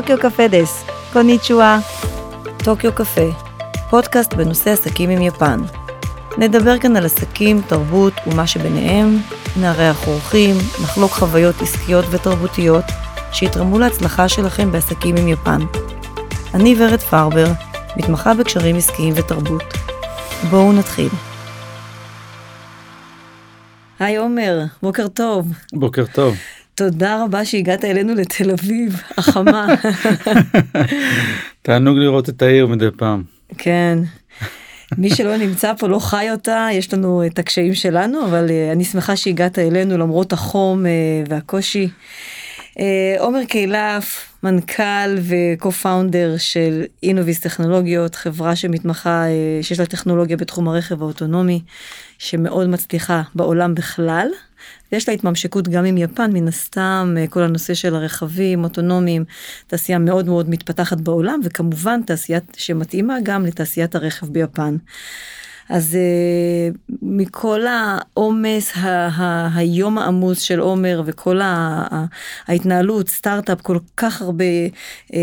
טוקיו 0.00 0.18
קפה 0.18 0.48
דס, 0.48 0.84
קוניצ'ואה. 1.12 1.78
טוקיו 2.64 2.92
קפה, 2.92 3.30
פודקאסט 3.90 4.34
בנושא 4.34 4.70
עסקים 4.70 5.10
עם 5.10 5.22
יפן. 5.22 5.60
נדבר 6.38 6.78
כאן 6.78 6.96
על 6.96 7.04
עסקים, 7.04 7.62
תרבות 7.68 8.12
ומה 8.26 8.46
שביניהם, 8.46 9.18
נארח 9.60 10.06
אורחים, 10.06 10.56
נחלוק 10.82 11.12
חוויות 11.12 11.62
עסקיות 11.62 12.04
ותרבותיות 12.10 12.84
שיתרמו 13.32 13.78
להצלחה 13.78 14.28
שלכם 14.28 14.72
בעסקים 14.72 15.16
עם 15.16 15.28
יפן. 15.28 15.60
אני 16.54 16.74
ורד 16.78 17.00
פרבר, 17.00 17.46
מתמחה 17.96 18.34
בקשרים 18.34 18.76
עסקיים 18.76 19.14
ותרבות. 19.16 19.64
בואו 20.50 20.72
נתחיל. 20.72 21.10
היי 23.98 24.16
עומר, 24.16 24.64
בוקר 24.82 25.08
טוב. 25.08 25.46
בוקר 25.72 26.04
טוב. 26.12 26.36
תודה 26.74 27.24
רבה 27.24 27.44
שהגעת 27.44 27.84
אלינו 27.84 28.14
לתל 28.14 28.50
אביב, 28.50 29.02
החמה. 29.18 29.66
תענוג 31.62 31.98
לראות 31.98 32.28
את 32.28 32.42
העיר 32.42 32.66
מדי 32.66 32.88
פעם. 32.96 33.22
כן. 33.58 33.98
מי 34.98 35.10
שלא 35.10 35.36
נמצא 35.36 35.72
פה 35.78 35.88
לא 35.88 35.98
חי 35.98 36.30
אותה, 36.30 36.68
יש 36.72 36.94
לנו 36.94 37.26
את 37.26 37.38
הקשיים 37.38 37.74
שלנו, 37.74 38.26
אבל 38.26 38.48
uh, 38.48 38.72
אני 38.72 38.84
שמחה 38.84 39.16
שהגעת 39.16 39.58
אלינו 39.58 39.98
למרות 39.98 40.32
החום 40.32 40.84
uh, 40.84 40.88
והקושי. 41.28 41.88
אה, 42.80 43.16
עומר 43.18 43.44
קהילף, 43.44 44.32
מנכ"ל 44.42 45.16
ו-co-founder 45.18 46.38
של 46.38 46.84
אינוביס 47.02 47.40
טכנולוגיות, 47.40 48.14
חברה 48.14 48.56
שמתמחה, 48.56 49.24
uh, 49.24 49.64
שיש 49.64 49.80
לה 49.80 49.86
טכנולוגיה 49.86 50.36
בתחום 50.36 50.68
הרכב 50.68 51.02
האוטונומי, 51.02 51.60
שמאוד 52.18 52.68
מצליחה 52.68 53.22
בעולם 53.34 53.74
בכלל. 53.74 54.28
ויש 54.94 55.08
לה 55.08 55.14
התממשקות 55.14 55.68
גם 55.68 55.84
עם 55.84 55.98
יפן, 55.98 56.30
מן 56.32 56.48
הסתם, 56.48 57.14
כל 57.30 57.42
הנושא 57.42 57.74
של 57.74 57.94
הרכבים 57.94 58.64
אוטונומיים, 58.64 59.24
תעשייה 59.66 59.98
מאוד 59.98 60.26
מאוד 60.26 60.50
מתפתחת 60.50 61.00
בעולם, 61.00 61.40
וכמובן 61.44 62.00
תעשייה 62.06 62.38
שמתאימה 62.56 63.16
גם 63.22 63.46
לתעשיית 63.46 63.94
הרכב 63.94 64.26
ביפן. 64.26 64.76
אז 65.68 65.98
uh, 65.98 66.96
מכל 67.02 67.60
העומס, 67.66 68.72
היום 69.54 69.98
העמוס 69.98 70.40
של 70.40 70.60
עומר 70.60 71.02
וכל 71.06 71.40
ההתנהלות, 72.46 73.08
סטארט-אפ, 73.08 73.60
כל 73.60 73.78
כך 73.96 74.22
הרבה 74.22 74.44
uh, 75.08 75.14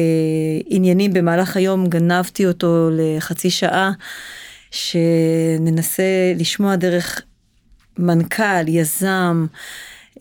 עניינים 0.66 1.14
במהלך 1.14 1.58
היום, 1.58 1.88
גנבתי 1.88 2.48
אותו 2.48 2.90
לחצי 2.92 3.50
שעה, 3.50 3.92
שננסה 4.72 6.04
לשמוע 6.36 6.76
דרך 6.76 7.22
מנכ"ל, 7.98 8.68
יזם, 8.68 9.46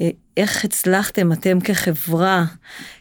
אה, 0.00 0.10
איך 0.36 0.64
הצלחתם 0.64 1.32
אתם 1.32 1.60
כחברה 1.60 2.44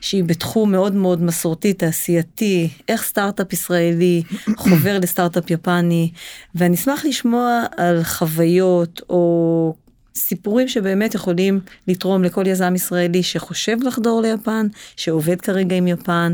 שהיא 0.01 0.23
בתחום 0.23 0.71
מאוד 0.71 0.95
מאוד 0.95 1.23
מסורתי, 1.23 1.73
תעשייתי, 1.73 2.69
איך 2.87 3.03
סטארט-אפ 3.03 3.53
ישראלי 3.53 4.23
חובר 4.57 4.99
לסטארט-אפ 4.99 5.51
יפני, 5.51 6.11
ואני 6.55 6.75
אשמח 6.75 7.05
לשמוע 7.05 7.63
על 7.77 8.03
חוויות 8.03 9.01
או 9.09 9.73
סיפורים 10.15 10.67
שבאמת 10.67 11.15
יכולים 11.15 11.59
לתרום 11.87 12.23
לכל 12.23 12.47
יזם 12.47 12.75
ישראלי 12.75 13.23
שחושב 13.23 13.77
לחדור 13.83 14.21
ליפן, 14.21 14.67
שעובד 14.95 15.41
כרגע 15.41 15.75
עם 15.75 15.87
יפן, 15.87 16.33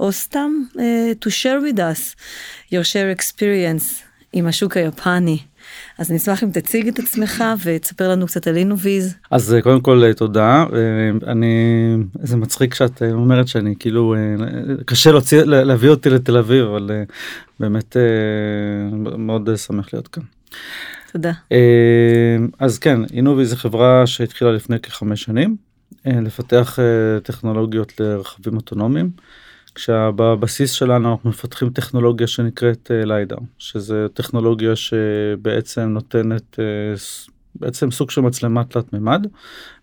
או 0.00 0.12
סתם 0.12 0.50
uh, 0.74 0.78
to 1.24 1.28
share 1.28 1.74
with 1.74 1.78
us 1.78 2.14
your 2.72 2.84
share 2.84 3.20
experience 3.20 4.02
עם 4.32 4.46
השוק 4.46 4.76
היפני. 4.76 5.38
אז 5.98 6.10
אני 6.10 6.18
אשמח 6.18 6.44
אם 6.44 6.50
תציג 6.50 6.88
את 6.88 6.98
עצמך 6.98 7.44
ותספר 7.64 8.08
לנו 8.08 8.26
קצת 8.26 8.46
על 8.46 8.56
אינוויז. 8.56 9.14
אז 9.30 9.54
אה, 9.54 9.62
קודם 9.62 9.80
כל 9.80 10.04
אה, 10.04 10.14
תודה 10.14 10.64
אה, 10.72 11.30
אני 11.32 11.54
זה 12.22 12.36
מצחיק 12.36 12.74
שאת 12.74 13.02
אומרת 13.12 13.48
שאני 13.48 13.74
כאילו 13.78 14.14
קשה 14.86 15.10
להוציא 15.10 15.42
להביא 15.42 15.88
אותי 15.88 16.10
לתל 16.10 16.36
אביב 16.36 16.64
אבל 16.64 16.90
באמת 17.60 17.96
מאוד 19.18 19.56
שמח 19.56 19.88
להיות 19.92 20.08
כאן. 20.08 20.22
תודה. 21.12 21.32
אז 22.58 22.78
כן 22.78 23.00
אינוויז 23.12 23.50
זה 23.50 23.56
חברה 23.56 24.06
שהתחילה 24.06 24.52
לפני 24.52 24.80
כחמש 24.80 25.22
שנים 25.22 25.56
לפתח 26.04 26.78
טכנולוגיות 27.22 28.00
לרכבים 28.00 28.56
אוטונומיים. 28.56 29.10
כשבבסיס 29.76 30.72
שלנו 30.72 31.12
אנחנו 31.12 31.30
מפתחים 31.30 31.70
טכנולוגיה 31.70 32.26
שנקראת 32.26 32.90
ליידר, 32.94 33.36
שזה 33.58 34.06
טכנולוגיה 34.14 34.76
שבעצם 34.76 35.80
נותנת 35.80 36.58
uh, 36.58 37.30
בעצם 37.60 37.90
סוג 37.90 38.10
של 38.10 38.20
מצלמה 38.20 38.64
תלת 38.64 38.92
מימד. 38.92 39.26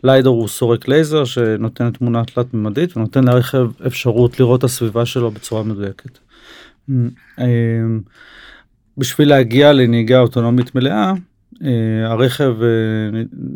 ליידר 0.03 0.29
הוא 0.29 0.47
סורק 0.47 0.87
לייזר 0.87 1.25
שנותן 1.25 1.91
תמונה 1.91 2.25
תלת 2.25 2.53
מימדית 2.53 2.97
ונותן 2.97 3.23
לרכב 3.23 3.67
אפשרות 3.87 4.39
לראות 4.39 4.59
את 4.59 4.63
הסביבה 4.63 5.05
שלו 5.05 5.31
בצורה 5.31 5.63
מדויקת. 5.63 6.19
אה, 7.39 7.45
בשביל 8.97 9.29
להגיע 9.29 9.73
לנהיגה 9.73 10.19
אוטונומית 10.19 10.75
מלאה 10.75 11.13
הרכב 12.05 12.55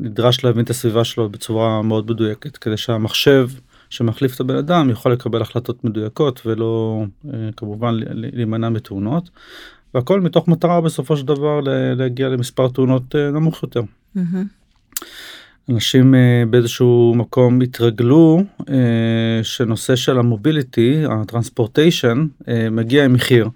נדרש 0.01 0.43
להבין 0.43 0.63
את 0.63 0.69
הסביבה 0.69 1.03
שלו 1.03 1.29
בצורה 1.29 1.81
מאוד 1.81 2.11
מדויקת 2.11 2.57
כדי 2.57 2.77
שהמחשב 2.77 3.49
שמחליף 3.89 4.35
את 4.35 4.39
הבן 4.39 4.55
אדם 4.55 4.89
יכול 4.89 5.13
לקבל 5.13 5.41
החלטות 5.41 5.83
מדויקות 5.83 6.41
ולא 6.45 7.03
אה, 7.33 7.49
כמובן 7.57 7.95
להימנע 8.09 8.69
מתאונות. 8.69 9.29
והכל 9.93 10.21
מתוך 10.21 10.47
מטרה 10.47 10.81
בסופו 10.81 11.17
של 11.17 11.25
דבר 11.25 11.59
להגיע 11.95 12.29
למספר 12.29 12.67
תאונות 12.67 13.15
אה, 13.15 13.31
נמוך 13.31 13.63
יותר. 13.63 13.81
Mm-hmm. 14.17 15.01
אנשים 15.69 16.15
אה, 16.15 16.43
באיזשהו 16.49 17.13
מקום 17.17 17.61
התרגלו 17.61 18.43
שנושא 19.43 19.95
של 19.95 20.19
המוביליטי 20.19 21.03
הטרנספורטיישן 21.09 22.27
מגיע 22.71 23.05
עם 23.05 23.13
מחיר. 23.13 23.49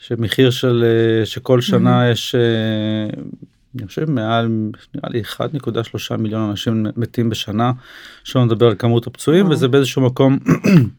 שמחיר 0.00 0.50
של 0.50 0.84
שכל 1.24 1.60
שנה 1.60 2.08
mm-hmm. 2.08 2.12
יש 2.12 2.34
אני 3.78 3.86
חושב 3.86 4.10
מעל 4.10 4.48
נראה 4.94 5.10
לי 5.10 5.22
1.3 6.10 6.16
מיליון 6.16 6.50
אנשים 6.50 6.86
מתים 6.96 7.30
בשנה 7.30 7.72
שלא 8.24 8.44
נדבר 8.44 8.66
על 8.66 8.74
כמות 8.78 9.06
הפצועים 9.06 9.50
וזה 9.50 9.68
באיזשהו 9.68 10.02
מקום 10.02 10.38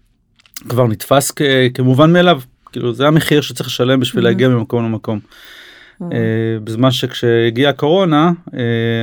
כבר 0.69 0.88
נתפס 0.88 1.31
כ, 1.35 1.41
כמובן 1.73 2.13
מאליו 2.13 2.41
כאילו 2.71 2.93
זה 2.93 3.07
המחיר 3.07 3.41
שצריך 3.41 3.69
לשלם 3.69 3.99
בשביל 3.99 4.23
להגיע 4.23 4.47
ממקום 4.47 4.85
למקום. 4.85 5.19
Uh, 6.01 6.03
בזמן 6.63 6.91
שכשהגיעה 6.91 7.69
הקורונה 7.69 8.31
uh, 8.47 8.53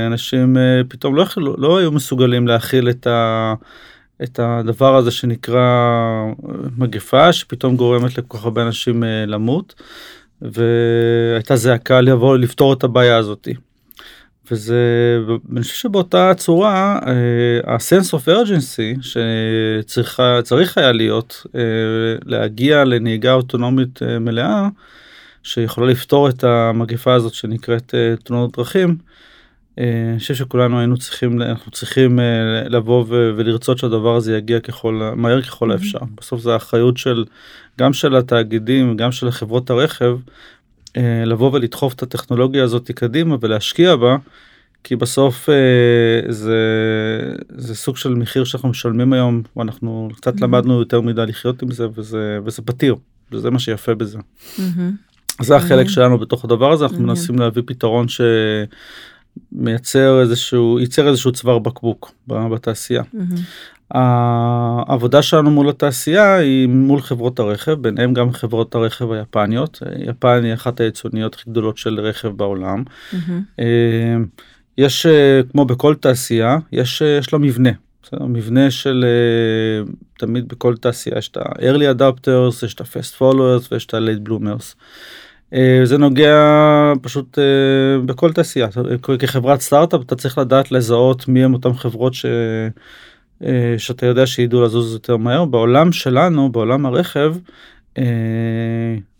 אנשים 0.07 0.57
פתאום 0.89 1.17
לא 1.17 1.27
לא 1.37 1.79
היו 1.79 1.93
מסוגלים 1.93 2.49
להכיל 2.49 2.91
את, 2.91 3.07
ה, 3.07 3.55
את 4.23 4.41
הדבר 4.43 4.97
הזה 4.97 5.11
שנקרא 5.11 5.91
מגפה 6.79 7.33
שפתאום 7.33 7.77
גורמת 7.77 8.19
לכל 8.19 8.39
כך 8.39 8.45
הרבה 8.45 8.63
אנשים 8.63 9.03
למות. 9.27 9.75
והייתה 10.45 11.57
זעקה 11.57 12.01
לבוא 12.01 12.37
לפתור 12.39 12.73
את 12.73 12.85
הבעיה 12.85 13.17
הזאתי. 13.17 13.55
וזה 14.51 14.77
אני 15.53 15.63
חושב 15.63 15.75
שבאותה 15.75 16.33
צורה 16.37 16.99
ה-sense 17.67 18.11
of 18.11 18.29
urgency 18.29 19.03
שצריכה 19.03 20.39
צריך 20.43 20.79
היה 20.79 20.93
להיות 20.93 21.47
אה, 21.55 21.61
להגיע 22.25 22.85
לנהיגה 22.85 23.33
אוטונומית 23.33 24.03
אה, 24.03 24.19
מלאה 24.19 24.69
שיכולה 25.43 25.91
לפתור 25.91 26.29
את 26.29 26.45
המגפה 26.45 27.15
הזאת 27.15 27.35
שנקראת 27.35 27.95
אה, 27.95 28.15
תאונות 28.25 28.57
דרכים. 28.57 28.97
אני 29.79 30.19
חושב 30.19 30.35
שכולנו 30.35 30.79
היינו 30.79 30.97
צריכים 30.97 31.43
אנחנו 31.43 31.71
צריכים 31.71 32.19
לבוא 32.67 33.05
ולרצות 33.09 33.79
שהדבר 33.79 34.17
הזה 34.17 34.37
יגיע 34.37 34.61
ככל 34.61 35.13
מהר 35.17 35.43
ככל 35.43 35.71
האפשר 35.71 35.99
בסוף 36.15 36.41
זה 36.41 36.53
האחריות 36.53 36.97
של 36.97 37.25
גם 37.79 37.93
של 37.93 38.17
התאגידים 38.17 38.97
גם 38.97 39.13
של 39.13 39.31
חברות 39.31 39.71
הרכב 39.71 40.19
אה, 40.97 41.25
לבוא 41.27 41.51
ולדחוף 41.53 41.95
את 41.95 42.03
הטכנולוגיה 42.03 42.65
הזאת 42.65 42.91
קדימה 42.91 43.37
ולהשקיע 43.41 43.97
בה. 43.97 44.17
כי 44.85 44.97
בסוף 44.97 45.49
אה, 45.49 46.33
זה 46.33 46.57
זה 47.49 47.75
סוג 47.75 47.97
של 47.97 48.15
מחיר 48.15 48.45
שאנחנו 48.45 48.69
משלמים 48.69 49.13
היום 49.13 49.43
ואנחנו 49.57 50.09
קצת. 50.17 50.41
למדנו 50.41 50.79
יותר 50.79 51.01
מדי 51.01 51.27
לחיות 51.27 51.63
עם 51.63 51.71
זה 51.71 51.87
וזה 51.95 52.39
וזה 52.45 52.63
פתיר 52.63 52.97
וזה 53.33 53.51
מה 53.51 53.59
שיפה 53.59 53.95
בזה. 53.95 54.19
זה 55.41 55.57
החלק. 55.57 55.89
שלנו 55.89 56.19
בתוך 56.19 56.45
הדבר 56.45 56.73
הזה 56.73 56.85
אנחנו. 56.85 57.03
מנסים 57.03 57.39
להביא 57.39 57.63
פתרון 57.67 58.07
שמייצר 59.55 60.21
איזשהו 60.21 60.79
ייצר 60.81 61.09
איזשהו 61.09 61.33
צוואר 61.33 61.59
בקבוק 61.59 62.13
בתעשייה. 62.27 63.03
Mm-hmm. 63.03 63.41
העבודה 63.91 65.23
שלנו 65.23 65.51
מול 65.51 65.69
התעשייה 65.69 66.37
היא 66.37 66.69
מול 66.69 67.01
חברות 67.01 67.39
הרכב 67.39 67.73
ביניהם 67.73 68.15
גם 68.15 68.33
חברות 68.33 68.75
הרכב 68.75 69.13
היפניות 69.13 69.83
יפן 69.99 70.45
היא 70.45 70.55
אחת 70.55 70.81
היצוניות 70.81 71.35
הכי 71.35 71.51
גדולות 71.51 71.79
של 71.79 72.01
רכב 72.01 72.29
בעולם. 72.29 72.83
Mm-hmm. 73.13 73.63
יש 74.79 75.07
כמו 75.53 75.65
בכל 75.65 75.95
תעשייה 75.95 76.59
יש 76.73 77.03
יש 77.19 77.33
לה 77.33 77.39
מבנה. 77.39 77.71
בסדר? 78.03 78.25
מבנה 78.25 78.71
של 78.71 79.05
תמיד 80.19 80.49
בכל 80.49 80.77
תעשייה 80.77 81.19
יש 81.19 81.29
את 81.29 81.37
ה-early 81.37 81.99
adapters 81.99 82.65
יש 82.67 82.75
את 82.75 82.81
ה-fast 82.81 83.21
followers 83.21 83.69
ויש 83.73 83.87
את 83.87 83.95
ה-late 83.95 84.29
bloomers. 84.29 84.75
זה 85.85 85.99
נוגע 85.99 86.37
פשוט 87.03 87.39
בכל 88.07 88.33
תעשייה 88.33 88.69
כחברת 89.19 89.61
סטארט-אפ 89.61 90.01
אתה 90.07 90.17
צריך 90.17 90.39
לדעת 90.39 90.73
לזהות 90.73 91.29
מי 91.29 91.45
הם 91.45 91.55
אותם 91.55 91.75
חברות 91.75 92.15
ש... 92.15 92.27
אה, 93.45 93.75
שאתה 93.79 94.07
יודע 94.07 94.27
שידעו 94.27 94.63
לזוז 94.63 94.93
יותר 94.93 95.17
מהר. 95.17 95.45
בעולם 95.45 95.93
שלנו, 95.93 96.53
בעולם 96.53 96.87
הרכב, 96.87 97.35
אה, 97.99 98.05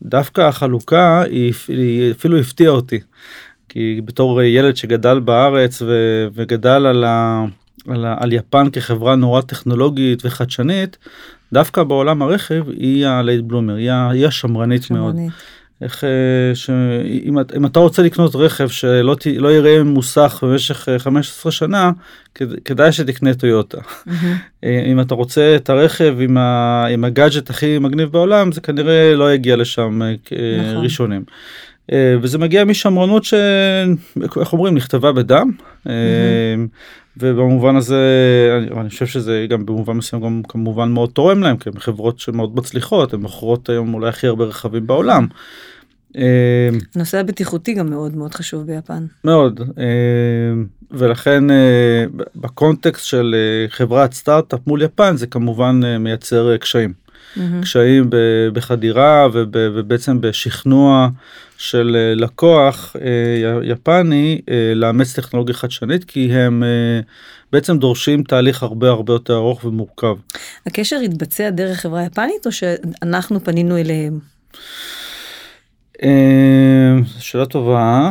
דווקא 0.03 0.41
החלוקה 0.41 1.23
היא, 1.23 1.53
אפילו 2.13 2.39
הפתיעה 2.39 2.73
אותי. 2.73 3.01
כי 3.69 4.01
בתור 4.05 4.43
ילד 4.43 4.77
שגדל 4.77 5.21
בארץ 5.21 5.83
ו, 5.83 5.89
וגדל 6.35 6.87
על, 6.87 7.05
ה, 7.05 7.45
על, 7.89 8.05
ה, 8.05 8.17
על 8.21 8.33
יפן 8.33 8.71
כחברה 8.71 9.17
נורא 9.17 9.41
טכנולוגית 9.41 10.23
וחדשנית, 10.25 10.99
דווקא 11.53 11.83
בעולם 11.83 12.23
הרכב 12.23 12.65
היא 12.69 13.07
הלייט 13.07 13.41
בלומר, 13.41 13.75
היא, 13.75 13.91
היא 13.91 14.27
השמרנית 14.27 14.83
שמרנית. 14.83 15.15
מאוד. 15.15 15.33
איך 15.83 16.05
אה, 16.05 16.55
שאם 16.55 17.39
אם 17.57 17.67
אתה 17.67 17.81
רוצה 17.81 18.03
לקנות 18.03 18.35
רכב 18.35 18.69
שלא 18.69 19.17
ת, 19.21 19.27
לא 19.27 19.53
יראה 19.53 19.83
מוסך 19.83 20.45
במשך 20.47 20.89
15 20.99 21.51
אה, 21.51 21.53
שנה 21.53 21.91
כדאי 22.65 22.93
שתקנה 22.93 23.35
טויוטה. 23.35 23.79
Mm-hmm. 23.79 24.65
אם 24.91 25.01
אתה 25.01 25.15
רוצה 25.15 25.57
את 25.57 25.71
הרכב 25.71 26.17
עם, 26.21 26.37
ה, 26.37 26.87
עם 26.87 27.05
הגאדג'ט 27.05 27.51
הכי 27.51 27.79
מגניב 27.79 28.09
בעולם 28.09 28.53
זה 28.53 28.61
כנראה 28.61 29.15
לא 29.15 29.35
יגיע 29.35 29.57
לשם 29.57 30.03
נכון. 30.03 30.83
ראשונים. 30.83 31.25
וזה 32.23 32.39
מגיע 32.39 32.65
משמרנות 32.65 33.25
שאיך 33.25 34.53
אומרים 34.53 34.75
נכתבה 34.75 35.13
בדם. 35.13 35.51
Mm-hmm. 35.59 35.91
ובמובן 37.17 37.77
הזה 37.77 37.99
אני, 38.59 38.81
אני 38.81 38.89
חושב 38.89 39.07
שזה 39.07 39.47
גם 39.49 39.67
במובן 39.67 39.93
מסוים 39.97 40.23
גם 40.23 40.43
כמובן 40.49 40.91
מאוד 40.91 41.11
תורם 41.11 41.43
להם 41.43 41.57
כי 41.57 41.69
הם 41.69 41.79
חברות 41.79 42.19
שמאוד 42.19 42.57
מצליחות 42.57 43.15
הן 43.15 43.21
מוכרות 43.21 43.69
היום 43.69 43.95
אולי 43.95 44.09
הכי 44.09 44.27
הרבה 44.27 44.45
רכבים 44.45 44.87
בעולם. 44.87 45.27
הנושא 46.95 47.19
הבטיחותי 47.19 47.75
גם 47.75 47.91
מאוד 47.91 48.17
מאוד 48.17 48.35
חשוב 48.35 48.67
ביפן. 48.67 49.07
מאוד 49.25 49.61
ולכן 50.91 51.45
בקונטקסט 52.37 53.05
של 53.07 53.35
חברת 53.69 54.13
סטארט-אפ 54.13 54.61
מול 54.67 54.83
יפן 54.83 55.17
זה 55.17 55.27
כמובן 55.27 55.81
מייצר 55.99 56.57
קשיים. 56.57 57.05
mm-hmm. 57.37 57.63
קשיים 57.63 58.11
בחדירה 58.53 59.29
ובעצם 59.33 60.21
בשכנוע 60.21 61.09
של 61.65 61.97
אה, 61.99 62.15
לקוח 62.15 62.97
אה, 63.01 63.59
יפני 63.65 64.41
אה, 64.51 64.73
לאמץ 64.75 65.13
טכנולוגיה 65.13 65.55
חדשנית 65.55 66.05
כי 66.05 66.33
הם 66.33 66.63
בעצם 67.53 67.79
דורשים 67.79 68.23
תהליך 68.23 68.63
הרבה 68.63 68.89
הרבה 68.89 69.13
יותר 69.13 69.35
ארוך 69.35 69.65
ומורכב. 69.65 70.17
הקשר 70.67 70.97
התבצע 70.97 71.51
דרך 71.51 71.81
חברה 71.81 72.05
יפנית 72.05 72.47
או 72.47 72.53
שאנחנו 72.53 73.45
פנינו 73.45 73.77
אליהם? 73.79 74.19
שאלה 77.19 77.47
טובה. 77.47 78.11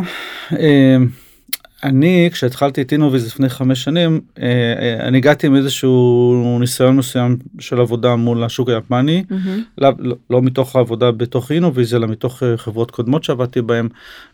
אני 1.84 2.30
כשהתחלתי 2.32 2.82
את 2.82 2.92
אינוויז 2.92 3.28
לפני 3.28 3.50
חמש 3.50 3.84
שנים 3.84 4.22
אה, 4.40 4.44
אה, 4.80 5.08
אני 5.08 5.18
הגעתי 5.18 5.48
עם 5.48 5.56
איזשהו 5.56 6.58
ניסיון 6.60 6.98
מסוים 6.98 7.38
של 7.60 7.80
עבודה 7.80 8.16
מול 8.16 8.44
השוק 8.44 8.70
היפני 8.70 9.24
mm-hmm. 9.30 9.50
לא, 9.78 9.90
לא, 10.00 10.16
לא 10.30 10.42
מתוך 10.42 10.76
העבודה 10.76 11.12
בתוך 11.12 11.52
אינוויז 11.52 11.96
אלא 11.96 12.08
מתוך 12.08 12.44
אה, 12.44 12.58
חברות 12.58 12.92
קודמות 12.92 13.24
שעבדתי 13.24 13.62
בהם 13.62 13.90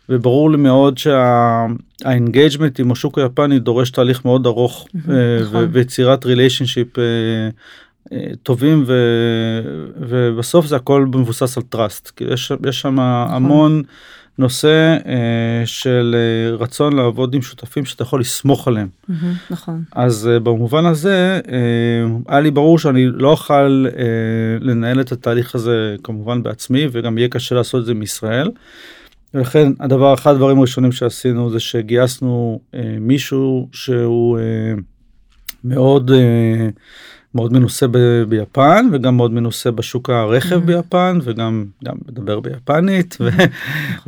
וברור 0.09 0.51
לי 0.51 0.57
מאוד 0.57 0.97
שה 0.97 1.39
engagement 1.39 2.79
עם 2.79 2.91
השוק 2.91 3.17
היפני 3.17 3.59
דורש 3.59 3.89
תהליך 3.89 4.25
מאוד 4.25 4.45
ארוך 4.45 4.87
mm-hmm, 4.87 5.11
נכון. 5.41 5.67
ויצירת 5.71 6.25
relationship 6.25 6.87
טובים 8.43 8.83
ו, 8.87 8.93
ובסוף 9.99 10.65
זה 10.65 10.75
הכל 10.75 11.05
מבוסס 11.05 11.57
על 11.57 11.63
טראסט 11.63 12.11
כי 12.15 12.23
יש, 12.23 12.51
יש 12.65 12.81
שם 12.81 12.93
נכון. 12.93 13.35
המון. 13.35 13.83
נושא 14.39 14.97
אה, 15.05 15.65
של 15.65 16.15
אה, 16.15 16.55
רצון 16.55 16.95
לעבוד 16.95 17.33
עם 17.33 17.41
שותפים 17.41 17.85
שאתה 17.85 18.03
יכול 18.03 18.19
לסמוך 18.19 18.67
עליהם. 18.67 18.87
Mm-hmm, 18.87 19.13
נכון. 19.49 19.83
אז 19.91 20.27
אה, 20.27 20.39
במובן 20.39 20.85
הזה 20.85 21.39
אה, 21.51 22.17
היה 22.27 22.39
לי 22.39 22.51
ברור 22.51 22.79
שאני 22.79 23.05
לא 23.07 23.31
אוכל 23.31 23.85
אה, 23.97 24.03
לנהל 24.59 25.01
את 25.01 25.11
התהליך 25.11 25.55
הזה 25.55 25.95
כמובן 26.03 26.43
בעצמי 26.43 26.87
וגם 26.91 27.17
יהיה 27.17 27.27
קשה 27.27 27.55
לעשות 27.55 27.81
את 27.81 27.85
זה 27.85 27.93
מישראל. 27.93 28.51
ולכן 29.33 29.71
הדבר 29.79 30.13
אחד 30.13 30.31
הדברים 30.31 30.57
הראשונים 30.57 30.91
שעשינו 30.91 31.49
זה 31.49 31.59
שגייסנו 31.59 32.59
אה, 32.73 32.97
מישהו 32.99 33.67
שהוא 33.71 34.39
אה, 34.39 34.73
מאוד 35.63 36.11
אה, 36.11 36.69
מאוד 37.35 37.53
מנוסה 37.53 37.87
ב- 37.87 38.23
ביפן 38.29 38.89
וגם 38.91 39.17
מאוד 39.17 39.31
מנוסה 39.31 39.71
בשוק 39.71 40.09
הרכב 40.09 40.55
mm-hmm. 40.55 40.65
ביפן 40.65 41.19
וגם 41.23 41.65
גם 41.85 41.95
מדבר 42.07 42.39
ביפנית 42.39 43.17
ו- 43.21 43.29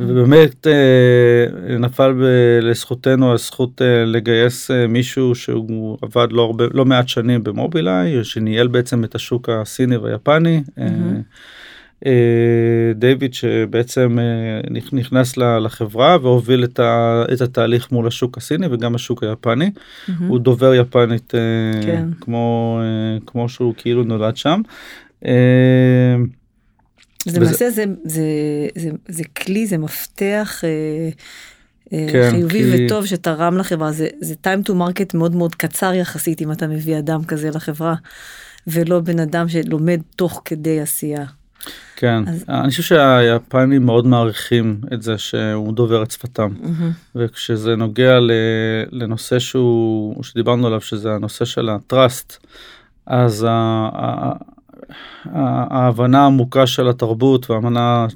ובאמת 0.00 0.66
אה, 0.66 1.78
נפל 1.78 2.12
ב- 2.12 2.58
לזכותנו 2.62 3.32
הזכות 3.32 3.82
אה, 3.82 4.04
לגייס 4.04 4.70
אה, 4.70 4.86
מישהו 4.86 5.34
שהוא 5.34 5.98
עבד 6.02 6.32
לא 6.32 6.42
הרבה 6.42 6.64
לא 6.74 6.84
מעט 6.84 7.08
שנים 7.08 7.44
במובילאיי 7.44 8.24
שניהל 8.24 8.66
בעצם 8.66 9.04
את 9.04 9.14
השוק 9.14 9.48
הסיני 9.48 9.96
והיפני. 9.96 10.62
Mm-hmm. 10.66 10.80
אה, 10.80 11.20
דיוויד 12.94 13.34
שבעצם 13.34 14.18
אה, 14.18 14.80
נכנס 14.92 15.36
לחברה 15.36 16.16
והוביל 16.22 16.64
את, 16.64 16.80
ה, 16.80 17.24
את 17.32 17.40
התהליך 17.40 17.92
מול 17.92 18.06
השוק 18.06 18.38
הסיני 18.38 18.66
וגם 18.70 18.94
השוק 18.94 19.22
היפני. 19.22 19.70
Mm-hmm. 19.70 20.12
הוא 20.28 20.38
דובר 20.38 20.74
יפנית 20.74 21.34
אה, 21.34 21.82
כן. 21.82 22.08
כמו, 22.20 22.80
כמו 23.26 23.48
שהוא 23.48 23.74
כאילו 23.76 24.04
נולד 24.04 24.36
שם. 24.36 24.60
זה 27.24 27.40
למעשה 27.40 27.70
זה, 27.70 27.84
זה, 28.04 28.24
זה, 28.74 28.90
זה 29.08 29.24
כלי 29.24 29.66
זה 29.66 29.78
מפתח 29.78 30.60
כן, 31.90 32.30
חיובי 32.30 32.62
כי... 32.62 32.86
וטוב 32.86 33.06
שתרם 33.06 33.58
לחברה 33.58 33.92
זה 33.92 34.08
זה 34.20 34.34
time 34.44 34.68
to 34.68 34.72
market 34.72 35.10
מאוד 35.14 35.34
מאוד 35.34 35.54
קצר 35.54 35.94
יחסית 35.94 36.42
אם 36.42 36.52
אתה 36.52 36.66
מביא 36.66 36.98
אדם 36.98 37.24
כזה 37.24 37.50
לחברה 37.50 37.94
ולא 38.66 39.00
בן 39.00 39.18
אדם 39.18 39.48
שלומד 39.48 40.00
תוך 40.16 40.42
כדי 40.44 40.80
עשייה. 40.80 41.24
כן, 41.96 42.22
אז... 42.28 42.44
אני 42.48 42.70
חושב 42.70 42.82
שהיפנים 42.82 43.86
מאוד 43.86 44.06
מעריכים 44.06 44.80
את 44.92 45.02
זה 45.02 45.18
שהוא 45.18 45.72
דובר 45.72 46.02
את 46.02 46.10
שפתם, 46.10 46.48
mm-hmm. 46.62 47.16
וכשזה 47.16 47.76
נוגע 47.76 48.18
לנושא 48.92 49.38
שהוא, 49.38 50.24
שדיברנו 50.24 50.66
עליו, 50.66 50.80
שזה 50.80 51.12
הנושא 51.12 51.44
של 51.44 51.68
הטראסט, 51.68 52.46
אז 53.06 53.46
ההבנה 55.24 56.22
העמוקה 56.22 56.66
של 56.66 56.88
התרבות 56.88 57.50
וההבנה 57.50 58.06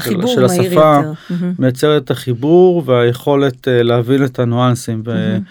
של, 0.00 0.26
של 0.26 0.44
השפה 0.44 1.00
mm-hmm. 1.00 1.32
מייצרת 1.58 2.04
את 2.04 2.10
החיבור 2.10 2.82
והיכולת 2.86 3.68
אה, 3.68 3.82
להבין 3.82 4.24
את 4.24 4.38
הניואנסים. 4.38 5.02
Mm-hmm. 5.06 5.42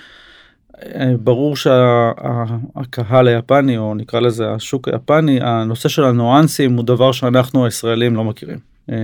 ברור 1.20 1.56
שהקהל 1.56 3.28
היפני 3.28 3.78
או 3.78 3.96
נקרא 3.96 4.20
לזה 4.20 4.52
השוק 4.52 4.88
היפני 4.88 5.40
הנושא 5.42 5.90
של 5.90 6.04
הנואנסים 6.04 6.74
הוא 6.74 6.84
דבר 6.86 7.12
שאנחנו 7.12 7.66
הישראלים 7.66 8.16
לא 8.16 8.24
מכירים. 8.24 8.58
אה, 8.92 8.96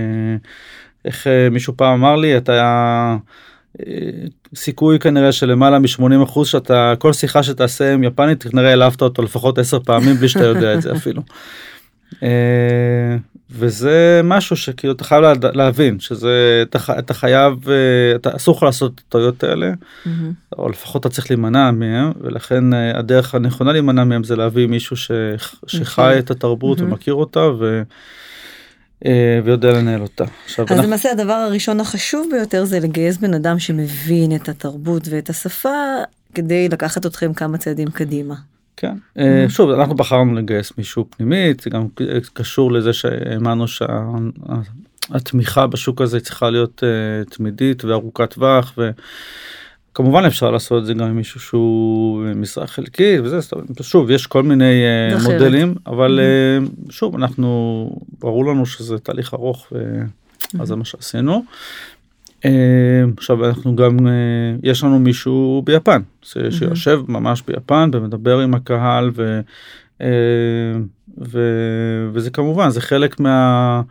איך 1.04 1.26
אה, 1.26 1.48
מישהו 1.50 1.76
פעם 1.76 1.92
אמר 1.92 2.16
לי 2.16 2.36
אתה 2.36 3.16
אה, 3.80 3.86
סיכוי 4.54 4.98
כנראה 4.98 5.32
של 5.32 5.46
למעלה 5.50 5.78
מ-80 5.78 6.24
אחוז 6.24 6.48
שאתה 6.48 6.94
כל 6.98 7.12
שיחה 7.12 7.42
שתעשה 7.42 7.94
עם 7.94 8.04
יפנית 8.04 8.42
כנראה 8.42 8.68
העלבת 8.68 9.02
אותו 9.02 9.22
לפחות 9.22 9.58
10 9.58 9.78
פעמים 9.80 10.14
בלי 10.16 10.28
שאתה 10.28 10.44
יודע 10.44 10.74
את 10.74 10.82
זה 10.82 10.92
אפילו. 10.92 11.22
וזה 13.50 14.20
משהו 14.24 14.56
שכאילו 14.56 14.92
אתה 14.92 15.04
חייב 15.04 15.24
להבין 15.52 16.00
שזה 16.00 16.62
אתה, 16.62 16.78
אתה 16.98 17.14
חייב 17.14 17.68
אה, 17.68 18.16
אתה 18.16 18.36
אסור 18.36 18.56
לך 18.56 18.62
לעשות 18.62 18.92
את 18.94 19.00
הטעויות 19.08 19.44
האלה 19.44 19.72
mm-hmm. 19.72 20.08
או 20.58 20.68
לפחות 20.68 21.00
אתה 21.00 21.14
צריך 21.14 21.30
להימנע 21.30 21.70
מהם 21.70 22.12
ולכן 22.20 22.74
אה, 22.74 22.98
הדרך 22.98 23.34
הנכונה 23.34 23.72
להימנע 23.72 24.04
מהם 24.04 24.24
זה 24.24 24.36
להביא 24.36 24.66
מישהו 24.66 24.96
ש, 24.96 25.10
שחי 25.66 26.14
okay. 26.16 26.18
את 26.18 26.30
התרבות 26.30 26.78
mm-hmm. 26.78 26.82
ומכיר 26.82 27.14
אותה 27.14 27.40
ו, 27.40 27.82
אה, 29.06 29.40
ויודע 29.44 29.72
לנהל 29.72 30.02
אותה. 30.02 30.24
עכשיו 30.44 30.64
אז 30.64 30.72
אנחנו... 30.72 30.86
למעשה 30.86 31.10
הדבר 31.12 31.32
הראשון 31.32 31.80
החשוב 31.80 32.28
ביותר 32.32 32.64
זה 32.64 32.80
לגייס 32.80 33.16
בן 33.16 33.34
אדם 33.34 33.58
שמבין 33.58 34.36
את 34.36 34.48
התרבות 34.48 35.08
ואת 35.10 35.30
השפה 35.30 35.68
כדי 36.34 36.68
לקחת 36.68 37.06
אתכם 37.06 37.32
כמה 37.32 37.58
צעדים 37.58 37.90
קדימה. 37.90 38.34
כן 38.76 38.94
mm-hmm. 39.18 39.48
שוב 39.48 39.70
אנחנו 39.70 39.94
בחרנו 39.94 40.34
לגייס 40.34 40.72
מישהו 40.78 41.06
פנימית 41.10 41.60
זה 41.60 41.70
גם 41.70 41.86
קשור 42.32 42.72
לזה 42.72 42.92
שהאמנו 42.92 43.64
שהתמיכה 45.08 45.66
בשוק 45.66 46.00
הזה 46.00 46.20
צריכה 46.20 46.50
להיות 46.50 46.82
uh, 46.82 47.34
תמידית 47.34 47.84
וארוכת 47.84 48.30
טווח 48.30 48.78
וכמובן 49.92 50.24
אפשר 50.24 50.50
לעשות 50.50 50.82
את 50.82 50.86
זה 50.86 50.94
גם 50.94 51.06
עם 51.06 51.16
מישהו 51.16 51.40
שהוא 51.40 52.24
משרה 52.36 52.66
חלקית 52.66 53.20
וזה 53.24 53.38
שוב 53.80 54.10
יש 54.10 54.26
כל 54.26 54.42
מיני 54.42 54.82
uh, 55.12 55.22
מודלים 55.22 55.74
אבל 55.86 56.20
uh, 56.20 56.92
שוב 56.92 57.14
אנחנו 57.16 57.90
ברור 58.18 58.46
לנו 58.46 58.66
שזה 58.66 58.98
תהליך 58.98 59.34
ארוך 59.34 59.72
ואז 60.54 60.68
זה 60.68 60.76
מה 60.76 60.84
שעשינו. 60.84 61.44
אה, 62.44 63.04
עכשיו 63.16 63.46
אנחנו 63.46 63.76
גם 63.76 64.06
אה, 64.06 64.12
יש 64.62 64.84
לנו 64.84 64.98
מישהו 64.98 65.62
ביפן 65.64 66.02
שיושב 66.22 67.00
ממש 67.08 67.42
ביפן 67.46 67.90
ומדבר 67.92 68.38
עם 68.38 68.54
הקהל 68.54 69.10
ו, 69.14 69.40
אה, 70.00 70.06
ו, 71.18 71.40
וזה 72.12 72.30
כמובן 72.30 72.70
זה 72.70 72.80
חלק 72.80 73.20
מה... 73.20 73.82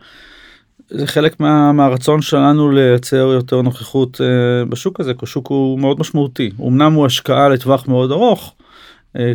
זה 0.88 1.06
חלק 1.06 1.40
מה, 1.40 1.72
מהרצון 1.72 2.22
שלנו 2.22 2.70
לייצר 2.70 3.16
יותר 3.16 3.62
נוכחות 3.62 4.20
בשוק 4.68 5.00
הזה 5.00 5.14
כי 5.14 5.20
השוק 5.22 5.46
הוא 5.46 5.78
מאוד 5.80 6.00
משמעותי. 6.00 6.50
אמנם 6.60 6.92
הוא 6.92 7.06
השקעה 7.06 7.48
לטווח 7.48 7.88
מאוד 7.88 8.12
ארוך 8.12 8.54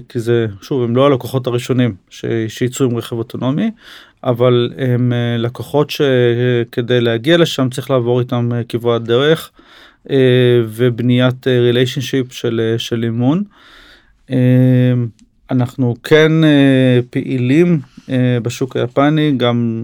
כי 0.10 0.20
זה 0.20 0.48
שוב 0.62 0.84
הם 0.84 0.96
לא 0.96 1.06
הלקוחות 1.06 1.48
הראשונים 1.48 1.96
שיצאו 2.48 2.86
עם 2.86 2.98
רכב 2.98 3.16
אוטונומי 3.16 3.72
אבל 4.24 4.74
הם 4.78 5.14
לקוחות 5.38 5.90
שכדי 5.90 7.02
להגיע 7.02 7.38
לשם 7.38 7.70
צריך 7.70 7.92
לעבור 7.92 8.20
איתם 8.20 8.50
כברת 8.70 9.04
דרך 9.04 9.52
ובניית 10.68 11.48
ריליישנשיפ 11.48 12.34
של, 12.34 12.76
של 12.78 13.04
אימון. 13.04 13.44
אנחנו 15.52 15.96
כן 16.04 16.32
פעילים 17.10 17.80
בשוק 18.42 18.76
היפני 18.76 19.34
גם 19.38 19.84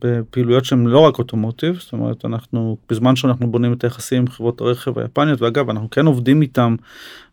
בפעילויות 0.00 0.64
שהן 0.64 0.86
לא 0.86 0.98
רק 0.98 1.18
אוטומוטיב 1.18 1.78
זאת 1.80 1.92
אומרת 1.92 2.24
אנחנו 2.24 2.76
בזמן 2.90 3.16
שאנחנו 3.16 3.50
בונים 3.50 3.72
את 3.72 3.84
היחסים 3.84 4.18
עם 4.18 4.28
חברות 4.28 4.60
הרכב 4.60 4.98
היפניות 4.98 5.42
ואגב 5.42 5.70
אנחנו 5.70 5.90
כן 5.90 6.06
עובדים 6.06 6.42
איתם 6.42 6.76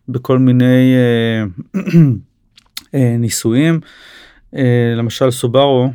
בכל 0.08 0.38
מיני 0.38 0.94
ניסויים. 3.18 3.80
למשל 4.96 5.30
סובארו 5.30 5.90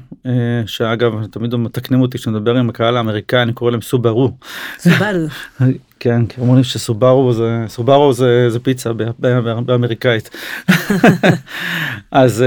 שאגב 0.65 1.25
תמיד 1.31 1.55
מתקנים 1.55 2.01
אותי 2.01 2.17
כשנדבר 2.17 2.55
עם 2.55 2.69
הקהל 2.69 2.97
האמריקאי 2.97 3.41
אני 3.41 3.53
קורא 3.53 3.71
להם 3.71 3.81
סובארו. 3.81 4.31
סובארו. 4.79 5.27
כן, 5.99 6.25
כי 6.25 6.41
אומרים 6.41 6.63
שסובארו 6.63 7.33
זה 7.33 7.63
סובארו 7.67 8.13
זה, 8.13 8.49
זה 8.49 8.59
פיצה 8.59 8.91
באמריקאית. 9.65 10.29
אז 12.11 12.43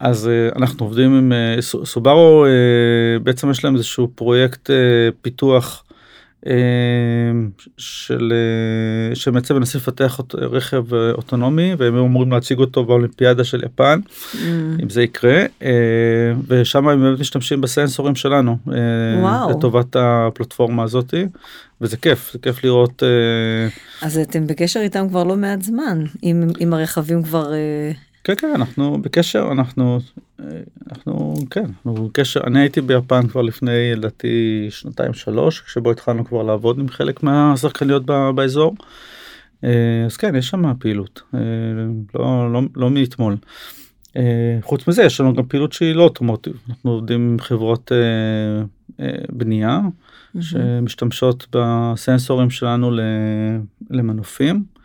אז 0.00 0.30
אנחנו 0.56 0.86
עובדים 0.86 1.18
עם 1.18 1.32
סובארו 1.60 2.46
בעצם 3.22 3.50
יש 3.50 3.64
להם 3.64 3.74
איזשהו 3.74 4.08
פרויקט 4.14 4.70
פיתוח 5.22 5.84
של 7.76 8.32
שבעצם 9.14 9.54
מנסים 9.56 9.80
לפתח 9.80 10.20
רכב 10.34 10.94
אוטונומי 10.94 11.74
והם 11.78 11.96
אמורים 11.96 12.32
להציג 12.32 12.58
אותו 12.58 12.84
באולימפיאדה 12.84 13.44
של 13.44 13.64
יפן 13.64 14.00
mm. 14.04 14.36
אם 14.82 14.90
זה 14.90 15.02
יקרה 15.02 15.44
ושם 16.48 16.88
הם 16.88 17.02
באמת 17.02 17.20
משתמשים 17.20 17.60
בסנסורים 17.60 18.14
שלנו 18.14 18.56
וואו. 19.20 19.50
לטובת 19.50 19.96
הפלטפורמה 19.98 20.82
הזאתי 20.82 21.26
וזה 21.80 21.96
כיף 21.96 22.30
זה 22.32 22.38
כיף 22.38 22.64
לראות 22.64 23.02
אז 24.02 24.18
אתם 24.18 24.46
בקשר 24.46 24.80
איתם 24.80 25.08
כבר 25.08 25.24
לא 25.24 25.36
מעט 25.36 25.62
זמן 25.62 26.04
אם, 26.22 26.48
אם 26.60 26.74
הרכבים 26.74 27.22
כבר. 27.22 27.52
כן 28.26 28.34
כן 28.34 28.50
אנחנו 28.54 29.02
בקשר 29.02 29.48
אנחנו 29.52 29.98
אנחנו 30.92 31.34
כן 31.50 31.64
אנחנו 31.64 32.08
בקשר 32.08 32.40
אני 32.46 32.60
הייתי 32.60 32.80
ביפן 32.80 33.28
כבר 33.28 33.42
לפני 33.42 33.94
לדעתי 33.96 34.66
שנתיים 34.70 35.14
שלוש 35.14 35.62
שבו 35.66 35.90
התחלנו 35.90 36.24
כבר 36.24 36.42
לעבוד 36.42 36.78
עם 36.78 36.88
חלק 36.88 37.22
מהשחקניות 37.22 38.06
באזור. 38.34 38.76
אז 40.06 40.16
כן 40.18 40.34
יש 40.34 40.48
שם 40.48 40.74
פעילות 40.78 41.22
לא 42.14 42.52
לא 42.52 42.60
לא 42.76 42.90
מאתמול. 42.90 43.36
חוץ 44.62 44.88
מזה 44.88 45.02
יש 45.02 45.20
לנו 45.20 45.34
גם 45.34 45.46
פעילות 45.46 45.72
שהיא 45.72 45.94
לא 45.94 46.02
אוטומוטיב 46.02 46.62
אנחנו 46.68 46.90
עובדים 46.90 47.30
עם 47.30 47.40
חברות 47.40 47.92
בנייה 49.32 49.80
שמשתמשות 50.40 51.46
בסנסורים 51.52 52.50
שלנו 52.50 52.90
למנופים. 53.90 54.75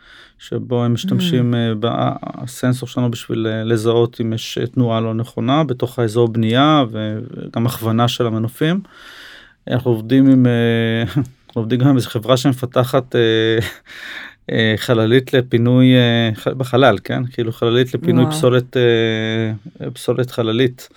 שבו 0.42 0.84
הם 0.84 0.94
משתמשים 0.94 1.54
mm. 1.54 1.56
בסנסור 1.80 2.88
שלנו 2.88 3.10
בשביל 3.10 3.46
אה, 3.46 3.64
לזהות 3.64 4.20
אם 4.20 4.32
יש 4.32 4.58
אה, 4.58 4.66
תנועה 4.66 5.00
לא 5.00 5.14
נכונה 5.14 5.64
בתוך 5.64 5.98
האזור 5.98 6.28
בנייה 6.28 6.84
וגם 6.90 7.66
הכוונה 7.66 8.08
של 8.08 8.26
המנופים. 8.26 8.80
אנחנו 9.68 9.90
עובדים 9.90 10.30
עם 10.30 10.46
אנחנו 11.02 11.60
עובדים 11.60 11.78
גם 11.78 11.88
עם 11.88 11.96
איזה 11.96 12.08
חברה 12.08 12.36
שמפתחת 12.36 13.14
חללית 14.76 15.32
לפינוי 15.32 15.86
בחלל 16.46 16.98
כן 17.04 17.26
כאילו 17.26 17.52
חללית 17.52 17.94
לפינוי 17.94 18.24
וואו. 18.24 18.36
פסולת 18.36 18.76
פסולת 19.92 20.30
חללית 20.30 20.88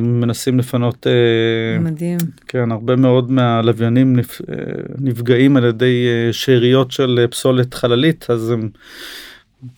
מנסים 0.00 0.58
לפנות 0.58 1.06
אה, 1.06 1.80
מדהים. 1.80 2.18
כן 2.48 2.72
הרבה 2.72 2.96
מאוד 2.96 3.30
מהלוויינים 3.30 4.18
אה, 4.18 4.54
נפגעים 4.98 5.56
על 5.56 5.64
ידי 5.64 6.06
אה, 6.08 6.32
שאריות 6.32 6.90
של 6.90 7.26
פסולת 7.30 7.74
חללית 7.74 8.26
אז 8.28 8.50
הם 8.50 8.68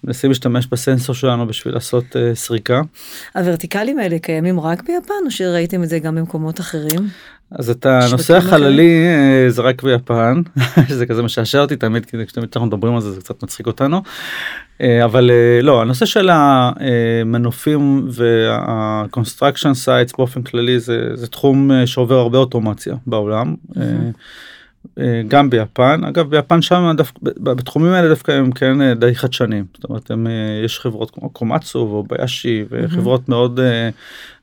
מנסים 0.04 0.30
להשתמש 0.30 0.66
בסנסור 0.66 1.14
שלנו 1.14 1.46
בשביל 1.46 1.74
לעשות 1.74 2.16
סריקה. 2.34 2.82
הוורטיקלים 3.34 3.98
האלה 3.98 4.18
קיימים 4.18 4.60
רק 4.60 4.82
ביפן 4.82 5.14
או 5.26 5.30
שראיתם 5.30 5.82
את 5.82 5.88
זה 5.88 5.98
גם 5.98 6.14
במקומות 6.14 6.60
אחרים? 6.60 7.08
אז 7.50 7.70
את 7.70 7.86
הנושא 7.86 8.36
החללי 8.36 9.06
זה 9.48 9.62
רק 9.62 9.82
ביפן 9.82 10.42
זה 10.98 11.06
כזה 11.06 11.22
משעשע 11.22 11.60
אותי 11.60 11.76
תמיד 11.76 12.06
כי 12.06 12.16
כשתמיד 12.26 12.48
אנחנו 12.56 12.66
מדברים 12.66 12.94
על 12.94 13.00
זה 13.00 13.12
זה 13.12 13.20
קצת 13.20 13.42
מצחיק 13.42 13.66
אותנו 13.66 14.02
אה, 14.80 15.04
אבל 15.04 15.30
לא 15.62 15.82
הנושא 15.82 16.06
של 16.06 16.30
המנופים 16.32 18.08
וה-construction 18.12 19.74
sites 19.84 20.16
באופן 20.18 20.42
כללי 20.42 20.80
זה, 20.80 21.08
זה 21.14 21.26
תחום 21.26 21.70
שעובר 21.86 22.14
הרבה 22.14 22.38
אוטומציה 22.38 22.94
בעולם. 23.06 23.54
גם 25.28 25.50
ביפן. 25.50 26.04
אגב 26.04 26.30
ביפן 26.30 26.62
שם 26.62 26.92
דווקא 26.96 27.18
בתחומים 27.22 27.92
האלה 27.92 28.08
דווקא 28.08 28.32
הם 28.32 28.52
כן 28.52 28.94
די 28.94 29.14
חדשנים 29.14 29.64
זאת 29.74 29.84
אומרת 29.84 30.10
הם, 30.10 30.26
יש 30.64 30.78
חברות 30.78 31.10
כמו 31.10 31.30
קומצו 31.30 31.78
וביישי 31.78 32.64
וחברות 32.70 33.28
מאוד 33.28 33.60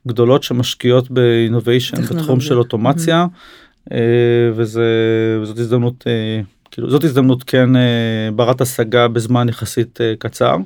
גדולות 0.07 0.43
שמשקיעות 0.43 1.11
באינוביישן 1.11 2.01
בתחום 2.01 2.39
של 2.41 2.57
אוטומציה. 2.57 3.25
וזה 4.55 4.83
וזאת 5.41 5.57
הזדמנות 5.57 6.03
כאילו 6.71 6.89
זאת 6.89 7.03
הזדמנות 7.03 7.43
כן 7.43 7.75
אה, 7.75 8.29
ברת 8.35 8.61
השגה 8.61 9.07
בזמן 9.07 9.49
יחסית 9.49 10.01
אה, 10.01 10.13
קצר. 10.19 10.57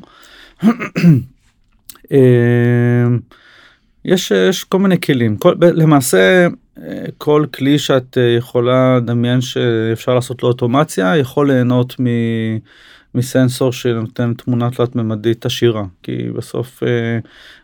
אה, 2.12 3.08
יש, 4.05 4.32
יש 4.32 4.63
כל 4.63 4.79
מיני 4.79 5.01
כלים. 5.01 5.38
כל, 5.38 5.53
למעשה 5.62 6.48
כל 7.17 7.46
כלי 7.53 7.79
שאת 7.79 8.17
יכולה 8.38 8.98
לדמיין 8.98 9.41
שאפשר 9.41 10.15
לעשות 10.15 10.44
לו 10.44 10.50
אוטומציה 10.50 11.17
יכול 11.17 11.51
ליהנות 11.51 12.00
מ, 12.00 12.05
מסנסור 13.15 13.74
שנותן 13.74 14.34
תמונה 14.34 14.72
תלת 14.72 14.96
ממדית 14.96 15.46
עשירה 15.46 15.84
כי 16.03 16.29
בסוף 16.36 16.84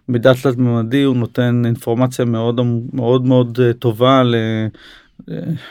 מידע 0.08 0.34
תלת 0.34 0.58
ממדי 0.58 1.04
הוא 1.04 1.16
נותן 1.16 1.62
אינפורמציה 1.66 2.26
מאוד 2.26 2.62
מאוד 2.94 3.26
מאוד 3.26 3.60
טובה 3.80 4.24
ל, 4.24 4.36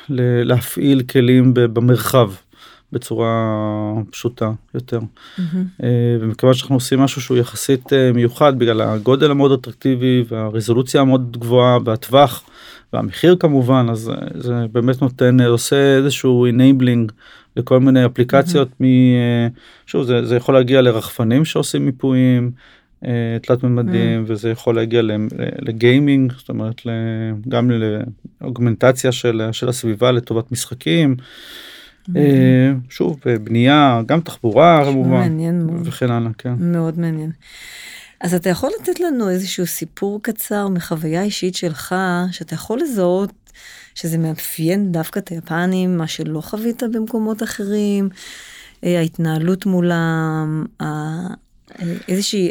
ל, 0.09 0.43
להפעיל 0.45 1.03
כלים 1.03 1.55
במרחב 1.55 2.31
בצורה 2.93 3.55
פשוטה 4.11 4.53
יותר. 4.75 4.99
Mm-hmm. 4.99 5.83
ומכיוון 6.21 6.55
שאנחנו 6.55 6.77
עושים 6.77 7.01
משהו 7.01 7.21
שהוא 7.21 7.37
יחסית 7.37 7.93
אה, 7.93 8.13
מיוחד 8.13 8.59
בגלל 8.59 8.81
הגודל 8.81 9.31
המאוד 9.31 9.53
אטרקטיבי 9.53 10.25
והרזולוציה 10.29 11.01
המאוד 11.01 11.37
גבוהה 11.37 11.79
והטווח 11.85 12.50
והמחיר 12.93 13.37
כמובן 13.41 13.87
אז 13.91 14.09
אה, 14.11 14.15
זה 14.35 14.67
באמת 14.73 15.03
נותן 15.03 15.41
עושה 15.41 15.97
איזשהו 15.97 16.47
enabling 16.47 17.13
לכל 17.57 17.81
מיני 17.81 18.07
אפליקציות 18.07 18.69
mm-hmm. 18.69 18.85
מ... 18.85 19.51
שוב 19.87 20.03
זה, 20.03 20.27
זה 20.27 20.37
יכול 20.37 20.55
להגיע 20.55 20.83
לרחפנים 20.83 21.45
שעושים 21.45 21.87
מיפויים. 21.87 22.51
תלת 23.43 23.63
ממדים 23.65 24.25
mm. 24.25 24.33
וזה 24.33 24.51
יכול 24.51 24.75
להגיע 24.75 25.03
לגיימינג 25.63 26.33
זאת 26.33 26.49
אומרת 26.49 26.81
גם 27.49 27.71
לאוגמנטציה 28.41 29.13
של, 29.13 29.49
של 29.53 29.69
הסביבה 29.69 30.13
לטובת 30.13 30.53
משחקים 30.53 31.17
אה, 32.17 32.73
שוב 32.91 33.21
בנייה 33.45 34.03
גם 34.07 34.21
תחבורה 34.21 34.83
כמובן 34.85 35.39
וכן 35.85 36.11
הלאה 36.11 36.31
כן 36.39 36.55
מאוד 36.59 36.99
מעניין. 36.99 37.31
אז 38.21 38.35
אתה 38.35 38.49
יכול 38.49 38.71
לתת 38.81 39.01
לנו 39.01 39.31
איזשהו 39.31 39.67
סיפור 39.67 40.23
קצר 40.23 40.69
מחוויה 40.69 41.23
אישית 41.23 41.55
שלך 41.55 41.95
שאתה 42.33 42.55
יכול 42.55 42.81
לזהות 42.81 43.33
שזה 43.95 44.19
מאפיין 44.19 44.93
דווקא 44.93 45.19
את 45.19 45.29
היפנים 45.29 45.97
מה 45.97 46.07
שלא 46.07 46.41
חווית 46.41 46.83
במקומות 46.93 47.43
אחרים 47.43 48.09
אה, 48.85 48.99
ההתנהלות 48.99 49.67
מולם 49.67 50.65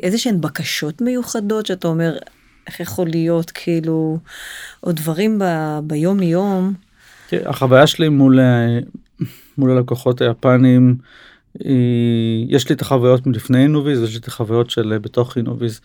איזה 0.03 0.17
שהן 0.17 0.41
בקשות 0.41 1.01
מיוחדות 1.01 1.65
שאתה 1.65 1.87
אומר 1.87 2.17
איך 2.67 2.79
יכול 2.79 3.07
להיות 3.07 3.51
כאילו 3.51 4.17
או 4.83 4.91
דברים 4.91 5.39
ב, 5.39 5.43
ביום 5.83 6.23
יום. 6.23 6.73
כן, 7.27 7.41
החוויה 7.45 7.87
שלי 7.87 8.09
מול 8.09 8.39
אה, 8.39 8.79
מול 9.57 9.71
הלקוחות 9.71 10.21
היפנים. 10.21 10.95
יש 12.47 12.69
לי 12.69 12.75
את 12.75 12.81
החוויות 12.81 13.27
מלפני 13.27 13.63
אינוביז 13.63 14.01
ויש 14.01 14.13
לי 14.13 14.19
את 14.19 14.27
החוויות 14.27 14.69
של 14.69 14.97
בתוך 15.01 15.37
אינוביז. 15.37 15.81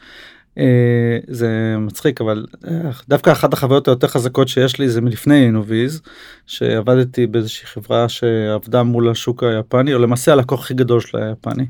אה, 0.58 1.18
זה 1.28 1.76
מצחיק 1.78 2.20
אבל 2.20 2.46
אה, 2.68 2.90
דווקא 3.08 3.32
אחת 3.32 3.52
החוויות 3.52 3.88
היותר 3.88 4.06
חזקות 4.06 4.48
שיש 4.48 4.78
לי 4.78 4.88
זה 4.88 5.00
מלפני 5.00 5.44
אינוביז 5.44 6.00
שעבדתי 6.46 7.26
באיזושהי 7.26 7.66
חברה 7.66 8.08
שעבדה 8.08 8.82
מול 8.82 9.08
השוק 9.08 9.42
היפני 9.42 9.94
או 9.94 9.98
למעשה 9.98 10.32
הלקוח 10.32 10.60
הכי 10.60 10.74
גדול 10.74 11.00
של 11.00 11.18
היפני. 11.18 11.66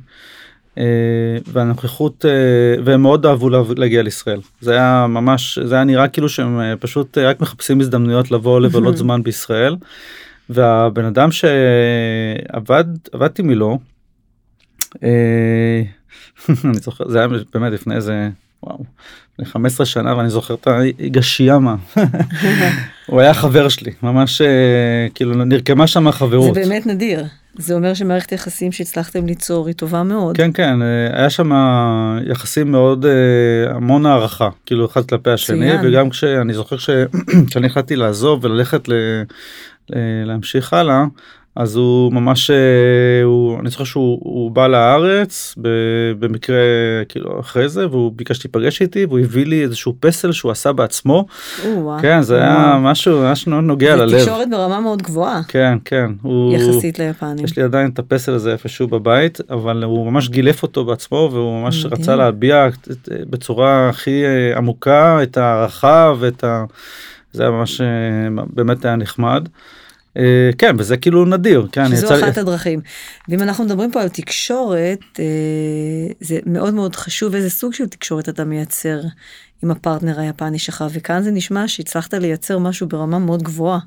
אה, 0.79 0.85
והנוכחות 1.47 2.25
והם 2.85 3.03
מאוד 3.03 3.27
אהבו 3.27 3.49
להגיע 3.77 4.03
לישראל 4.03 4.41
זה 4.61 4.73
היה 4.73 5.07
ממש 5.09 5.59
זה 5.65 5.75
היה 5.75 5.85
נראה 5.85 6.09
כאילו 6.09 6.29
שהם 6.29 6.61
פשוט 6.81 7.19
רק 7.19 7.41
מחפשים 7.41 7.81
הזדמנויות 7.81 8.31
לבוא 8.31 8.61
לבלות 8.61 8.97
זמן 9.03 9.23
בישראל. 9.23 9.77
והבן 10.51 11.05
אדם 11.05 11.29
שעבד 11.33 12.85
עבדתי 13.13 13.43
מלו. 13.43 13.79
אה, 15.05 15.83
אני 16.65 16.79
זוכר 16.79 17.09
זה 17.09 17.19
היה 17.19 17.29
באמת 17.55 17.73
לפני 17.73 17.95
איזה 17.95 18.29
וואו, 18.63 18.85
לפני 19.33 19.45
15 19.53 19.87
שנה 19.87 20.17
ואני 20.17 20.31
זוכר 20.31 20.55
את 20.55 20.69
היגשיאמה. 20.99 21.75
הוא 23.07 23.21
היה 23.21 23.35
חבר 23.35 23.69
שלי 23.69 23.93
ממש 24.03 24.41
אה, 24.41 24.47
כאילו 25.15 25.45
נרקמה 25.45 25.87
שם 25.87 26.11
חברות. 26.11 26.55
זה 26.55 26.61
באמת 26.61 26.87
נדיר. 26.87 27.25
זה 27.59 27.75
אומר 27.75 27.95
שמערכת 27.95 28.33
יחסים 28.33 28.73
שהצלחתם 28.73 29.27
ליצור 29.27 29.67
היא 29.67 29.75
טובה 29.75 30.03
מאוד. 30.03 30.37
כן 30.37 30.51
כן 30.55 30.83
אה, 30.83 31.19
היה 31.19 31.31
שם 31.31 31.51
יחסים 32.27 32.73
מאוד 32.73 33.07
המון 33.71 34.07
הערכה 34.07 34.49
כאילו 34.67 34.87
אחד 34.87 35.05
כלפי 35.05 35.31
השני 35.31 35.57
מצוין. 35.75 35.87
וגם 35.87 36.11
כשאני 36.11 36.55
זוכר 36.55 36.77
ש- 36.79 36.91
כשאני 37.49 37.67
החלטתי 37.67 37.97
לעזוב 37.97 38.45
וללכת 38.45 38.89
ל- 38.89 39.23
להמשיך 40.27 40.73
הלאה 40.73 41.05
אז 41.57 41.77
הוא 41.77 42.13
ממש 42.13 42.51
אה, 42.51 42.57
הוא 43.25 43.61
אני 43.61 43.71
זוכר 43.71 43.85
שהוא 43.85 44.19
הוא 44.23 44.51
בא 44.51 44.67
לארץ 44.67 45.55
במקרה 46.19 46.57
כאילו 47.09 47.41
אחרי 47.41 47.69
זה 47.69 47.89
והוא 47.89 48.13
ביקש 48.17 48.45
להיפגש 48.45 48.83
איתי 48.83 49.05
והוא 49.05 49.19
הביא 49.19 49.47
לי 49.47 49.63
איזשהו 49.63 49.95
פסל 50.01 50.33
שהוא 50.33 50.53
עשה 50.53 50.73
בעצמו 50.73 51.27
או-אה. 51.65 52.03
כן 52.03 52.23
זה 52.23 52.37
היה 52.37 52.67
וואו. 52.71 52.81
משהו 52.81 53.21
ממש 53.21 53.47
נוגע 53.47 53.97
זה 53.97 54.03
ללב 54.03 54.19
תקשורת 54.19 54.51
ברמה 54.51 54.81
מאוד 54.81 55.03
גבוהה 55.03 55.41
כן 55.49 55.79
כן 55.85 56.11
הוא 56.23 56.55
יחסית 56.57 56.99
ליפנים. 56.99 57.45
יש 57.45 57.57
לי 57.57 57.63
עדיין 57.63 57.91
את 57.91 57.99
הפסל 57.99 58.33
הזה 58.33 58.53
איפשהו 58.53 58.89
בבית 58.89 59.39
אבל 59.51 59.85
הוא 59.85 60.11
ממש 60.11 60.29
גילף 60.29 60.63
אותו 60.63 60.85
בעצמו 60.85 61.29
והוא 61.33 61.63
ממש 61.63 61.85
מדהים. 61.85 62.03
רצה 62.03 62.17
להביע 62.17 62.69
בצורה 63.11 63.89
הכי 63.89 64.25
אה, 64.25 64.59
עמוקה 64.59 65.23
את 65.23 65.37
ההערכה 65.37 66.13
ואת 66.19 66.45
ה... 66.45 66.65
זה 67.35 67.43
היה 67.43 67.51
ממש 67.53 67.81
אה, 67.81 67.87
באמת 68.53 68.85
היה 68.85 68.97
נחמד. 68.97 69.49
אה, 70.17 70.51
כן 70.59 70.77
וזה 70.79 70.97
כאילו 70.97 71.25
נדיר 71.25 71.67
כן 71.73 71.89
שזו 71.97 72.07
יצא 72.07 72.29
אחת 72.29 72.39
הדרכים. 72.39 72.81
ואם 73.29 73.43
אנחנו 73.43 73.65
מדברים 73.65 73.93
פה 73.93 74.03
על 74.03 74.09
תקשורת, 74.09 74.99
אה, 75.19 75.25
זה 76.21 76.39
מאוד 76.47 76.75
מאוד 76.75 76.97
חשוב 76.97 77.35
איזה 77.35 77.51
סוג 77.51 77.73
של 77.75 77.87
תקשורת 77.89 78.29
אתה 78.29 78.45
מייצר 78.45 79.01
עם 79.63 79.71
הפרטנר 79.71 80.21
היפני 80.21 80.59
שלך, 80.59 80.85
וכאן 80.93 81.23
זה 81.23 81.31
נשמע 81.31 81.69
שהצלחת 81.69 82.15
לייצר 82.15 82.59
משהו 82.59 82.89
ברמה 82.89 83.19
מאוד 83.19 83.43
גבוהה. 83.43 83.79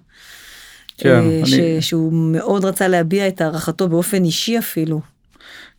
כן, 0.98 1.10
אה, 1.10 1.20
אני- 1.40 1.46
ש- 1.82 1.88
שהוא 1.90 2.14
מאוד 2.14 2.66
רצה 2.66 2.88
להביע 2.88 3.28
את 3.28 3.42
הערכתו 3.42 3.88
באופן 3.90 4.24
אישי 4.24 4.60
אפילו. 4.60 5.02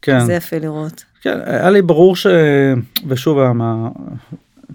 כן. 0.02 0.20
זה 0.26 0.32
יפה 0.34 0.58
לראות. 0.58 1.04
כן, 1.22 1.38
היה 1.46 1.70
לי 1.70 1.82
ברור 1.82 2.16
ש... 2.16 2.26
ושוב, 3.08 3.52
מה... 3.52 3.88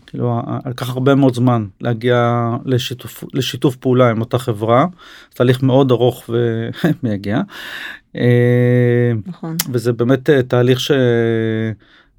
כאילו, 0.08 0.42
לקח 0.66 0.90
הרבה 0.90 1.16
מאוד 1.16 1.34
זמן 1.34 1.66
להגיע 1.82 2.50
לשיתוף, 2.66 3.24
לשיתוף 3.34 3.76
פעולה 3.76 4.10
עם 4.10 4.20
אותה 4.20 4.38
חברה, 4.38 4.86
תהליך 5.34 5.64
מאוד 5.64 5.92
ארוך 5.92 6.30
ומייגע. 6.30 7.42
אה, 8.16 9.12
נכון. 9.26 9.58
וזה 9.72 9.94
באמת 9.94 10.30
אה, 10.30 10.44
תהליך 10.44 10.80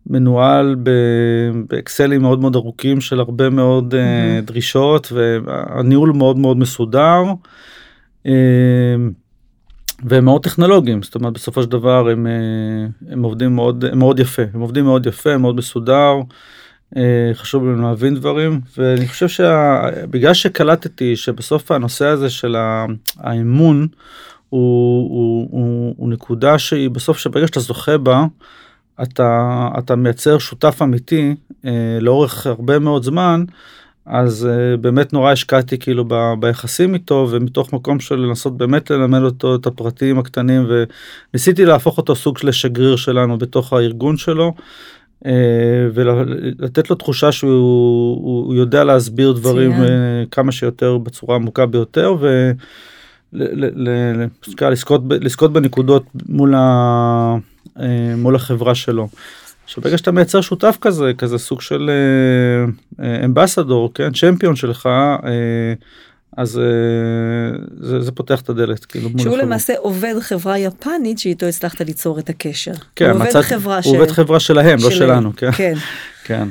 שמנוהל 0.07 0.77
באקסלים 1.69 2.23
מאוד 2.23 2.41
מאוד 2.41 2.57
ארוכים 2.57 3.01
של 3.01 3.21
הרבה 3.21 3.51
מאוד 3.51 3.95
מהמם. 3.95 4.45
דרישות 4.45 5.13
והניהול 5.13 6.13
מאוד 6.13 6.39
מאוד 6.39 6.57
מסודר. 6.57 7.23
והם 10.05 10.25
מאוד 10.25 10.43
טכנולוגיים 10.45 11.03
זאת 11.03 11.15
אומרת 11.15 11.33
בסופו 11.33 11.63
של 11.63 11.69
דבר 11.69 12.09
הם, 12.09 12.27
הם 13.09 13.23
עובדים 13.23 13.55
מאוד 13.55 13.85
הם 13.85 13.99
מאוד 13.99 14.19
יפה 14.19 14.43
הם 14.55 14.61
עובדים 14.61 14.85
מאוד 14.85 15.07
יפה 15.07 15.37
מאוד 15.37 15.57
מסודר. 15.57 16.15
אה, 16.97 17.31
חשוב 17.35 17.65
לנו 17.65 17.83
להבין 17.83 18.15
דברים 18.15 18.61
ואני 18.79 19.09
חושב 19.09 19.29
שבגלל 19.29 20.35
שקלטתי 20.35 21.17
שבסוף 21.17 21.71
הנושא 21.71 22.07
הזה 22.07 22.31
של 22.31 22.57
האמון 23.19 23.87
הוא, 24.49 25.11
הוא, 25.11 25.49
הוא, 25.51 25.95
הוא 25.97 26.09
נקודה 26.09 26.59
שהיא 26.59 26.91
בסוף 26.91 27.19
שברגע 27.19 27.47
שאתה 27.47 27.61
זוכה 27.61 27.99
בה 27.99 28.25
אתה 29.03 29.69
אתה 29.79 29.97
מייצר 29.97 30.39
שותף 30.39 30.79
אמיתי 30.83 31.35
אה, 31.65 31.99
לאורך 32.01 32.47
הרבה 32.47 32.79
מאוד 32.79 33.03
זמן 33.03 33.45
אז 34.07 34.49
uh, 34.51 34.77
באמת 34.77 35.13
נורא 35.13 35.33
השקעתי 35.33 35.79
כאילו 35.79 36.05
ב, 36.09 36.15
ביחסים 36.41 36.95
איתו 36.95 37.29
ומתוך 37.31 37.73
מקום 37.73 38.01
של 38.01 38.15
לנסות 38.15 38.57
באמת 38.57 38.91
ללמד 38.91 39.23
אותו 39.23 39.55
את 39.55 39.67
הפרטים 39.67 40.19
הקטנים 40.19 40.67
וניסיתי 41.33 41.65
להפוך 41.65 41.99
אותו 41.99 42.17
סוג 42.17 42.39
של 42.39 42.53
שגריר 42.53 42.97
שלנו 42.97 43.39
בתוך 43.39 43.73
הארגון 43.73 44.17
שלו. 44.17 44.55
Uh, 45.25 45.27
ולתת 45.95 46.91
לו 46.91 46.97
תחושה 46.97 47.33
שהוא 47.33 47.51
הוא, 47.51 48.47
הוא 48.47 48.55
יודע 48.55 48.85
להסביר 48.85 49.33
דברים 49.33 49.73
uh, 49.73 49.87
כמה 50.31 50.53
שיותר 50.53 50.99
בצורה 50.99 51.37
עמוקה 51.37 51.67
ביותר 51.67 52.15
ו... 52.21 52.51
ל- 53.33 53.65
ל- 53.65 53.89
ל- 53.89 54.27
ל- 54.61 54.71
לזכות, 54.71 55.09
ב- 55.09 55.13
לזכות 55.13 55.53
בנקודות 55.53 56.05
מול, 56.29 56.55
ה, 56.55 57.37
אה, 57.81 58.15
מול 58.17 58.37
החברה 58.37 58.75
שלו. 58.75 59.09
שברגע 59.67 59.99
שאתה 59.99 60.13
מייצר 60.13 60.41
שותף 60.41 60.79
כזה 60.81 61.13
כזה 61.19 61.39
סוג 61.39 61.61
של 61.61 61.91
אמבסדור 63.25 63.95
כן 63.95 64.13
צ'מפיון 64.13 64.57
שלך 64.57 64.87
אה, 64.87 65.75
אז 66.37 66.59
אה, 66.59 66.65
זה, 67.81 68.01
זה 68.01 68.13
פותח 68.13 68.41
את 68.41 68.49
הדלת 68.49 68.85
כאילו 68.85 69.09
שהוא. 69.19 69.37
למעשה 69.37 69.73
עובד 69.79 70.15
חברה 70.21 70.59
יפנית 70.59 71.19
שאיתו 71.19 71.47
הצלחת 71.47 71.81
ליצור 71.81 72.19
את 72.19 72.29
הקשר. 72.29 72.73
כן, 72.97 73.05
הוא 73.11 73.15
עובד 73.15 73.27
מצאת- 73.29 73.45
חברה 73.45 73.81
הוא 73.85 73.97
עובד 73.97 74.11
חברה 74.11 74.41
שלהם 74.41 74.79
לא 74.83 74.91
שלנו 74.91 75.33
כן 75.37 75.53
כן. 75.53 75.75
כן. 76.25 76.49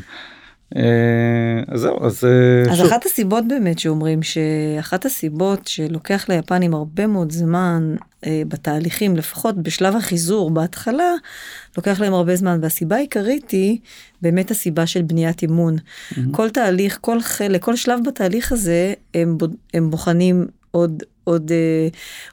אה, 0.75 1.63
אז 1.67 1.79
זהו 1.81 2.05
אז, 2.05 2.23
אה, 2.23 2.71
אז 2.71 2.77
שוב, 2.77 2.85
אחת 2.87 3.05
הסיבות 3.05 3.47
באמת 3.47 3.79
שאומרים 3.79 4.19
שאחת 4.23 5.05
הסיבות 5.05 5.67
שלוקח 5.67 6.29
ליפנים 6.29 6.73
הרבה 6.73 7.07
מאוד 7.07 7.31
זמן 7.31 7.95
אה, 8.25 8.41
בתהליכים, 8.47 9.15
לפחות 9.15 9.55
בשלב 9.63 9.95
החיזור 9.95 10.51
בהתחלה, 10.51 11.13
לוקח 11.77 11.99
להם 11.99 12.13
הרבה 12.13 12.35
זמן, 12.35 12.59
והסיבה 12.61 12.95
העיקרית 12.95 13.51
היא 13.51 13.77
באמת 14.21 14.51
הסיבה 14.51 14.87
של 14.87 15.01
בניית 15.01 15.43
אמון. 15.43 15.75
כל 16.31 16.49
תהליך, 16.49 16.97
כל 17.01 17.21
חלק, 17.21 17.63
כל 17.63 17.75
שלב 17.75 17.99
בתהליך 18.05 18.51
הזה, 18.51 18.93
הם, 19.13 19.37
הם 19.73 19.89
בוחנים 19.89 20.47
עוד, 20.71 21.03
עוד, 21.23 21.51
אה, 21.51 21.87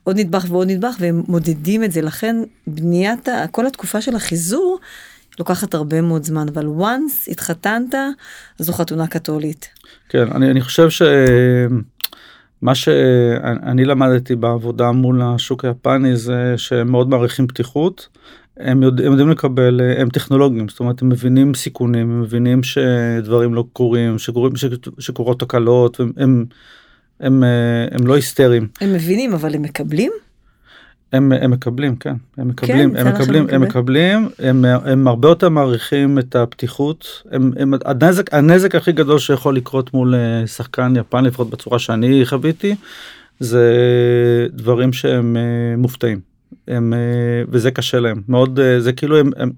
עוד 0.04 0.18
נדבך 0.18 0.46
ועוד 0.48 0.70
נדבך, 0.70 0.96
והם 1.00 1.22
מודדים 1.28 1.84
את 1.84 1.92
זה. 1.92 2.02
לכן 2.02 2.36
בניית, 2.66 3.28
כל 3.50 3.66
התקופה 3.66 4.00
של 4.00 4.16
החיזור, 4.16 4.78
לוקחת 5.40 5.74
הרבה 5.74 6.00
מאוד 6.00 6.24
זמן, 6.24 6.46
אבל 6.48 6.66
once 6.66 7.30
התחתנת, 7.30 7.94
אז 8.58 8.66
זו 8.66 8.72
חתונה 8.72 9.06
קתולית. 9.06 9.68
כן 10.08 10.32
אני, 10.32 10.50
אני 10.50 10.60
חושב 10.60 10.88
שמה 10.90 12.74
שאני 12.74 13.84
למדתי 13.84 14.36
בעבודה 14.36 14.92
מול 14.92 15.22
השוק 15.22 15.64
היפני 15.64 16.16
זה 16.16 16.54
שהם 16.56 16.90
מאוד 16.90 17.08
מעריכים 17.08 17.46
פתיחות. 17.46 18.08
הם, 18.56 18.82
יודע, 18.82 19.04
הם 19.04 19.10
יודעים 19.10 19.30
לקבל 19.30 19.80
הם 19.98 20.08
טכנולוגים 20.08 20.68
זאת 20.68 20.80
אומרת 20.80 21.02
הם 21.02 21.08
מבינים 21.08 21.54
סיכונים 21.54 22.10
הם 22.10 22.20
מבינים 22.20 22.62
שדברים 22.62 23.54
לא 23.54 23.64
קורים 23.72 24.18
שקורים 24.18 24.52
שקורות 24.98 25.40
תקלות 25.40 26.00
הם, 26.00 26.12
הם, 26.16 26.44
הם, 27.20 27.44
אה, 27.44 27.86
הם 27.90 28.06
לא 28.06 28.14
היסטריים 28.14 28.68
הם 28.80 28.92
מבינים, 28.92 29.32
אבל 29.34 29.54
הם 29.54 29.62
מקבלים? 29.62 30.12
הם, 31.12 31.32
הם 31.32 31.50
מקבלים 31.50 31.96
כן. 31.96 32.14
הם 32.38 32.48
מקבלים 32.48 32.90
יצא 32.90 33.00
הם 33.00 33.14
מקבלים 33.14 33.46
הם? 33.50 33.62
מקבלים 33.62 34.28
הם, 34.38 34.64
הם 34.64 35.08
הרבה 35.08 35.28
יותר 35.28 35.48
מעריכים 35.48 36.18
את 36.18 36.36
הפתיחות. 36.36 37.22
הם, 37.30 37.52
הם 37.56 37.74
הנזק 37.84 38.34
הנזק 38.34 38.74
הכי 38.74 38.92
גדול 38.92 39.18
שיכול 39.18 39.56
לקרות 39.56 39.94
מול 39.94 40.14
אה, 40.14 40.46
שחקן 40.46 40.94
יפן 40.96 41.24
לפחות 41.24 41.50
בצורה 41.50 41.78
שאני 41.78 42.26
חוויתי 42.26 42.74
זה 43.40 43.66
דברים 44.52 44.92
שהם 44.92 45.36
אה, 45.36 45.76
מופתעים 45.76 46.29
הם, 46.68 46.94
אה, 46.94 46.98
וזה 47.48 47.70
קשה 47.70 48.00
להם 48.00 48.20
מאוד 48.28 48.60
אה, 48.60 48.80
זה 48.80 48.92
כאילו 48.92 49.18
הם, 49.18 49.30
הם 49.36 49.50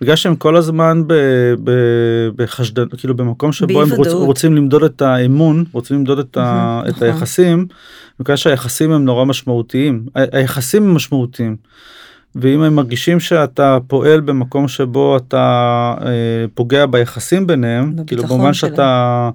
בגלל 0.00 0.16
שהם 0.16 0.36
כל 0.36 0.56
הזמן 0.56 1.02
ב, 1.06 1.12
ב, 1.64 1.70
בחשדן 2.36 2.84
כאילו 2.98 3.16
במקום 3.16 3.52
שבו 3.52 3.82
הם 3.82 3.90
רוצ. 3.92 4.08
רוצים 4.08 4.54
למדוד 4.56 4.82
את 4.82 5.02
האמון 5.02 5.64
רוצים 5.72 5.96
למדוד 5.96 6.18
את, 6.18 6.36
ה, 6.36 6.82
את 6.88 6.94
נכון. 6.94 7.08
היחסים 7.08 7.66
בגלל 8.20 8.36
שהיחסים 8.36 8.92
הם 8.92 9.04
נורא 9.04 9.24
משמעותיים 9.24 10.06
ה- 10.16 10.36
היחסים 10.38 10.82
הם 10.82 10.94
משמעותיים. 10.94 11.56
ואם 12.34 12.62
הם 12.62 12.74
מרגישים 12.74 13.20
שאתה 13.20 13.78
פועל 13.86 14.20
במקום 14.20 14.68
שבו 14.68 15.16
אתה 15.16 15.94
אה, 16.02 16.08
פוגע 16.54 16.86
ביחסים 16.86 17.46
ביניהם 17.46 17.94
כאילו 18.06 18.22
במובן. 18.22 18.52
שאתה 18.52 19.30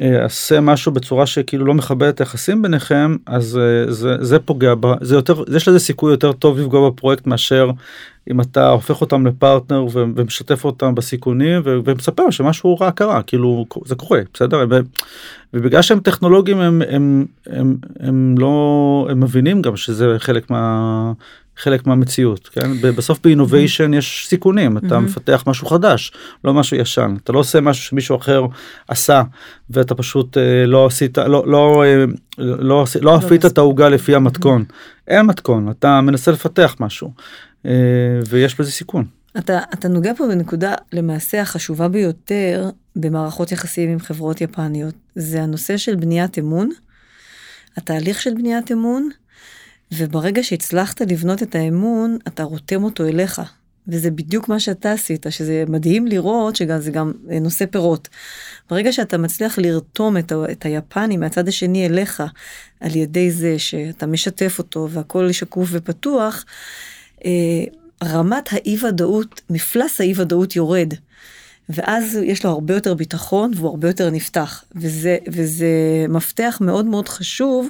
אה, 0.00 0.24
עושה 0.24 0.60
משהו 0.60 0.92
בצורה 0.92 1.26
שכאילו 1.26 1.66
לא 1.66 1.74
מכבד 1.74 2.08
את 2.08 2.20
היחסים 2.20 2.62
ביניכם 2.62 3.16
אז 3.26 3.58
אה, 3.58 3.92
זה 3.92 4.16
זה 4.20 4.38
פוגע 4.38 4.74
ב, 4.80 4.86
זה 5.00 5.14
יותר 5.14 5.42
יש 5.56 5.68
לזה 5.68 5.78
סיכוי 5.78 6.12
יותר 6.12 6.32
טוב 6.32 6.58
לפגוע 6.58 6.90
בפרויקט 6.90 7.26
מאשר 7.26 7.70
אם 8.30 8.40
אתה 8.40 8.68
הופך 8.68 9.00
אותם 9.00 9.26
לפרטנר 9.26 9.86
ומשתף 9.92 10.64
אותם 10.64 10.94
בסיכונים 10.94 11.62
ומספר 11.64 12.30
שמשהו 12.30 12.76
רע 12.76 12.90
קרה 12.90 13.22
כאילו 13.22 13.66
זה 13.84 13.94
קורה 13.94 14.20
בסדר? 14.34 14.64
ובגלל 15.54 15.82
שהם 15.82 16.00
טכנולוגיים 16.00 16.60
הם 16.60 16.82
הם 16.88 17.26
הם 17.46 17.76
הם 18.00 18.34
לא 18.38 19.06
הם 19.10 19.20
מבינים 19.20 19.62
גם 19.62 19.76
שזה 19.76 20.14
חלק 20.18 20.50
מה 20.50 21.12
חלק 21.58 21.86
מהמציאות 21.86 22.48
כן 22.48 22.80
בסוף 22.80 23.18
באינוביישן 23.24 23.94
יש 23.94 24.26
סיכונים 24.28 24.78
אתה. 24.78 24.98
מפתח 24.98 25.44
משהו 25.46 25.66
חדש 25.66 26.12
לא 26.44 26.54
משהו 26.54 26.76
ישן 26.76 27.14
אתה 27.24 27.32
לא 27.32 27.38
עושה 27.38 27.60
משהו 27.60 27.84
שמישהו 27.84 28.16
אחר 28.16 28.46
עשה 28.88 29.22
ואתה 29.70 29.94
פשוט 29.94 30.38
אה, 30.38 30.66
לא 30.66 30.86
עשית 30.86 31.18
לא 31.18 31.46
לא 31.46 31.84
אה, 31.86 32.04
לא 32.38 32.84
לא 33.00 33.16
אפית 33.16 33.32
מספיק. 33.32 33.52
את 33.52 33.58
העוגה 33.58 33.88
לפי 33.88 34.14
המתכון 34.14 34.64
אין 35.08 35.26
מתכון 35.26 35.70
אתה 35.70 36.00
מנסה 36.00 36.30
לפתח 36.30 36.76
משהו 36.80 37.12
אה, 37.66 37.70
ויש 38.28 38.60
בזה 38.60 38.70
סיכון. 38.70 39.04
אתה, 39.38 39.60
אתה 39.74 39.88
נוגע 39.88 40.14
פה 40.14 40.26
בנקודה 40.28 40.74
למעשה 40.92 41.40
החשובה 41.40 41.88
ביותר 41.88 42.70
במערכות 42.96 43.52
יחסים 43.52 43.90
עם 43.90 43.98
חברות 43.98 44.40
יפניות. 44.40 44.94
זה 45.14 45.42
הנושא 45.42 45.76
של 45.76 45.96
בניית 45.96 46.38
אמון, 46.38 46.70
התהליך 47.76 48.22
של 48.22 48.34
בניית 48.34 48.72
אמון, 48.72 49.08
וברגע 49.92 50.42
שהצלחת 50.42 51.00
לבנות 51.00 51.42
את 51.42 51.54
האמון, 51.54 52.18
אתה 52.28 52.42
רותם 52.42 52.84
אותו 52.84 53.06
אליך. 53.06 53.42
וזה 53.88 54.10
בדיוק 54.10 54.48
מה 54.48 54.60
שאתה 54.60 54.92
עשית, 54.92 55.26
שזה 55.30 55.64
מדהים 55.68 56.06
לראות 56.06 56.56
שגם 56.56 56.80
זה 56.80 56.90
גם 56.90 57.12
נושא 57.40 57.66
פירות. 57.66 58.08
ברגע 58.70 58.92
שאתה 58.92 59.18
מצליח 59.18 59.58
לרתום 59.58 60.16
את, 60.16 60.32
ה, 60.32 60.44
את 60.52 60.66
היפני 60.66 61.16
מהצד 61.16 61.48
השני 61.48 61.86
אליך, 61.86 62.22
על 62.80 62.96
ידי 62.96 63.30
זה 63.30 63.58
שאתה 63.58 64.06
משתף 64.06 64.58
אותו 64.58 64.88
והכל 64.90 65.32
שקוף 65.32 65.68
ופתוח, 65.72 66.44
אה, 67.24 67.30
רמת 68.04 68.48
האי 68.52 68.76
ודאות, 68.84 69.40
מפלס 69.50 70.00
האי 70.00 70.12
ודאות 70.16 70.56
יורד. 70.56 70.94
ואז 71.68 72.18
יש 72.24 72.44
לו 72.44 72.50
הרבה 72.50 72.74
יותר 72.74 72.94
ביטחון 72.94 73.50
והוא 73.56 73.70
הרבה 73.70 73.88
יותר 73.88 74.10
נפתח. 74.10 74.64
וזה, 74.76 75.18
וזה 75.28 75.66
מפתח 76.08 76.58
מאוד 76.60 76.86
מאוד 76.86 77.08
חשוב 77.08 77.68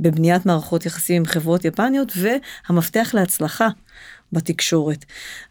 בבניית 0.00 0.46
מערכות 0.46 0.86
יחסים 0.86 1.16
עם 1.16 1.24
חברות 1.24 1.64
יפניות, 1.64 2.12
והמפתח 2.16 3.10
להצלחה 3.14 3.68
בתקשורת. 4.32 5.04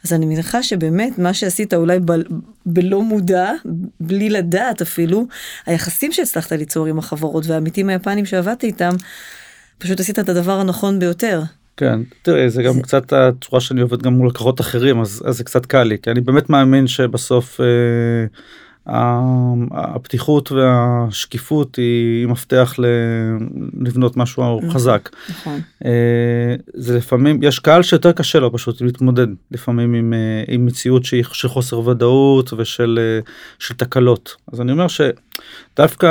אז 0.06 0.14
אני 0.14 0.26
מניחה 0.26 0.64
שבאמת 0.64 1.18
מה 1.18 1.34
שעשית 1.34 1.74
אולי 1.74 2.00
ב, 2.00 2.12
בלא 2.66 3.02
מודע, 3.02 3.52
בלי 4.00 4.30
לדעת 4.30 4.82
אפילו, 4.82 5.28
היחסים 5.66 6.12
שהצלחת 6.12 6.52
ליצור 6.52 6.86
עם 6.86 7.00
החברות 7.00 7.46
והעמיתים 7.46 7.90
היפנים 7.90 8.26
שעבדת 8.26 8.64
איתם, 8.64 8.96
פשוט 9.78 10.00
עשית 10.00 10.20
את 10.20 10.30
הדבר 10.30 10.60
הנכון 10.60 11.00
ביותר. 11.00 11.42
כן, 11.78 12.00
תראי, 12.22 12.50
זה 12.50 12.64
גם 12.64 12.74
זה... 12.74 12.82
קצת 12.82 13.14
הצורה 13.14 13.62
שאני 13.62 13.82
עובד 13.82 14.02
גם 14.02 14.14
מול 14.14 14.28
לקוחות 14.28 14.62
אחרים, 14.62 15.02
אז, 15.02 15.24
אז 15.26 15.38
זה 15.38 15.44
קצת 15.44 15.66
קל 15.66 15.84
לי, 15.84 15.98
כי 16.02 16.12
אני 16.12 16.22
באמת 16.22 16.50
מאמין 16.50 16.88
שבסוף 16.88 17.62
אה, 17.62 17.66
הפתיחות 18.88 20.52
והשקיפות 20.52 21.76
היא 21.76 22.28
מפתח 22.28 22.76
לבנות 23.82 24.18
משהו 24.18 24.58
נכון, 24.58 24.70
חזק. 24.70 25.10
נכון. 25.30 25.60
אה, 25.86 26.56
זה 26.74 26.98
לפעמים, 26.98 27.40
יש 27.44 27.60
קהל 27.60 27.84
שיותר 27.84 28.12
קשה 28.12 28.40
לו 28.40 28.54
פשוט 28.54 28.82
להתמודד 28.82 29.28
לפעמים 29.52 29.94
עם, 29.94 30.14
אה, 30.14 30.44
עם 30.48 30.66
מציאות 30.66 31.06
שהיא 31.06 31.24
של 31.32 31.48
חוסר 31.48 31.80
ודאות 31.80 32.54
ושל 32.54 33.00
של 33.60 33.74
תקלות. 33.74 34.36
אז 34.54 34.62
אני 34.62 34.72
אומר 34.72 34.88
שדווקא 34.88 36.08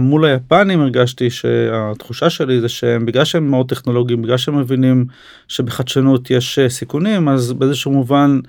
מול 0.00 0.24
היפנים 0.24 0.80
הרגשתי 0.80 1.30
שהתחושה 1.30 2.30
שלי 2.30 2.60
זה 2.60 2.68
שהם 2.68 3.06
בגלל 3.06 3.24
שהם 3.24 3.50
מאוד 3.50 3.68
טכנולוגיים, 3.68 4.22
בגלל 4.22 4.36
שהם 4.36 4.58
מבינים 4.58 5.06
שבחדשנות 5.48 6.30
יש 6.30 6.58
סיכונים, 6.68 7.28
אז 7.28 7.52
באיזשהו 7.52 7.92
מובן 7.92 8.40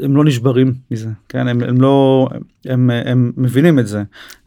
הם 0.00 0.16
לא 0.16 0.24
נשברים 0.24 0.74
מזה 0.90 1.08
כן 1.28 1.48
הם, 1.48 1.62
הם 1.62 1.80
לא 1.80 2.28
הם, 2.64 2.90
הם 2.90 3.32
מבינים 3.36 3.78
את 3.78 3.86
זה 3.86 4.02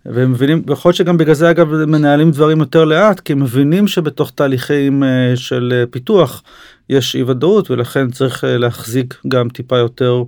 והם 0.06 0.32
מבינים 0.32 0.64
יכול 0.70 0.90
להיות 0.90 0.98
שגם 0.98 1.18
בגלל 1.18 1.36
זה 1.36 1.50
אגב 1.52 1.86
מנהלים 1.86 2.32
דברים 2.32 2.60
יותר 2.60 2.86
לאט 2.86 3.20
כי 3.20 3.34
הם 3.34 3.40
מבינים 3.40 3.88
שבתוך 3.88 4.32
תהליכים 4.36 5.04
אה, 5.04 5.32
של 5.36 5.74
אה, 5.76 5.84
פיתוח 5.92 6.44
יש 6.90 7.16
אי 7.16 7.24
ודאות 7.24 7.72
ולכן 7.72 8.12
צריך 8.12 8.44
אה, 8.44 8.58
להחזיק 8.58 9.22
גם 9.28 9.50
טיפה 9.50 9.78
יותר 9.78 10.24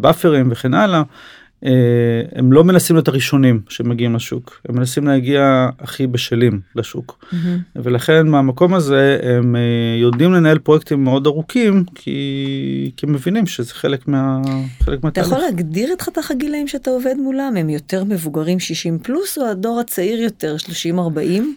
באפרים 0.00 0.48
וכן 0.50 0.74
הלאה. 0.74 1.02
אה, 1.64 1.70
הם 2.34 2.52
לא 2.52 2.64
מנסים 2.64 2.96
להיות 2.96 3.08
הראשונים 3.08 3.60
שמגיעים 3.68 4.14
לשוק. 4.14 4.60
הם 4.68 4.76
מנסים 4.76 5.06
להגיע 5.06 5.68
הכי 5.78 6.06
בשלים 6.06 6.60
לשוק. 6.76 7.18
mm-hmm. 7.22 7.36
ולכן 7.76 8.26
מהמקום 8.26 8.74
הזה 8.74 9.18
הם 9.22 9.56
אה, 9.56 9.60
יודעים 10.00 10.32
לנהל 10.32 10.58
פרויקטים 10.58 11.04
מאוד 11.04 11.26
ארוכים 11.26 11.84
כי, 11.94 12.90
כי 12.96 13.06
הם 13.06 13.12
מבינים 13.12 13.46
שזה 13.46 13.74
חלק 13.74 14.08
מה... 14.08 14.40
חלק 14.82 14.98
אתה 15.08 15.20
יכול 15.20 15.38
להגדיר 15.38 15.92
את 15.92 16.02
חתך 16.02 16.30
הגילאים 16.30 16.68
שאתה 16.68 16.90
עובד 16.90 17.14
מולם? 17.18 17.54
הם 17.56 17.70
יותר 17.70 18.04
מבוגרים 18.04 18.60
60 18.60 18.98
פלוס 18.98 19.38
או 19.38 19.46
הדור 19.46 19.80
הצעיר 19.80 20.20
יותר 20.20 20.56
30 20.56 20.98
40 20.98 21.54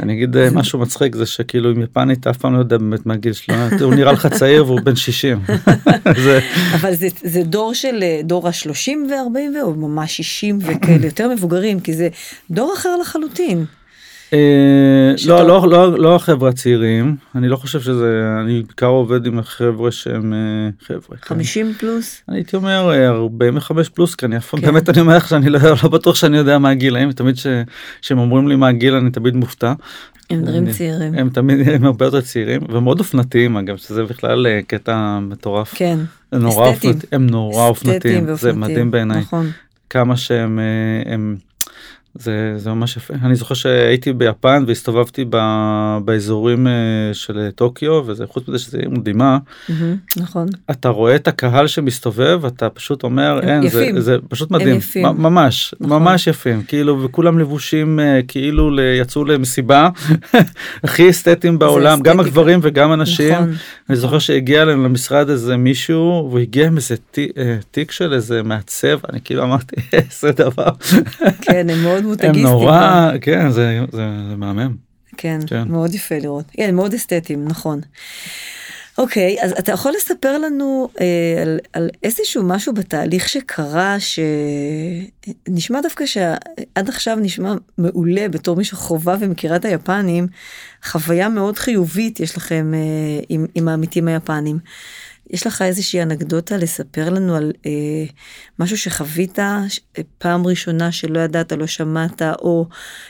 אני 0.00 0.12
אגיד 0.12 0.36
אה, 0.36 0.50
משהו 0.50 0.78
מצחיק 0.78 1.16
זה 1.16 1.26
שכאילו 1.26 1.70
עם 1.70 1.82
יפנית 1.82 2.26
אף 2.26 2.36
פעם 2.36 2.54
לא 2.54 2.58
יודע 2.58 2.78
באמת 2.78 3.06
מה 3.06 3.14
הגיל 3.14 3.32
שלו 3.32 3.54
הוא 3.80 3.94
נראה 3.94 4.12
לך 4.12 4.26
צעיר 4.26 4.66
והוא 4.66 4.80
בן 4.80 4.96
60. 4.96 5.40
אבל 6.74 6.94
זה, 7.22 7.42
דור 7.42 7.74
של 7.74 8.02
אה, 8.02 8.20
דור 8.24 8.48
ה-30 8.48 8.90
ו-40 8.90 9.58
והוא 9.58 9.76
ממש 9.76 10.16
60 10.16 10.58
וכאלה 10.62 11.06
יותר 11.06 11.28
מבוגרים 11.28 11.80
כי 11.80 11.94
זה 11.94 12.08
דור 12.50 12.74
אחר 12.76 12.96
לחלוטין. 12.96 13.64
אה, 14.32 15.14
לא, 15.26 15.46
לא, 15.46 15.68
לא, 15.68 15.98
לא 15.98 16.16
החבר'ה 16.16 16.48
הצעירים, 16.48 17.16
אני 17.34 17.48
לא 17.48 17.56
חושב 17.56 17.80
שזה, 17.80 18.36
אני 18.40 18.62
בעיקר 18.62 18.86
עובד 18.86 19.26
עם 19.26 19.38
החבר'ה 19.38 19.92
שהם 19.92 20.32
אה, 20.32 20.86
חבר'ה. 20.86 21.16
50 21.22 21.66
כן. 21.66 21.72
פלוס? 21.72 22.22
אני 22.28 22.36
הייתי 22.36 22.56
אומר 22.56 22.92
45 23.08 23.88
אה, 23.88 23.94
פלוס, 23.94 24.14
כי 24.14 24.26
אני 24.26 24.36
אף 24.36 24.50
פעם, 24.50 24.60
כן. 24.60 24.66
באמת 24.66 24.88
אני 24.88 25.00
אומר 25.00 25.16
לך 25.16 25.28
שאני 25.28 25.50
לא, 25.50 25.60
לא 25.82 25.88
בטוח 25.88 26.14
שאני 26.14 26.36
יודע 26.36 26.58
מה 26.58 26.70
הגילאים, 26.70 27.12
תמיד 27.12 27.34
כשהם 28.00 28.18
אומרים 28.18 28.48
לי 28.48 28.56
מה 28.56 28.68
הגיל 28.68 28.94
אני 28.94 29.10
תמיד 29.10 29.34
מופתע. 29.34 29.72
הם 30.30 30.44
נראים 30.44 30.70
צעירים. 30.70 31.14
הם 31.14 31.30
תמיד 31.30 31.68
הם 31.68 31.84
הרבה 31.84 32.04
יותר 32.04 32.20
צעירים 32.20 32.60
ומאוד 32.68 32.98
אופנתיים 32.98 33.56
אגב 33.56 33.76
שזה 33.76 34.04
בכלל 34.04 34.46
קטע 34.66 35.18
מטורף. 35.22 35.72
כן. 35.74 35.98
אופנתיים. 36.32 36.94
הם 37.12 37.26
נורא 37.26 37.68
אופנתיים. 37.68 38.34
זה 38.34 38.52
מדהים 38.52 38.90
בעיניי. 38.90 39.20
נכון. 39.20 39.50
כמה 39.90 40.16
שהם 40.16 40.58
הם 41.06 41.36
זה, 42.14 42.54
זה 42.56 42.70
ממש 42.70 42.96
יפה. 42.96 43.14
אני 43.22 43.34
זוכר 43.34 43.54
שהייתי 43.54 44.12
ביפן 44.12 44.64
והסתובבתי 44.66 45.24
ב, 45.30 45.36
באזורים 46.04 46.66
אה, 46.66 46.72
של 47.12 47.50
טוקיו 47.54 48.02
וזה 48.06 48.26
חוץ 48.26 48.48
מזה 48.48 48.58
שזה 48.58 48.78
עיר 48.78 48.90
מדהימה. 48.90 49.38
נכון. 50.16 50.46
אתה 50.70 50.88
רואה 50.88 51.16
את 51.16 51.28
הקהל 51.28 51.66
שמסתובב 51.66 52.44
אתה 52.46 52.70
פשוט 52.70 53.02
אומר 53.02 53.40
אין 53.42 53.62
יפים. 53.62 53.94
זה, 53.94 54.00
זה 54.00 54.16
פשוט 54.28 54.50
מדהים. 54.50 54.76
יפים. 54.76 55.06
ממש 55.06 55.74
נכון. 55.80 56.02
ממש 56.02 56.26
יפים 56.26 56.62
כאילו 56.62 57.02
וכולם 57.02 57.38
לבושים 57.38 58.00
אה, 58.00 58.20
כאילו 58.28 58.80
יצאו 58.80 59.24
למסיבה 59.24 59.88
הכי 60.84 61.10
אסתטיים 61.10 61.58
בעולם 61.58 62.00
גם 62.00 62.20
הגברים 62.20 62.60
וגם 62.62 62.90
הנשים. 62.90 63.34
נכון. 63.34 63.54
אני 63.90 63.96
זוכר 63.96 64.18
שהגיע 64.18 64.62
אלינו 64.62 64.84
למשרד 64.84 65.30
איזה 65.30 65.56
מישהו 65.56 66.26
והוא 66.30 66.38
הגיע 66.38 66.66
עם 66.66 66.76
איזה 66.76 66.94
אה, 67.18 67.56
תיק 67.70 67.90
של 67.90 68.12
איזה 68.12 68.42
מעצב 68.42 68.98
אני 69.08 69.20
כאילו 69.24 69.42
אמרתי 69.42 69.76
איזה 69.92 70.32
דבר. 70.32 70.70
כן 71.42 71.70
הם 71.70 71.82
מאוד 71.82 71.99
מאוד 72.00 72.10
מותגיסטים. 72.10 72.46
הם 72.46 72.52
נורא, 72.52 73.10
כן, 73.20 73.50
זה, 73.50 73.80
זה, 73.92 74.08
זה 74.28 74.36
מהמם. 74.36 74.76
כן, 75.16 75.38
כן, 75.46 75.68
מאוד 75.68 75.94
יפה 75.94 76.18
לראות. 76.18 76.44
כן, 76.52 76.74
מאוד 76.74 76.94
אסתטיים, 76.94 77.44
נכון. 77.48 77.80
אוקיי, 78.98 79.36
אז 79.42 79.52
אתה 79.58 79.72
יכול 79.72 79.92
לספר 79.96 80.38
לנו 80.38 80.88
אה, 81.00 81.42
על, 81.42 81.58
על 81.72 81.90
איזשהו 82.02 82.42
משהו 82.42 82.74
בתהליך 82.74 83.28
שקרה, 83.28 83.96
שנשמע 85.48 85.80
דווקא 85.80 86.06
שעד 86.06 86.88
עכשיו 86.88 87.16
נשמע 87.16 87.54
מעולה 87.78 88.28
בתור 88.28 88.56
מי 88.56 88.64
שחובה 88.64 89.16
ומכירה 89.20 89.56
את 89.56 89.64
היפנים, 89.64 90.26
חוויה 90.84 91.28
מאוד 91.28 91.58
חיובית 91.58 92.20
יש 92.20 92.36
לכם 92.36 92.72
אה, 92.74 92.80
עם, 93.28 93.46
עם 93.54 93.68
העמיתים 93.68 94.08
היפנים. 94.08 94.58
יש 95.30 95.46
לך 95.46 95.62
איזושהי 95.62 96.02
אנקדוטה 96.02 96.56
לספר 96.56 97.10
לנו 97.10 97.36
על 97.36 97.52
אה, 97.66 98.04
משהו 98.58 98.78
שחווית 98.78 99.38
אה, 99.38 99.64
פעם 100.18 100.46
ראשונה 100.46 100.92
שלא 100.92 101.20
ידעת, 101.20 101.52
לא 101.52 101.66
שמעת, 101.66 102.22
או 102.22 102.66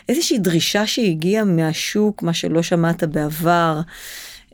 איזושהי 0.08 0.38
דרישה 0.38 0.86
שהגיעה 0.86 1.44
מהשוק, 1.44 2.22
מה 2.22 2.34
שלא 2.34 2.62
שמעת 2.62 3.04
בעבר, 3.04 3.80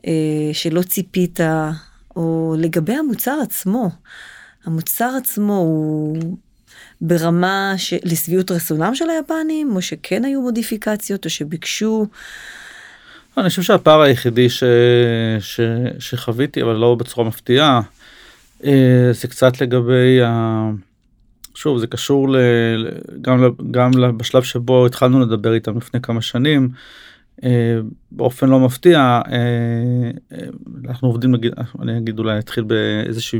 אה, 0.07 0.11
שלא 0.53 0.81
ציפית, 0.81 1.39
או 2.15 2.55
לגבי 2.57 2.93
המוצר 2.93 3.39
עצמו. 3.43 3.89
המוצר 4.65 5.09
עצמו 5.17 5.57
הוא 5.57 6.17
ברמה 7.01 7.73
של 7.77 7.97
לשביעות 8.03 8.51
רצונם 8.51 8.95
של 8.95 9.09
היפנים, 9.09 9.75
או 9.75 9.81
שכן 9.81 10.25
היו 10.25 10.41
מודיפיקציות, 10.41 11.25
או 11.25 11.29
שביקשו. 11.29 12.05
אני 13.37 13.49
חושב 13.49 13.61
שהפער 13.61 14.01
היחידי 14.01 14.49
ש... 14.49 14.63
ש... 15.39 15.59
שחוויתי 15.99 16.61
אבל 16.61 16.75
לא 16.75 16.95
בצורה 16.95 17.27
מפתיעה 17.27 17.81
אה, 18.63 19.09
זה 19.11 19.27
קצת 19.27 19.61
לגבי 19.61 20.21
ה... 20.21 20.69
שוב 21.55 21.77
זה 21.77 21.87
קשור 21.87 22.29
ל... 22.29 22.37
גם, 23.21 23.43
גם 23.71 23.91
בשלב 24.17 24.43
שבו 24.43 24.85
התחלנו 24.85 25.19
לדבר 25.19 25.53
איתם 25.53 25.77
לפני 25.77 26.01
כמה 26.01 26.21
שנים 26.21 26.69
אה, 27.43 27.79
באופן 28.11 28.49
לא 28.49 28.59
מפתיע 28.59 29.21
אה, 29.31 30.39
אנחנו 30.87 31.07
עובדים 31.07 31.35
אני 31.81 31.97
אגיד 31.97 32.19
אולי 32.19 32.39
אתחיל 32.39 32.63
באיזושהי 32.63 33.39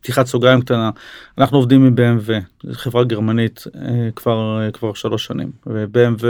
פתיחת 0.00 0.26
סוגריים 0.26 0.60
קטנה 0.60 0.90
אנחנו 1.38 1.58
עובדים 1.58 1.86
עם 1.86 1.94
BMW 1.94 2.32
חברה 2.72 3.04
גרמנית 3.04 3.64
כבר 4.16 4.70
כבר 4.72 4.94
שלוש 4.94 5.24
שנים 5.24 5.50
ו-BMW 5.66 6.24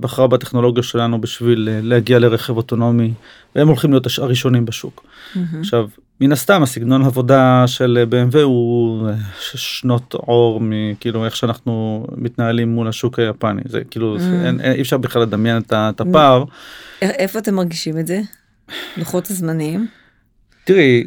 בחרה 0.00 0.26
בטכנולוגיה 0.26 0.82
שלנו 0.82 1.20
בשביל 1.20 1.68
אה, 1.72 1.80
להגיע 1.82 2.18
לרכב 2.18 2.56
אוטונומי 2.56 3.12
והם 3.54 3.68
הולכים 3.68 3.90
להיות 3.90 4.06
הראשונים 4.18 4.64
בשוק. 4.64 5.04
Mm-hmm. 5.04 5.38
עכשיו 5.60 5.88
מן 6.20 6.32
הסתם 6.32 6.62
הסגנון 6.62 7.04
עבודה 7.04 7.64
של 7.66 8.06
BMW 8.10 8.38
הוא 8.38 9.08
אה, 9.08 9.14
שנות 9.54 10.14
אור 10.14 10.60
מכאילו 10.62 11.24
איך 11.24 11.36
שאנחנו 11.36 12.06
מתנהלים 12.16 12.68
מול 12.68 12.88
השוק 12.88 13.18
היפני 13.18 13.62
זה 13.64 13.82
כאילו 13.90 14.16
mm-hmm. 14.16 14.46
אין, 14.46 14.60
אי 14.60 14.80
אפשר 14.80 14.96
בכלל 14.96 15.22
לדמיין 15.22 15.62
את 15.72 16.00
הפער. 16.00 16.44
איפה 17.02 17.38
אתם 17.38 17.54
מרגישים 17.54 17.98
את 17.98 18.06
זה? 18.06 18.20
לוחות 18.96 19.30
הזמנים? 19.30 19.86
תראי, 20.64 21.04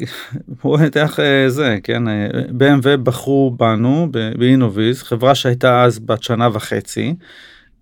בואי 0.62 0.82
ניתן 0.82 1.04
לך 1.04 1.20
אה, 1.20 1.50
זה, 1.50 1.78
כן, 1.82 2.08
אה, 2.08 2.28
BMW 2.58 2.96
בחרו 2.96 3.54
בנו 3.56 4.08
באינוביז, 4.38 5.02
חברה 5.02 5.34
שהייתה 5.34 5.84
אז 5.84 5.98
בת 5.98 6.22
שנה 6.22 6.48
וחצי, 6.52 7.14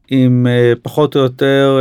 עם 0.08 0.46
אה, 0.46 0.72
פחות 0.82 1.16
או 1.16 1.20
יותר 1.20 1.78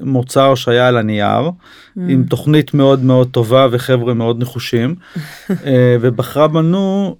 מוצר 0.00 0.54
שהיה 0.54 0.88
על 0.88 0.96
הנייר, 0.96 1.48
mm. 1.48 2.00
עם 2.08 2.24
תוכנית 2.24 2.74
מאוד 2.74 3.04
מאוד 3.04 3.28
טובה 3.30 3.66
וחבר'ה 3.70 4.14
מאוד 4.14 4.42
נחושים, 4.42 4.94
ובחרה 6.00 6.48
בנו 6.48 7.16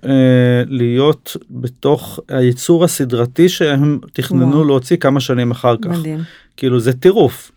להיות 0.66 1.36
בתוך 1.50 2.20
הייצור 2.28 2.84
הסדרתי 2.84 3.48
שהם 3.48 3.98
תכננו 4.12 4.62
wow. 4.62 4.66
להוציא 4.66 4.96
כמה 4.96 5.20
שנים 5.20 5.50
אחר 5.50 5.76
כך. 5.76 5.90
מדהים. 5.90 6.20
כאילו 6.56 6.80
זה 6.80 6.92
טירוף. 6.92 7.50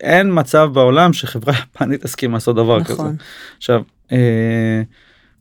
אין 0.00 0.30
מצב 0.32 0.70
בעולם 0.72 1.12
שחברה 1.12 1.54
יפנית 1.74 2.02
תסכים 2.02 2.32
לעשות 2.32 2.56
דבר 2.56 2.78
נכון. 2.78 2.96
כזה. 2.96 3.24
עכשיו, 3.56 3.82
אה, 4.12 4.82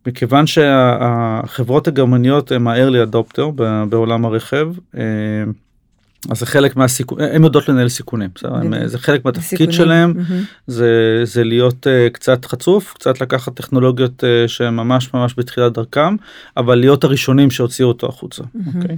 מכיוון 0.07 0.47
שהחברות 0.47 1.87
הגרמניות 1.87 2.51
הם 2.51 2.67
ה-early 2.67 3.13
adopter 3.13 3.51
בעולם 3.89 4.25
הרכב, 4.25 4.73
אה, 4.97 5.03
אז 6.29 6.39
זה 6.39 6.45
חלק 6.45 6.75
מהסיכון, 6.75 7.21
הן 7.21 7.43
יודעות 7.43 7.69
לנהל 7.69 7.89
סיכונים, 7.89 8.29
הם, 8.43 8.87
זה 8.87 8.99
חלק 8.99 9.25
מהתפקיד 9.25 9.71
שלהם, 9.71 10.13
mm-hmm. 10.17 10.33
זה, 10.67 11.21
זה 11.23 11.43
להיות 11.43 11.87
uh, 11.87 12.09
קצת 12.13 12.45
חצוף, 12.45 12.93
קצת 12.93 13.21
לקחת 13.21 13.53
טכנולוגיות 13.53 14.23
uh, 14.23 14.47
שהן 14.47 14.75
ממש 14.75 15.13
ממש 15.13 15.33
בתחילת 15.37 15.73
דרכם, 15.73 16.15
אבל 16.57 16.75
להיות 16.75 17.03
הראשונים 17.03 17.51
שהוציאו 17.51 17.87
אותו 17.87 18.07
החוצה. 18.07 18.43
Mm-hmm. 18.43 18.77
אוקיי? 18.81 18.97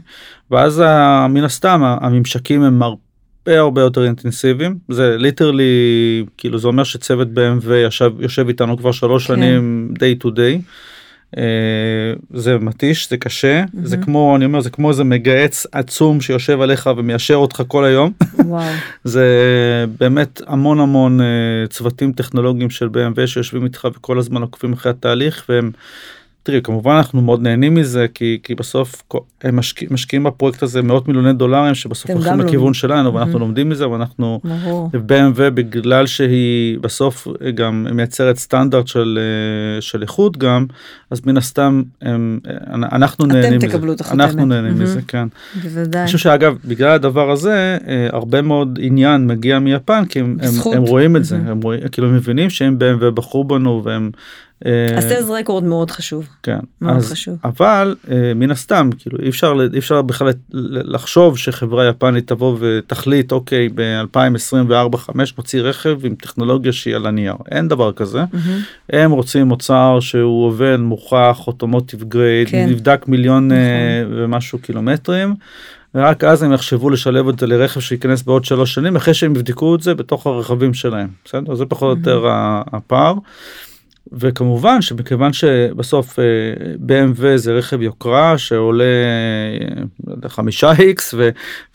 ואז 0.51 0.79
uh, 0.79 1.27
מן 1.27 1.43
הסתם 1.43 1.81
הממשקים 1.83 2.63
הם 2.63 2.83
הרבה 2.83 3.59
הרבה 3.59 3.81
יותר 3.81 4.05
אינטנסיביים 4.05 4.77
זה 4.89 5.15
ליטרלי 5.17 6.25
כאילו 6.37 6.59
זה 6.59 6.67
אומר 6.67 6.83
שצוות 6.83 7.27
BMW 7.35 7.71
ישב 7.73 8.11
יושב 8.19 8.47
איתנו 8.47 8.77
כבר 8.77 8.91
שלוש 8.91 9.27
כן. 9.27 9.35
שנים 9.35 9.93
day 9.95 10.23
to 10.23 10.27
day. 10.27 10.61
Uh, 11.35 11.39
זה 12.33 12.57
מתיש 12.57 13.09
זה 13.09 13.17
קשה 13.17 13.63
mm-hmm. 13.63 13.77
זה 13.83 13.97
כמו 13.97 14.35
אני 14.35 14.45
אומר 14.45 14.61
זה 14.61 14.69
כמו 14.69 14.89
איזה 14.89 15.03
מגהץ 15.03 15.65
עצום 15.71 16.21
שיושב 16.21 16.61
עליך 16.61 16.89
ומיישר 16.97 17.35
אותך 17.35 17.63
כל 17.67 17.85
היום 17.85 18.11
זה 19.03 19.25
באמת 19.99 20.41
המון 20.47 20.79
המון 20.79 21.19
uh, 21.19 21.23
צוותים 21.69 22.11
טכנולוגיים 22.11 22.69
של 22.69 22.87
BMW 22.87 23.27
שיושבים 23.27 23.63
איתך 23.63 23.87
וכל 23.93 24.19
הזמן 24.19 24.41
עוקבים 24.41 24.73
אחרי 24.73 24.89
התהליך 24.89 25.45
והם 25.49 25.71
תראי 26.47 26.61
כמובן 26.63 26.91
אנחנו 26.91 27.21
מאוד 27.21 27.41
נהנים 27.41 27.75
מזה 27.75 28.05
כי 28.13 28.39
כי 28.43 28.55
בסוף 28.55 29.03
הם 29.43 29.55
משקיע, 29.55 29.87
משקיעים 29.91 30.23
בפרויקט 30.23 30.63
הזה 30.63 30.81
מאות 30.81 31.07
מיליוני 31.07 31.33
דולרים 31.33 31.75
שבסוף 31.75 32.11
הולכים 32.11 32.39
לכיוון 32.39 32.73
שלנו 32.73 33.13
ואנחנו 33.13 33.39
לומדים 33.39 33.69
מזה 33.69 33.89
ואנחנו 33.89 34.39
ב-BMW 34.93 35.49
בגלל 35.49 36.05
שהיא 36.05 36.79
בסוף 36.79 37.27
גם 37.55 37.87
מייצרת 37.91 38.37
סטנדרט 38.37 38.87
של 38.87 39.19
אה, 39.21 39.81
של 39.81 40.01
איכות 40.01 40.37
גם 40.37 40.65
אז 41.11 41.21
מן 41.25 41.37
הסתם 41.37 41.83
הם, 42.01 42.39
אנחנו 42.71 43.25
נהנים 43.25 43.59
מזה. 43.63 43.77
אנחנו 44.11 44.45
נהנים 44.45 44.79
מזה 44.79 44.99
כן. 45.07 45.27
בוודאי. 45.63 46.01
אני 46.01 46.05
חושב 46.05 46.17
שאגב 46.17 46.57
בגלל 46.65 46.91
הדבר 46.91 47.31
הזה 47.31 47.77
אה, 47.87 48.07
הרבה 48.11 48.41
מאוד 48.41 48.79
עניין 48.81 49.27
מגיע 49.27 49.59
מיפן 49.59 50.05
כי 50.05 50.19
הם, 50.19 50.37
הם, 50.41 50.73
הם 50.73 50.83
רואים 50.83 51.15
את 51.15 51.25
זה. 51.25 51.37
הם 51.45 51.61
רואים 51.61 51.81
כאילו 51.91 52.09
מבינים 52.09 52.49
שהם 52.49 52.77
BMW 52.79 53.11
בחרו 53.11 53.43
בנו 53.43 53.81
והם 53.85 54.11
הסלס 54.97 55.29
אה, 55.29 55.39
רקורד 55.39 55.63
מאוד 55.63 55.91
חשו 55.91 56.21
כן 56.43 56.59
מאוד 56.81 56.95
אז, 56.95 57.11
חשוב 57.11 57.37
אבל 57.43 57.95
אה, 58.11 58.33
מן 58.35 58.51
הסתם 58.51 58.89
כאילו 58.99 59.17
אי 59.23 59.29
אפשר 59.29 59.53
אי 59.73 59.79
אפשר 59.79 60.01
בכלל 60.01 60.31
לחשוב 60.51 61.37
שחברה 61.37 61.87
יפנית 61.87 62.27
תבוא 62.27 62.57
ותחליט 62.59 63.31
אוקיי 63.31 63.69
ב2024 64.13 64.97
5 64.97 65.37
מוציא 65.37 65.61
רכב 65.61 66.05
עם 66.05 66.15
טכנולוגיה 66.15 66.73
שהיא 66.73 66.95
על 66.95 67.05
הנייר 67.05 67.35
אין 67.51 67.67
דבר 67.67 67.91
כזה 67.91 68.23
mm-hmm. 68.23 68.37
הם 68.89 69.11
רוצים 69.11 69.47
מוצר 69.47 69.97
שהוא 69.99 70.45
עובד 70.45 70.77
מוכח 70.79 71.43
אוטומוטיב 71.47 72.03
גרייד 72.03 72.49
כן. 72.49 72.67
נבדק 72.69 73.05
מיליון 73.07 73.51
אה, 73.51 73.57
נכון. 74.05 74.19
ומשהו 74.19 74.59
קילומטרים. 74.59 75.35
ורק 75.95 76.23
אז 76.23 76.43
הם 76.43 76.53
יחשבו 76.53 76.89
לשלב 76.89 77.27
את 77.27 77.39
זה 77.39 77.47
לרכב 77.47 77.79
שייכנס 77.79 78.23
בעוד 78.23 78.45
שלוש 78.45 78.73
שנים 78.73 78.95
אחרי 78.95 79.13
שהם 79.13 79.35
יבדקו 79.35 79.75
את 79.75 79.81
זה 79.81 79.95
בתוך 79.95 80.27
הרכבים 80.27 80.73
שלהם 80.73 81.07
בסדר 81.25 81.55
זה 81.55 81.65
פחות 81.65 81.97
או 82.07 82.11
יותר 82.11 82.25
הפער. 82.73 83.13
וכמובן 84.11 84.81
שמכיוון 84.81 85.33
שבסוף 85.33 86.19
אה, 86.19 86.23
BMW 86.87 87.21
זה 87.35 87.53
רכב 87.53 87.81
יוקרה 87.81 88.37
שעולה 88.37 88.83
לא 90.07 90.29
חמישה 90.29 90.71
איקס 90.79 91.13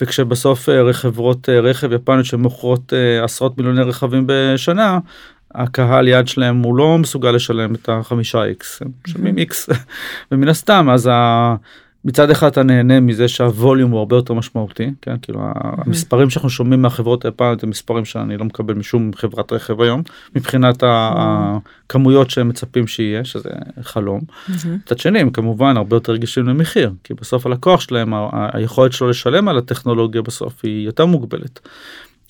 וכשבסוף 0.01 0.68
אה, 0.68 0.92
חברות 0.92 1.49
אה, 1.49 1.61
רכב 1.61 1.92
יפניות 1.92 2.25
שמוכרות 2.25 2.92
עשרות 3.23 3.59
מיליוני 3.59 3.83
רכבים 3.83 4.25
בשנה 4.27 4.99
הקהל 5.55 6.09
יד 6.09 6.29
שלהם 6.29 6.62
הוא 6.62 6.77
לא 6.77 6.99
מסוגל 6.99 7.31
לשלם 7.31 7.75
את 7.75 7.88
החמישה 7.88 8.45
איקס 8.45 8.83
הם 8.83 8.88
משלמים 9.07 9.38
איקס 9.38 9.68
ומן 10.33 10.49
הסתם 10.49 10.88
אז 10.90 11.11
מצד 12.05 12.31
אחד 12.31 12.47
אתה 12.47 12.62
נהנה 12.62 13.01
מזה 13.01 13.29
שהווליום 13.29 13.91
הוא 13.91 13.99
הרבה 13.99 14.17
יותר 14.17 14.35
משמעותי 14.35 14.91
כן 15.03 15.17
כאילו 15.23 15.41
המספרים 15.55 16.31
שאנחנו 16.31 16.51
שומעים 16.51 16.83
מהחברות 16.83 17.25
היפניות 17.25 17.62
הם 17.62 17.71
מספרים 17.71 18.05
שאני 18.05 18.37
לא 18.37 18.45
מקבל 18.45 18.75
משום 18.75 19.11
חברת 19.15 19.53
רכב 19.53 19.81
היום 19.81 20.03
מבחינת 20.37 20.83
הכמויות 20.87 22.31
שהם 22.31 22.49
מצפים 22.49 22.87
שיהיה 22.87 23.25
שזה 23.25 23.51
חלום. 23.83 24.21
מצד 24.65 24.99
שני 24.99 25.19
הם 25.19 25.31
כמובן 25.31 25.77
הרבה 25.77 25.97
יותר 25.97 26.12
רגישים 26.12 26.47
למחיר 26.47 26.93
כי 27.05 27.15
בסוף 27.15 27.47
הלקוח 27.47 27.81
שלהם 27.81 28.12
היכולת 28.33 28.93
שלו 28.93 29.11
לשלם 29.11 29.49
על 29.49 29.59
הטכנולוגיה 29.59 30.23
בסוף 30.23 30.61
היא 30.62 30.87
יותר 30.87 31.07
מוגבלת. 31.07 31.61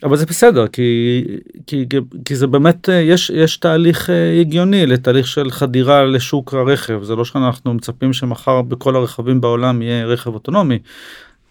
אבל 0.03 0.17
זה 0.17 0.27
בסדר 0.27 0.67
כי 0.67 1.25
כי 1.67 1.87
כי 2.25 2.37
זה 2.37 2.47
באמת 2.47 2.88
אה, 2.88 2.95
יש 2.95 3.31
יש 3.31 3.57
תהליך 3.57 4.11
אה, 4.11 4.41
הגיוני 4.41 4.87
לתהליך 4.87 5.27
של 5.27 5.51
חדירה 5.51 6.05
לשוק 6.05 6.55
הרכב 6.55 7.03
זה 7.03 7.17
לא 7.17 7.25
שאנחנו 7.25 7.75
מצפים 7.75 8.12
שמחר 8.12 8.62
בכל 8.62 8.97
הרכבים 8.97 9.41
בעולם 9.41 9.83
יהיה 9.83 10.07
רכב 10.07 10.35
אוטונומי. 10.35 10.79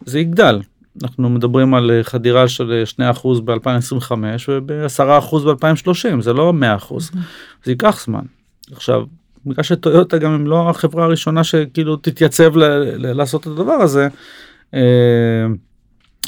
זה 0.06 0.20
יגדל 0.20 0.62
אנחנו 1.04 1.30
מדברים 1.30 1.74
על 1.74 1.92
אה, 1.92 2.04
חדירה 2.04 2.48
של 2.48 2.84
2% 3.00 3.02
ב-2025 3.46 4.12
וב-10% 4.48 5.36
ב-2030 5.36 6.22
זה 6.22 6.34
לא 6.34 6.54
100% 6.80 6.92
mm-hmm. 6.92 7.18
זה 7.64 7.72
ייקח 7.72 8.04
זמן. 8.06 8.24
עכשיו 8.72 9.04
בגלל 9.46 9.64
שטויוטה 9.64 10.18
גם 10.18 10.32
אם 10.34 10.48
לא 10.48 10.70
החברה 10.70 11.06
הראשונה 11.06 11.44
שכאילו 11.44 11.96
תתייצב 11.96 12.52
לעשות 12.98 13.42
את 13.42 13.48
הדבר 13.48 13.74
הזה. 13.74 14.08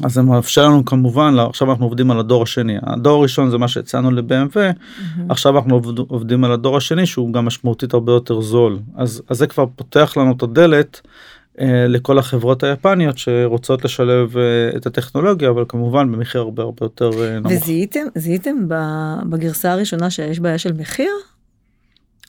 אז 0.02 0.14
זה 0.14 0.22
מאפשר 0.22 0.68
לנו 0.68 0.86
כמובן 0.86 1.36
עכשיו 1.40 1.72
אנחנו 1.72 1.86
עובדים 1.86 2.12
על 2.12 2.20
הדור 2.20 2.44
השני 2.44 2.78
הדור 2.84 3.20
הראשון 3.20 3.50
זה 3.50 3.58
מה 3.58 3.68
שהצענו 3.68 4.12
ל-BMW 4.12 4.54
mm-hmm. 4.54 5.22
עכשיו 5.30 5.58
אנחנו 5.58 5.82
עובדים 6.08 6.44
על 6.44 6.52
הדור 6.52 6.78
השני 6.78 7.06
שהוא 7.06 7.34
גם 7.34 7.46
משמעותית 7.46 7.94
הרבה 7.94 8.12
יותר 8.12 8.42
זול 8.42 8.80
אז, 8.96 9.22
אז 9.30 9.38
זה 9.38 9.48
כבר 9.48 9.66
פותח 9.76 10.18
לנו 10.18 10.32
את 10.32 10.44
הדלת 10.44 11.02
אה, 11.60 11.88
לכל 11.88 12.20
החברות 12.20 12.64
היפניות 12.64 13.18
שרוצות 13.18 13.86
לשלב 13.86 14.38
אה, 14.38 14.78
את 14.78 14.86
הטכנולוגיה 14.86 15.50
אבל 15.50 15.66
כמובן 15.68 16.12
במחיר 16.12 16.42
הרבה 16.42 16.64
הרבה 16.64 16.86
יותר 16.86 17.10
אה, 17.24 17.40
נמוך. 17.40 17.52
וזיהיתם 17.52 18.06
זיהיתם 18.16 18.56
בגרסה 19.30 19.72
הראשונה 19.72 20.10
שיש 20.10 20.40
בעיה 20.40 20.58
של 20.58 20.74
מחיר? 20.74 21.12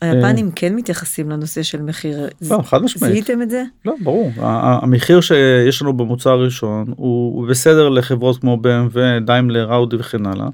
היפנים 0.01 0.51
כן 0.55 0.75
מתייחסים 0.75 1.29
לנושא 1.29 1.63
של 1.63 1.81
מחיר. 1.81 2.27
לא, 2.49 2.61
חד 2.63 2.83
משמעית. 2.83 3.13
זיהיתם 3.13 3.41
את 3.41 3.49
זה? 3.49 3.63
לא, 3.85 3.93
ברור. 4.03 4.31
המחיר 4.37 5.21
שיש 5.21 5.81
לנו 5.81 5.97
במוצר 5.97 6.29
הראשון 6.29 6.93
הוא 6.95 7.47
בסדר 7.47 7.89
לחברות 7.89 8.37
כמו 8.37 8.57
BMW, 8.63 9.25
דיימלר, 9.25 9.73
אאודי 9.73 9.95
וכן 9.95 10.25
הלאה. 10.25 10.47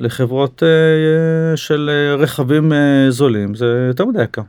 לחברות 0.00 0.62
אה, 0.62 1.56
של 1.56 1.90
אה, 1.92 2.22
רכבים 2.22 2.72
אה, 2.72 3.10
זולים 3.10 3.54
זה 3.54 3.84
יותר 3.88 4.04
מדי 4.04 4.22
יקר. 4.22 4.42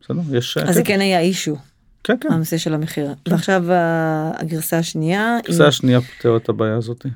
בסדר? 0.00 0.20
יש... 0.32 0.56
אז 0.56 0.74
זה 0.74 0.82
כן. 0.82 0.94
כן 0.94 1.00
היה 1.00 1.20
אישו. 1.20 1.56
כן, 2.04 2.16
כן. 2.20 2.32
הנושא 2.32 2.58
של 2.58 2.74
המחיר. 2.74 3.06
כן. 3.24 3.32
ועכשיו 3.32 3.64
הגרסה 4.34 4.78
השנייה. 4.78 5.38
הגרסה 5.44 5.66
השנייה 5.66 6.00
פותרת 6.00 6.42
את 6.42 6.48
הבעיה 6.48 6.74
הזאתי. 6.76 7.08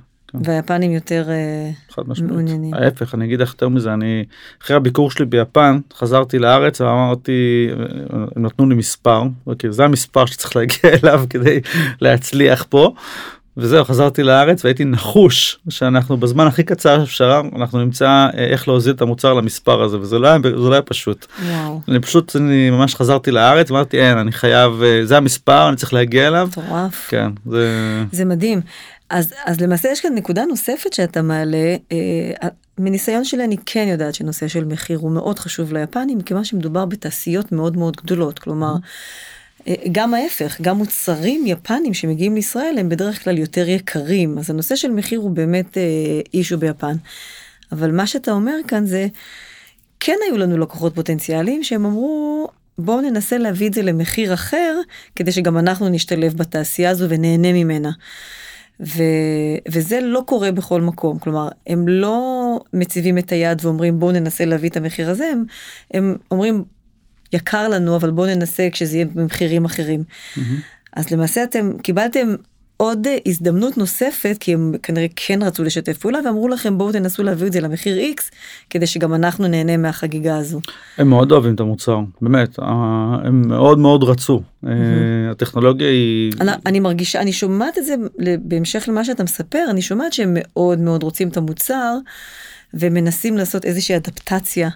כן. 0.45 0.51
והיפנים 0.51 0.93
יותר 0.93 1.27
אה, 1.31 2.05
מעוניינים. 2.23 2.75
ההפך 2.75 3.15
אני 3.15 3.25
אגיד 3.25 3.41
לך 3.41 3.53
יותר 3.53 3.69
מזה 3.69 3.93
אני 3.95 4.25
אחרי 4.63 4.77
הביקור 4.77 5.11
שלי 5.11 5.25
ביפן 5.25 5.79
חזרתי 5.95 6.39
לארץ 6.39 6.81
ואמרתי 6.81 7.69
הם 8.37 8.47
נתנו 8.47 8.69
לי 8.69 8.75
מספר 8.75 9.23
אוקיי, 9.47 9.73
זה 9.73 9.85
המספר 9.85 10.27
שצריך 10.27 10.57
להגיע 10.57 10.91
אליו 11.03 11.25
כדי 11.31 11.61
להצליח 12.01 12.67
פה. 12.69 12.95
וזהו 13.57 13.85
חזרתי 13.85 14.23
לארץ 14.23 14.65
והייתי 14.65 14.85
נחוש 14.85 15.59
שאנחנו 15.69 16.17
בזמן 16.17 16.47
הכי 16.47 16.63
קצר 16.63 17.03
אפשר 17.03 17.43
אנחנו 17.57 17.79
נמצא 17.79 18.07
אה, 18.07 18.31
איך 18.35 18.69
להוזיל 18.69 18.95
את 18.95 19.03
המוצר 19.03 19.35
למספר 19.35 19.83
הזה 19.83 19.99
וזה 19.99 20.19
לא 20.19 20.29
היה, 20.29 20.39
זה 20.43 20.69
לא 20.69 20.73
היה 20.73 20.83
פשוט. 20.83 21.27
וואו. 21.47 21.81
אני 21.89 22.01
פשוט 22.01 22.37
אני 22.37 22.71
ממש 22.71 22.95
חזרתי 22.95 23.31
לארץ 23.31 23.71
אמרתי 23.71 24.01
אין 24.01 24.19
אני 24.19 24.33
חייב 24.33 24.83
אה, 24.83 25.01
זה 25.05 25.17
המספר 25.17 25.69
אני 25.69 25.77
צריך 25.77 25.95
להגיע 25.95 26.29
אליו. 26.29 26.49
מטורף. 26.51 27.07
כן 27.09 27.31
זה... 27.47 28.05
זה 28.13 28.25
מדהים. 28.25 28.61
אז, 29.11 29.35
אז 29.45 29.61
למעשה 29.61 29.89
יש 29.89 30.01
כאן 30.01 30.15
נקודה 30.15 30.45
נוספת 30.45 30.93
שאתה 30.93 31.23
מעלה. 31.23 31.77
אה, 31.93 32.49
מניסיון 32.79 33.25
שלי 33.25 33.45
אני 33.45 33.57
כן 33.67 33.87
יודעת 33.89 34.15
שנושא 34.15 34.49
של 34.49 34.65
מחיר 34.65 34.99
הוא 34.99 35.11
מאוד 35.11 35.39
חשוב 35.39 35.73
ליפנים, 35.73 36.19
מכיוון 36.19 36.45
שמדובר 36.45 36.85
בתעשיות 36.85 37.53
מאוד 37.53 37.77
מאוד 37.77 37.97
גדולות. 37.97 38.39
כלומר, 38.39 38.75
אה, 39.69 39.75
גם 39.93 40.15
ההפך, 40.15 40.61
גם 40.61 40.79
מוצרים 40.79 41.47
יפנים 41.47 41.95
שמגיעים 41.95 42.35
לישראל 42.35 42.77
הם 42.79 42.89
בדרך 42.89 43.25
כלל 43.25 43.39
יותר 43.39 43.69
יקרים, 43.69 44.39
אז 44.39 44.51
הנושא 44.51 44.77
של 44.77 44.91
מחיר 44.91 45.21
הוא 45.21 45.31
באמת 45.31 45.79
אה, 45.79 45.83
אישו 46.35 46.59
ביפן. 46.59 46.97
אבל 47.73 47.91
מה 47.91 48.07
שאתה 48.07 48.33
אומר 48.33 48.57
כאן 48.69 48.87
זה, 48.87 49.07
כן 50.01 50.17
היו 50.27 50.39
לנו 50.39 50.59
לקוחות 50.59 50.95
פוטנציאליים 50.95 51.65
שהם 51.65 51.85
אמרו, 51.85 52.49
בואו 52.79 53.01
ננסה 53.01 53.39
להביא 53.39 53.69
את 53.69 53.75
זה 53.75 53.83
למחיר 53.83 54.35
אחר, 54.35 54.77
כדי 55.17 55.33
שגם 55.33 55.59
אנחנו 55.59 55.89
נשתלב 55.89 56.37
בתעשייה 56.37 56.91
הזו 56.91 57.07
ונהנה 57.09 57.53
ממנה. 57.53 57.91
ו, 58.81 59.03
וזה 59.69 60.01
לא 60.01 60.23
קורה 60.27 60.53
בכל 60.53 60.81
מקום, 60.81 61.19
כלומר, 61.19 61.49
הם 61.67 61.89
לא 61.89 62.61
מציבים 62.73 63.19
את 63.19 63.33
היד 63.33 63.65
ואומרים 63.65 63.99
בואו 63.99 64.13
ננסה 64.13 64.45
להביא 64.45 64.69
את 64.69 64.77
המחיר 64.77 65.11
הזה, 65.11 65.31
הם, 65.33 65.45
הם 65.95 66.17
אומרים 66.31 66.65
יקר 67.33 67.69
לנו, 67.69 67.97
אבל 67.97 68.11
בואו 68.11 68.27
ננסה 68.27 68.69
כשזה 68.73 68.97
יהיה 68.97 69.07
במחירים 69.07 69.65
אחרים. 69.65 70.05
Mm-hmm. 70.09 70.41
אז 70.97 71.11
למעשה 71.11 71.45
אתם 71.45 71.79
קיבלתם 71.83 72.35
עוד 72.85 73.07
הזדמנות 73.27 73.79
נוספת, 73.79 74.37
כי 74.41 74.55
הם 74.55 74.73
כנראה 74.83 75.07
כן 75.17 75.43
רצו 75.43 75.65
לשתף 75.65 75.99
פעולה, 75.99 76.19
ואמרו 76.25 76.49
לכם 76.49 76.79
בואו 76.79 76.93
תנסו 76.93 77.23
להביא 77.23 77.47
את 77.47 77.53
זה 77.53 77.61
למחיר 77.61 77.99
X, 78.17 78.23
כדי 78.71 78.87
שגם 78.87 79.15
אנחנו 79.15 79.49
נהנה 79.49 79.77
מהחגיגה 79.77 80.37
הזו. 80.37 80.61
הם 80.99 81.09
מאוד 81.09 81.33
אוהבים 81.33 81.55
את 81.55 81.61
המוצר, 81.61 81.99
באמת, 82.23 82.59
אה, 82.59 82.65
הם 83.25 83.49
מאוד 83.49 83.79
מאוד 83.79 84.05
רצו. 84.05 84.41
Mm-hmm. 84.65 84.69
הטכנולוגיה 85.31 85.89
היא... 85.89 86.33
אני, 86.41 86.53
אני 86.67 86.81
מרגישה, 86.81 87.21
אני 87.21 87.33
שומעת 87.33 87.79
את 87.79 87.85
זה 87.85 87.95
בהמשך 88.41 88.85
למה 88.89 89.05
שאתה 89.05 89.25
מספר, 89.25 89.65
אני 89.71 89.83
שומעת 89.83 90.13
שהם 90.13 90.37
מאוד 90.41 90.79
מאוד 90.79 91.03
רוצים 91.03 91.29
את 91.29 91.37
המוצר, 91.37 91.97
ומנסים 92.75 93.37
לעשות 93.37 93.65
איזושהי 93.65 93.97
אדפטציה 93.97 94.69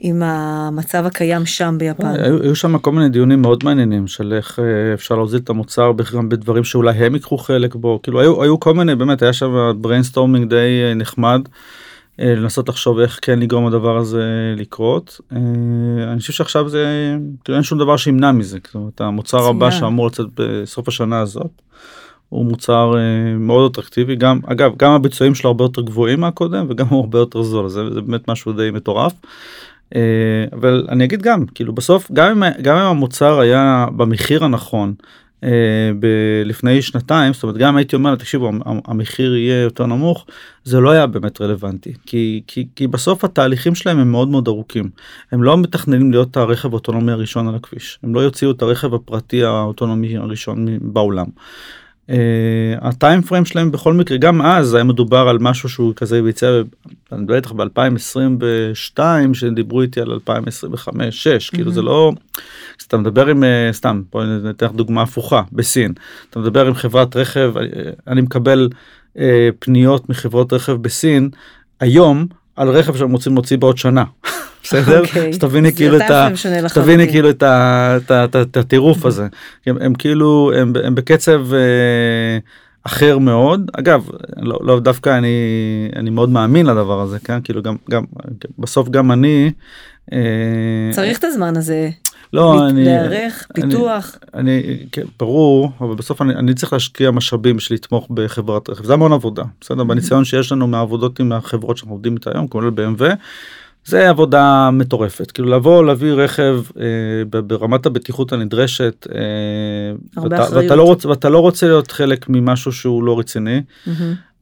עם 0.00 0.22
המצב 0.22 1.06
הקיים 1.06 1.46
שם 1.46 1.74
ביפן. 1.78 2.06
היו, 2.06 2.42
היו 2.42 2.54
שם 2.54 2.78
כל 2.78 2.92
מיני 2.92 3.08
דיונים 3.08 3.42
מאוד 3.42 3.64
מעניינים 3.64 4.06
של 4.06 4.32
איך 4.32 4.58
אה, 4.58 4.94
אפשר 4.94 5.14
להוזיל 5.14 5.40
את 5.40 5.50
המוצר 5.50 5.92
גם 6.16 6.28
בדברים 6.28 6.64
שאולי 6.64 6.96
הם 6.96 7.14
ייקחו 7.14 7.38
חלק 7.38 7.74
בו 7.74 8.00
כאילו 8.02 8.20
היו 8.20 8.42
היו 8.42 8.60
כל 8.60 8.74
מיני 8.74 8.94
באמת 8.94 9.22
היה 9.22 9.32
שם 9.32 9.72
brainstorming 9.80 10.50
די 10.50 10.82
אה, 10.88 10.94
נחמד. 10.94 11.40
אה, 12.20 12.34
לנסות 12.34 12.68
לחשוב 12.68 12.98
איך 12.98 13.18
כן 13.22 13.38
לגרום 13.38 13.66
הדבר 13.66 13.96
הזה 13.96 14.54
לקרות. 14.56 15.20
אני 16.12 16.20
חושב 16.20 16.32
שעכשיו 16.32 16.68
זה 16.68 16.86
כאילו 17.44 17.56
אין 17.56 17.62
שום 17.62 17.78
דבר 17.78 17.96
שימנע 17.96 18.32
מזה. 18.32 18.58
זאת 18.66 18.74
אומרת, 18.74 19.00
המוצר 19.00 19.48
הבא 19.48 19.70
שאמור 19.70 20.06
לצאת 20.06 20.26
בסוף 20.34 20.88
השנה 20.88 21.20
הזאת. 21.20 21.50
הוא 22.28 22.44
מוצר 22.44 22.94
מאוד 23.38 23.70
אטרקטיבי 23.70 24.16
גם 24.16 24.40
אגב 24.46 24.72
גם 24.76 24.92
הביצועים 24.92 25.34
שלו 25.34 25.50
הרבה 25.50 25.64
יותר 25.64 25.82
גבוהים 25.82 26.20
מהקודם 26.20 26.66
וגם 26.68 26.86
הוא 26.86 27.00
הרבה 27.00 27.18
יותר 27.18 27.42
זול 27.42 27.68
זה, 27.68 27.94
זה 27.94 28.00
באמת 28.00 28.28
משהו 28.28 28.52
די 28.52 28.70
מטורף. 28.70 29.12
אה, 29.96 30.00
אבל 30.52 30.86
אני 30.88 31.04
אגיד 31.04 31.22
גם 31.22 31.46
כאילו 31.46 31.72
בסוף 31.72 32.10
גם 32.12 32.44
אם 32.44 32.62
גם 32.62 32.76
אם 32.76 32.86
המוצר 32.86 33.40
היה 33.40 33.86
במחיר 33.96 34.44
הנכון 34.44 34.94
אה, 35.44 35.90
לפני 36.44 36.82
שנתיים 36.82 37.32
זאת 37.32 37.42
אומרת 37.42 37.56
גם 37.56 37.76
הייתי 37.76 37.96
אומר 37.96 38.16
תקשיבו 38.16 38.50
המחיר 38.64 39.36
יהיה 39.36 39.62
יותר 39.62 39.86
נמוך 39.86 40.26
זה 40.68 40.80
לא 40.80 40.90
היה 40.90 41.06
באמת 41.06 41.40
רלוונטי. 41.40 41.92
כי 42.06 42.42
כי 42.46 42.66
כי 42.76 42.86
בסוף 42.86 43.24
התהליכים 43.24 43.74
שלהם 43.74 43.98
הם 43.98 44.10
מאוד 44.10 44.28
מאוד 44.28 44.48
ארוכים. 44.48 44.90
הם 45.32 45.42
לא 45.42 45.58
מתכננים 45.58 46.10
להיות 46.10 46.36
הרכב 46.36 46.68
האוטונומי 46.72 47.12
הראשון 47.12 47.48
על 47.48 47.54
הכביש. 47.54 47.98
הם 48.02 48.14
לא 48.14 48.20
יוציאו 48.20 48.50
את 48.50 48.62
הרכב 48.62 48.94
הפרטי 48.94 49.44
האוטונומי 49.44 50.16
הראשון 50.16 50.66
בעולם. 50.80 51.26
הטיים 52.80 53.22
פריים 53.22 53.44
שלהם 53.44 53.70
בכל 53.70 53.94
מקרה 53.94 54.16
גם 54.18 54.42
אז 54.42 54.74
היה 54.74 54.84
מדובר 54.84 55.28
על 55.28 55.38
משהו 55.40 55.68
שהוא 55.68 55.92
כזה 55.96 56.22
ביצע 56.22 56.60
בטח 57.12 57.52
ב2022 57.52 58.98
שדיברו 59.32 59.82
איתי 59.82 60.00
על 60.00 60.12
2025 60.12 61.22
6 61.22 61.50
כאילו 61.50 61.72
זה 61.72 61.82
לא. 61.82 62.12
אתה 62.88 62.96
מדבר 62.96 63.26
עם 63.26 63.44
אה, 63.44 63.68
סתם 63.72 64.02
בוא 64.12 64.24
ניתן 64.24 64.66
דוגמה 64.66 65.02
הפוכה 65.02 65.42
בסין 65.52 65.92
אתה 66.30 66.38
מדבר 66.38 66.66
עם 66.66 66.74
חברת 66.74 67.16
רכב 67.16 67.52
אה, 67.56 67.90
אני 68.06 68.20
מקבל 68.20 68.68
אה, 69.18 69.48
פניות 69.58 70.08
מחברות 70.08 70.52
רכב 70.52 70.72
בסין 70.72 71.30
היום 71.80 72.26
על 72.58 72.68
רכב 72.68 72.96
שהם 72.96 73.12
רוצים 73.12 73.34
להוציא 73.34 73.58
בעוד 73.58 73.78
שנה. 73.78 74.04
בסדר? 74.62 75.00
אוקיי. 75.00 75.30
אז 75.30 75.38
תביני 75.38 75.72
כאילו 75.72 75.96
את 75.96 76.10
ה... 76.10 76.28
תביני 76.74 77.08
כאילו 77.08 77.30
את 77.30 78.56
הטירוף 78.56 79.04
הזה. 79.04 79.26
הם 79.66 79.94
כאילו 79.94 80.52
הם 80.84 80.94
בקצב 80.94 81.54
אה, 81.54 82.38
אחר 82.84 83.18
מאוד 83.18 83.70
אגב 83.78 84.08
לא, 84.36 84.58
לא 84.62 84.80
דווקא 84.80 85.18
אני 85.18 85.28
אני 85.96 86.10
מאוד 86.10 86.28
מאמין 86.28 86.66
לדבר 86.66 87.00
הזה 87.00 87.18
כן 87.18 87.38
כאילו 87.44 87.62
גם 87.62 87.76
גם 87.90 88.04
בסוף 88.58 88.88
גם 88.88 89.12
אני 89.12 89.50
אה, 90.12 90.18
צריך 90.90 91.18
את 91.18 91.24
הזמן 91.24 91.56
הזה 91.56 91.90
לא 92.32 92.68
אני 92.68 92.84
להיערך 92.84 93.46
פיתוח 93.54 94.16
אני, 94.34 94.40
אני 94.40 94.86
כן, 94.92 95.02
ברור 95.18 95.72
אבל 95.80 95.94
בסוף 95.94 96.22
אני, 96.22 96.34
אני 96.34 96.54
צריך 96.54 96.72
להשקיע 96.72 97.10
משאבים 97.10 97.56
בשביל 97.56 97.78
לתמוך 97.78 98.06
בחברת 98.10 98.70
רכב 98.70 98.84
זה 98.84 98.92
המון 98.92 99.12
עבודה 99.12 99.42
בסדר 99.60 99.84
בניסיון 99.84 100.24
שיש 100.24 100.52
לנו 100.52 100.66
מהעבודות 100.66 101.20
עם 101.20 101.32
החברות 101.32 101.76
שאנחנו 101.76 101.94
עובדים 101.94 102.14
איתה 102.14 102.30
היום 102.34 102.46
כולל 102.46 102.68
BMW. 102.68 103.04
זה 103.84 104.08
עבודה 104.08 104.70
מטורפת 104.72 105.30
כאילו 105.30 105.48
לבוא 105.48 105.84
להביא 105.84 106.12
רכב 106.12 106.60
אה, 106.80 107.40
ברמת 107.40 107.86
הבטיחות 107.86 108.32
הנדרשת 108.32 109.06
אה, 109.14 110.22
ואתה, 110.22 110.46
ואתה, 110.52 110.76
לא 110.76 110.82
רוצה, 110.82 111.08
ואתה 111.08 111.28
לא 111.28 111.38
רוצה 111.38 111.66
להיות 111.66 111.90
חלק 111.90 112.28
ממשהו 112.28 112.72
שהוא 112.72 113.04
לא 113.04 113.18
רציני. 113.18 113.60
Mm-hmm. 113.86 113.90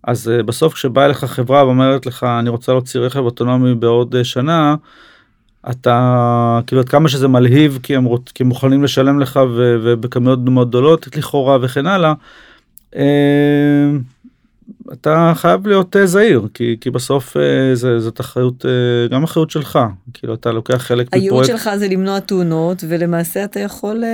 אז 0.07 0.29
אה, 0.29 0.43
בסוף 0.43 0.75
כשבאה 0.75 1.05
אליך 1.05 1.25
חברה 1.25 1.65
ואומרת 1.65 2.07
לך 2.07 2.27
אני 2.41 2.51
רוצה 2.51 2.73
להוציא 2.73 3.01
רכב 3.01 3.21
אוטונומי 3.21 3.75
בעוד 3.75 4.15
אה, 4.15 4.25
שנה 4.25 4.75
אתה 5.71 6.61
כאילו 6.67 6.81
עד 6.81 6.89
כמה 6.89 7.09
שזה 7.09 7.29
מלהיב 7.29 7.79
כי 7.83 7.97
הם, 7.97 8.05
רוצ, 8.05 8.33
כי 8.33 8.43
הם 8.43 8.49
מוכנים 8.49 8.83
לשלם 8.85 9.21
לך 9.21 9.41
ובכמויות 9.57 10.39
מאוד 10.45 10.69
גדולות 10.69 11.17
לכאורה 11.17 11.59
וכן 11.63 11.87
הלאה. 11.87 12.13
אה, 14.89 14.93
אתה 14.93 15.33
חייב 15.37 15.67
להיות 15.67 15.97
uh, 15.97 15.99
זהיר 16.05 16.49
כי 16.55 16.77
כי 16.81 16.91
בסוף 16.91 17.37
uh, 17.37 17.41
זה 17.75 17.99
זאת 17.99 18.21
אחריות 18.21 18.65
uh, 18.65 19.13
גם 19.13 19.25
אחריות 19.25 19.51
שלך 19.51 19.79
כאילו 20.15 20.35
אתה 20.35 20.53
לוקח 20.53 20.75
חלק 20.75 21.07
הייעוד 21.13 21.45
שלך 21.45 21.71
זה 21.77 21.89
למנוע 21.89 22.21
תאונות 22.21 22.85
ולמעשה 22.89 23.45
אתה 23.45 23.61
יכול. 23.61 24.05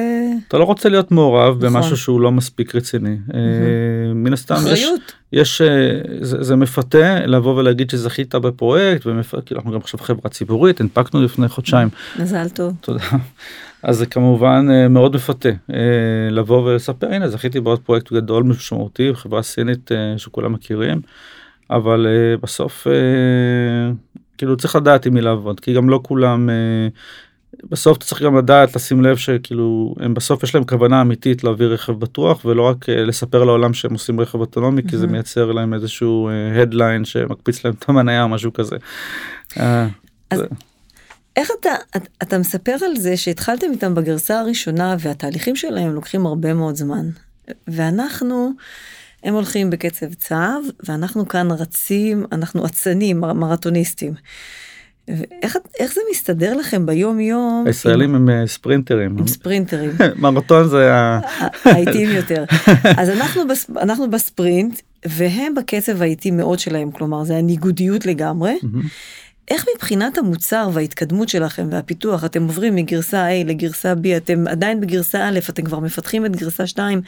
אתה 0.48 0.58
לא 0.58 0.64
רוצה 0.64 0.88
להיות 0.88 1.12
מעורב 1.12 1.64
נכון. 1.64 1.74
במשהו 1.74 1.96
שהוא 1.96 2.20
לא 2.20 2.32
מספיק 2.32 2.74
רציני 2.74 3.16
mm-hmm. 3.28 3.34
מן 4.14 4.32
הסתם 4.32 4.54
אחריות. 4.54 5.00
יש 5.32 5.60
יש 5.60 5.62
זה, 6.20 6.42
זה 6.42 6.56
מפתה 6.56 7.26
לבוא 7.26 7.56
ולהגיד 7.56 7.90
שזכית 7.90 8.34
בפרויקט 8.34 9.06
ומפ... 9.06 9.34
כאילו 9.46 9.60
אנחנו 9.60 9.72
גם 9.72 9.80
עכשיו 9.80 10.00
חברה 10.00 10.30
ציבורית 10.30 10.80
הנפקנו 10.80 11.22
לפני 11.22 11.48
חודשיים 11.48 11.88
מזל 12.18 12.48
טוב 12.48 12.72
תודה. 12.80 13.04
אז 13.82 13.96
זה 13.98 14.06
כמובן 14.06 14.66
אה, 14.70 14.88
מאוד 14.88 15.16
מפתה 15.16 15.48
אה, 15.48 16.30
לבוא 16.30 16.62
ולספר 16.62 17.06
הנה 17.06 17.28
זכיתי 17.28 17.60
בעוד 17.60 17.80
פרויקט 17.80 18.12
גדול 18.12 18.42
משמעותי 18.42 19.10
חברה 19.14 19.42
סינית 19.42 19.92
אה, 19.92 20.18
שכולם 20.18 20.52
מכירים 20.52 21.00
אבל 21.70 22.06
בסוף 22.42 22.86
כאילו 24.38 24.56
צריך 24.56 24.76
לדעת 24.76 25.06
עם 25.06 25.14
מי 25.14 25.20
לעבוד 25.20 25.60
כי 25.60 25.74
גם 25.74 25.88
לא 25.88 26.00
כולם 26.02 26.50
בסוף 27.70 27.96
אתה 27.98 28.06
צריך 28.06 28.22
גם 28.22 28.36
לדעת 28.36 28.76
לשים 28.76 29.02
לב 29.02 29.16
שכאילו 29.16 29.94
הם 30.00 30.14
בסוף 30.14 30.42
יש 30.42 30.54
להם 30.54 30.64
כוונה 30.64 31.00
אמיתית 31.00 31.44
להביא 31.44 31.66
רכב 31.66 31.92
בטוח 31.92 32.44
ולא 32.44 32.62
רק 32.62 32.88
לספר 32.88 33.44
לעולם 33.44 33.74
שהם 33.74 33.92
עושים 33.92 34.20
רכב 34.20 34.40
אוטונומי 34.40 34.82
כי 34.88 34.96
זה 34.96 35.06
מייצר 35.06 35.52
להם 35.52 35.74
איזשהו 35.74 36.30
הדליין 36.62 37.04
שמקפיץ 37.04 37.64
להם 37.64 37.74
את 37.78 37.88
המניה 37.88 38.22
או 38.22 38.28
משהו 38.28 38.52
כזה. 38.52 38.76
אז 40.30 40.42
איך 41.36 41.50
אתה, 41.60 41.70
אתה, 41.96 42.08
אתה 42.22 42.38
מספר 42.38 42.76
על 42.84 42.96
זה 42.96 43.16
שהתחלתם 43.16 43.66
איתם 43.72 43.94
בגרסה 43.94 44.40
הראשונה 44.40 44.96
והתהליכים 44.98 45.56
שלהם 45.56 45.90
לוקחים 45.94 46.26
הרבה 46.26 46.54
מאוד 46.54 46.76
זמן. 46.76 47.08
ואנחנו, 47.68 48.50
הם 49.24 49.34
הולכים 49.34 49.70
בקצב 49.70 50.14
צב, 50.14 50.60
ואנחנו 50.86 51.28
כאן 51.28 51.50
רצים, 51.50 52.24
אנחנו 52.32 52.66
אצנים, 52.66 53.20
מר, 53.20 53.32
מרתוניסטים. 53.32 54.14
איך, 55.42 55.56
איך 55.80 55.94
זה 55.94 56.00
מסתדר 56.10 56.56
לכם 56.56 56.86
ביום 56.86 57.20
יום? 57.20 57.64
הישראלים 57.66 58.14
עם, 58.14 58.28
הם 58.28 58.46
ספרינטרים. 58.46 59.18
עם 59.18 59.26
ספרינטרים. 59.26 59.90
מרתון 60.22 60.68
זה 60.68 60.94
ה... 60.94 61.20
האיטיים 61.64 62.10
יותר. 62.10 62.44
אז 63.00 63.10
אנחנו, 63.10 63.48
בס, 63.48 63.70
אנחנו 63.80 64.10
בספרינט, 64.10 64.80
והם 65.06 65.54
בקצב 65.54 66.02
האיטי 66.02 66.30
מאוד 66.30 66.58
שלהם, 66.58 66.90
כלומר 66.90 67.24
זה 67.24 67.36
הניגודיות 67.36 68.06
לגמרי. 68.06 68.54
איך 69.48 69.66
מבחינת 69.74 70.18
המוצר 70.18 70.70
וההתקדמות 70.72 71.28
שלכם 71.28 71.68
והפיתוח 71.70 72.24
אתם 72.24 72.42
עוברים 72.42 72.74
מגרסה 72.74 73.28
A 73.28 73.46
לגרסה 73.46 73.92
B 73.92 74.16
אתם 74.16 74.48
עדיין 74.48 74.80
בגרסה 74.80 75.28
א' 75.28 75.38
אתם 75.50 75.62
כבר 75.64 75.78
מפתחים 75.80 76.26
את 76.26 76.36
גרסה 76.36 76.66
2 76.66 77.00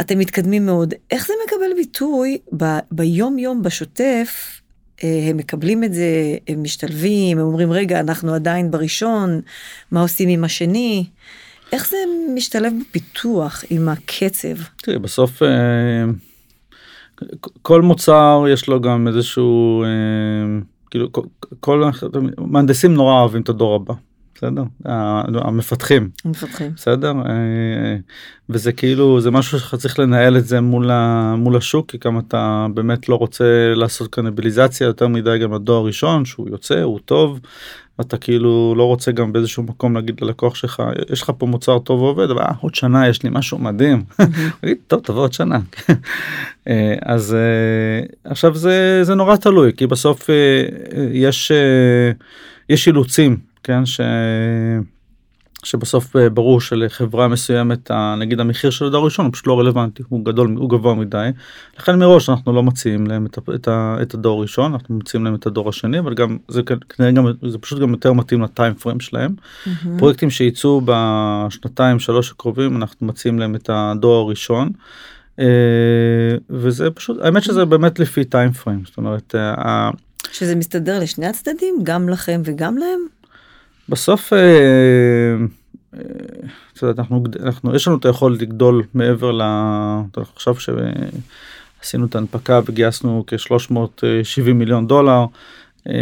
אתם 0.00 0.18
מתקדמים 0.18 0.66
מאוד 0.66 0.94
איך 1.10 1.26
זה 1.26 1.32
מקבל 1.46 1.74
ביטוי 1.76 2.38
ב- 2.56 2.78
ביום 2.92 3.38
יום 3.38 3.62
בשוטף 3.62 4.60
אה, 5.04 5.26
הם 5.30 5.36
מקבלים 5.36 5.84
את 5.84 5.94
זה 5.94 6.36
הם 6.48 6.62
משתלבים 6.62 7.38
הם 7.38 7.46
אומרים 7.46 7.72
רגע 7.72 8.00
אנחנו 8.00 8.34
עדיין 8.34 8.70
בראשון 8.70 9.40
מה 9.90 10.00
עושים 10.00 10.28
עם 10.28 10.44
השני. 10.44 11.04
איך 11.72 11.88
זה 11.88 11.96
משתלב 12.34 12.72
בפיתוח 12.80 13.64
עם 13.70 13.88
הקצב? 13.88 14.62
תראי, 14.76 14.98
בסוף 14.98 15.42
אה, 15.42 15.48
כל 17.62 17.82
מוצר 17.82 18.44
יש 18.52 18.68
לו 18.68 18.80
גם 18.80 19.08
איזשהו 19.08 19.82
אה, 19.84 19.88
כאילו 20.90 21.08
כל 21.60 21.90
מהנדסים 22.38 22.94
נורא 22.94 23.20
אוהבים 23.20 23.42
את 23.42 23.48
הדור 23.48 23.74
הבא. 23.74 23.94
בסדר? 24.34 24.62
המפתחים. 25.34 26.10
המפתחים. 26.24 26.72
בסדר? 26.76 27.12
אה, 27.26 27.96
וזה 28.48 28.72
כאילו 28.72 29.20
זה 29.20 29.30
משהו 29.30 29.60
שאתה 29.60 29.76
צריך 29.76 29.98
לנהל 29.98 30.36
את 30.36 30.46
זה 30.46 30.60
מול 30.60 30.90
ה, 30.90 31.34
מול 31.38 31.56
השוק 31.56 31.90
כי 31.90 31.98
כמה 31.98 32.20
אתה 32.28 32.66
באמת 32.74 33.08
לא 33.08 33.14
רוצה 33.14 33.74
לעשות 33.74 34.14
קניבליזציה 34.14 34.86
יותר 34.86 35.08
מדי 35.08 35.38
גם 35.38 35.54
לדור 35.54 35.76
הראשון 35.76 36.24
שהוא 36.24 36.48
יוצא 36.50 36.82
הוא 36.82 36.98
טוב 37.04 37.40
אתה 38.00 38.16
כאילו 38.16 38.74
לא 38.76 38.84
רוצה 38.84 39.12
גם 39.12 39.32
באיזשהו 39.32 39.62
מקום 39.62 39.94
להגיד 39.94 40.20
ללקוח 40.20 40.54
שלך 40.54 40.82
יש 41.12 41.22
לך 41.22 41.32
פה 41.38 41.46
מוצר 41.46 41.78
טוב 41.78 42.02
ועובד 42.02 42.30
אבל 42.30 42.42
אה, 42.42 42.52
עוד 42.60 42.74
שנה 42.74 43.08
יש 43.08 43.22
לי 43.22 43.30
משהו 43.32 43.58
מדהים. 43.58 44.04
תגיד 44.60 44.76
טוב 44.86 45.00
תבוא 45.04 45.22
עוד 45.22 45.32
שנה. 45.32 45.58
אה, 46.68 46.94
אז 47.02 47.34
אה, 47.34 48.30
עכשיו 48.30 48.54
זה 48.54 49.00
זה 49.02 49.14
נורא 49.14 49.36
תלוי 49.36 49.72
כי 49.76 49.86
בסוף 49.86 50.30
יש 51.12 51.52
יש 52.68 52.86
אילוצים 52.86 53.36
כן. 53.62 53.86
ש... 53.86 54.00
שבסוף 55.64 56.16
אה, 56.16 56.30
ברור 56.30 56.60
שלחברה 56.60 57.28
מסוימת 57.28 57.90
נגיד 58.18 58.40
המחיר 58.40 58.70
של 58.70 58.84
הדור 58.84 59.02
הראשון 59.02 59.24
הוא 59.24 59.32
פשוט 59.32 59.46
לא 59.46 59.58
רלוונטי 59.58 60.02
הוא 60.08 60.24
גדול 60.24 60.54
הוא 60.58 60.70
גבוה 60.70 60.94
מדי 60.94 61.28
לכן 61.78 61.98
מראש 61.98 62.28
אנחנו 62.28 62.52
לא 62.52 62.62
מציעים 62.62 63.06
להם 63.06 63.26
את, 63.26 63.38
את, 63.54 63.68
את 64.02 64.14
הדור 64.14 64.38
הראשון 64.38 64.72
אנחנו 64.72 64.94
מציעים 64.94 65.24
להם 65.24 65.34
את 65.34 65.46
הדור 65.46 65.68
השני 65.68 65.98
אבל 65.98 66.14
גם 66.14 66.36
זה 66.48 66.62
כנראה 66.88 67.12
גם 67.12 67.26
זה 67.48 67.58
פשוט 67.58 67.78
גם 67.78 67.90
יותר 67.90 68.12
מתאים 68.12 68.42
לטיים 68.42 68.74
פריים 68.74 69.00
שלהם 69.00 69.34
mm-hmm. 69.38 69.88
פרויקטים 69.98 70.30
שייצאו 70.30 70.80
בשנתיים 70.84 71.98
שלוש 71.98 72.30
הקרובים 72.30 72.76
אנחנו 72.76 73.06
מציעים 73.06 73.38
להם 73.38 73.54
את 73.54 73.70
הדור 73.72 74.26
הראשון. 74.26 74.70
אה, 75.38 75.44
וזה 76.50 76.90
פשוט 76.90 77.18
האמת 77.22 77.42
שזה 77.42 77.64
באמת 77.64 77.98
לפי 77.98 78.24
טיים 78.24 78.52
פריים 78.52 78.82
זאת 78.86 78.96
אומרת. 78.96 79.34
אה, 79.34 79.90
שזה 80.32 80.54
מסתדר 80.54 80.98
לשני 80.98 81.26
הצדדים 81.26 81.74
גם 81.82 82.08
לכם 82.08 82.42
וגם 82.44 82.76
להם. 82.76 83.17
בסוף 83.88 84.32
אה, 84.32 84.38
אה, 85.94 86.90
אנחנו, 86.98 87.24
אנחנו 87.42 87.74
יש 87.74 87.88
לנו 87.88 87.96
את 87.96 88.04
היכולת 88.04 88.42
לגדול 88.42 88.82
מעבר 88.94 89.32
ל... 89.32 89.42
עכשיו 90.36 90.54
שעשינו 90.54 92.06
את 92.06 92.14
ההנפקה 92.14 92.60
וגייסנו 92.66 93.24
כ-370 93.26 94.52
מיליון 94.54 94.86
דולר. 94.86 95.24
אה, 95.88 95.94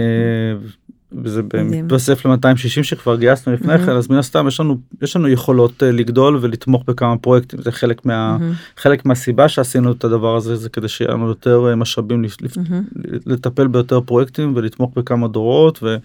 וזה 1.13 1.43
מתווסף 1.65 2.27
ל-260 2.27 2.83
שכבר 2.83 3.17
גייסנו 3.17 3.53
לפני 3.53 3.75
mm-hmm. 3.75 3.79
כן 3.87 3.91
אז 3.91 4.11
מן 4.11 4.17
הסתם 4.17 4.49
יש 4.49 4.61
לנו 4.61 4.79
יש 5.03 5.17
לנו 5.17 5.29
יכולות 5.29 5.83
לגדול 5.83 6.39
ולתמוך 6.41 6.85
בכמה 6.87 7.19
פרויקטים 7.19 7.63
זה 7.63 7.73
חלק 7.73 8.07
מה 8.07 8.37
mm-hmm. 8.41 8.81
חלק 8.81 9.05
מהסיבה 9.05 9.49
שעשינו 9.49 9.93
את 9.93 10.05
הדבר 10.05 10.37
הזה 10.37 10.57
זה 10.57 10.69
כדי 10.69 10.89
שיהיה 10.89 11.11
לנו 11.11 11.29
יותר 11.29 11.77
משאבים 11.77 12.25
mm-hmm. 12.25 12.73
לטפל 13.27 13.67
ביותר 13.67 14.01
פרויקטים 14.01 14.53
ולתמוך 14.57 14.93
בכמה 14.97 15.29
דורות. 15.29 15.79
ו... 15.83 15.97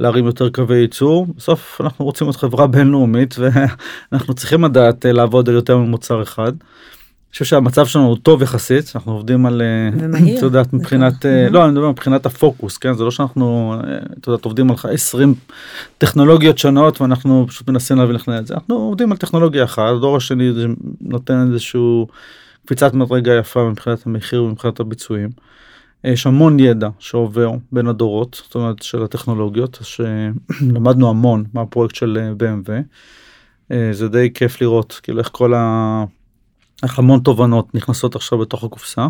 להרים 0.00 0.26
יותר 0.26 0.48
קווי 0.50 0.76
ייצור. 0.76 1.26
בסוף 1.36 1.80
אנחנו 1.80 2.04
רוצים 2.04 2.26
להיות 2.26 2.36
חברה 2.36 2.66
בינלאומית 2.66 3.34
ואנחנו 3.38 4.34
צריכים 4.34 4.64
לדעת 4.64 5.06
אה, 5.06 5.12
לעבוד 5.12 5.48
על 5.48 5.54
יותר 5.54 5.76
ממוצר 5.78 6.22
אחד. 6.22 6.52
אני 6.52 7.32
חושב 7.32 7.44
שהמצב 7.44 7.86
שלנו 7.86 8.06
הוא 8.06 8.16
טוב 8.22 8.42
יחסית 8.42 8.92
אנחנו 8.94 9.12
עובדים 9.12 9.46
על 9.46 9.62
אה, 9.62 9.88
את 10.36 10.42
יודעת 10.42 10.72
מבחינת 10.72 11.26
אה, 11.26 11.48
לא 11.50 11.64
אני 11.64 11.72
מדבר 11.72 11.90
מבחינת 11.90 12.26
הפוקוס 12.26 12.78
כן? 12.78 12.94
זה 12.94 13.04
לא 13.04 13.10
שאנחנו 13.10 13.74
את 14.20 14.26
יודעת 14.26 14.44
עובדים 14.44 14.70
על 14.70 14.76
20 14.92 15.34
טכנולוגיות 15.98 16.58
שונות 16.58 17.00
ואנחנו 17.00 17.46
פשוט 17.48 17.68
מנסים 17.68 17.96
להבין 17.96 18.16
איך 18.16 18.28
את 18.28 18.46
זה. 18.46 18.54
אנחנו 18.54 18.74
עובדים 18.74 19.12
על 19.12 19.18
טכנולוגיה 19.18 19.64
אחת 19.64 19.82
הדור 19.96 20.16
השני 20.16 20.50
נותן 21.00 21.48
איזשהו 21.52 22.06
קפיצת 22.66 22.94
מדרגה 22.94 23.34
יפה 23.34 23.70
מבחינת 23.70 24.06
המחיר 24.06 24.42
ומבחינת 24.42 24.80
הביצועים. 24.80 25.28
יש 26.04 26.26
המון 26.26 26.60
ידע 26.60 26.88
שעובר 26.98 27.50
בין 27.72 27.86
הדורות, 27.86 28.40
זאת 28.44 28.54
אומרת 28.54 28.82
של 28.82 29.02
הטכנולוגיות, 29.02 29.78
שלמדנו 29.82 31.10
המון 31.10 31.44
מהפרויקט 31.54 31.94
של 31.94 32.18
אה, 32.20 32.32
BMW. 32.32 32.70
אה, 33.72 33.90
זה 33.92 34.08
די 34.08 34.30
כיף 34.34 34.60
לראות 34.60 35.00
כאילו 35.02 35.18
איך 35.18 35.28
כל 35.32 35.54
ה... 35.54 36.04
איך 36.82 36.98
המון 36.98 37.20
תובנות 37.20 37.74
נכנסות 37.74 38.16
עכשיו 38.16 38.38
בתוך 38.38 38.64
הקופסה. 38.64 39.08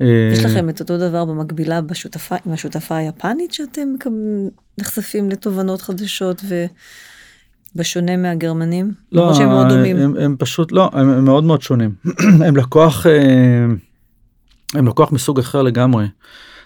אה, 0.00 0.30
יש 0.32 0.44
לכם 0.44 0.68
את 0.68 0.80
אותו 0.80 0.98
דבר 0.98 1.24
במקבילה 1.24 1.80
בשותפה 1.80 2.36
עם 2.46 2.52
השותפה 2.52 2.96
היפנית 2.96 3.52
שאתם 3.52 3.88
נחשפים 4.78 5.30
לתובנות 5.30 5.82
חדשות 5.82 6.42
ובשונה 7.74 8.16
מהגרמנים? 8.16 8.92
לא, 9.12 9.34
שהם 9.34 9.48
מאוד 9.48 9.68
דומים. 9.68 9.96
הם, 9.96 10.16
הם 10.16 10.36
פשוט 10.38 10.72
לא, 10.72 10.90
הם, 10.92 11.08
הם 11.08 11.24
מאוד 11.24 11.44
מאוד 11.44 11.62
שונים. 11.62 11.94
הם 12.46 12.56
לקוח. 12.56 13.06
הם 14.74 14.88
לקוח 14.88 15.12
מסוג 15.12 15.38
אחר 15.38 15.62
לגמרי. 15.62 16.06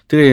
תראי, 0.06 0.32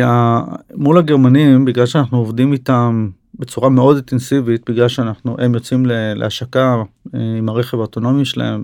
מול 0.76 0.98
הגרמנים, 0.98 1.66
בגלל 1.66 1.86
שאנחנו 1.86 2.18
עובדים 2.18 2.54
איתם 2.54 3.10
בצורה 3.40 3.70
מאוד 3.70 3.96
אינטנסיבית, 3.96 4.70
בגלל 4.70 4.88
שאנחנו, 4.88 5.36
הם 5.40 5.54
יוצאים 5.54 5.86
להשקה 6.16 6.84
אה, 7.16 7.20
עם 7.38 7.50
הרכב 7.50 7.78
האוטונומי 7.78 8.26
שלהם, 8.26 8.64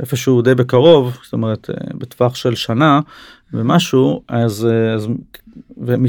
איפשהו 0.00 0.42
די 0.42 0.54
בקרוב, 0.54 1.18
זאת 1.24 1.32
אומרת, 1.32 1.70
אה, 1.70 1.74
בטווח 1.94 2.34
של 2.34 2.54
שנה 2.54 3.00
ומשהו, 3.52 4.22
אז, 4.28 4.66
אה, 4.70 4.94
אז 4.94 5.08
והם 5.76 6.06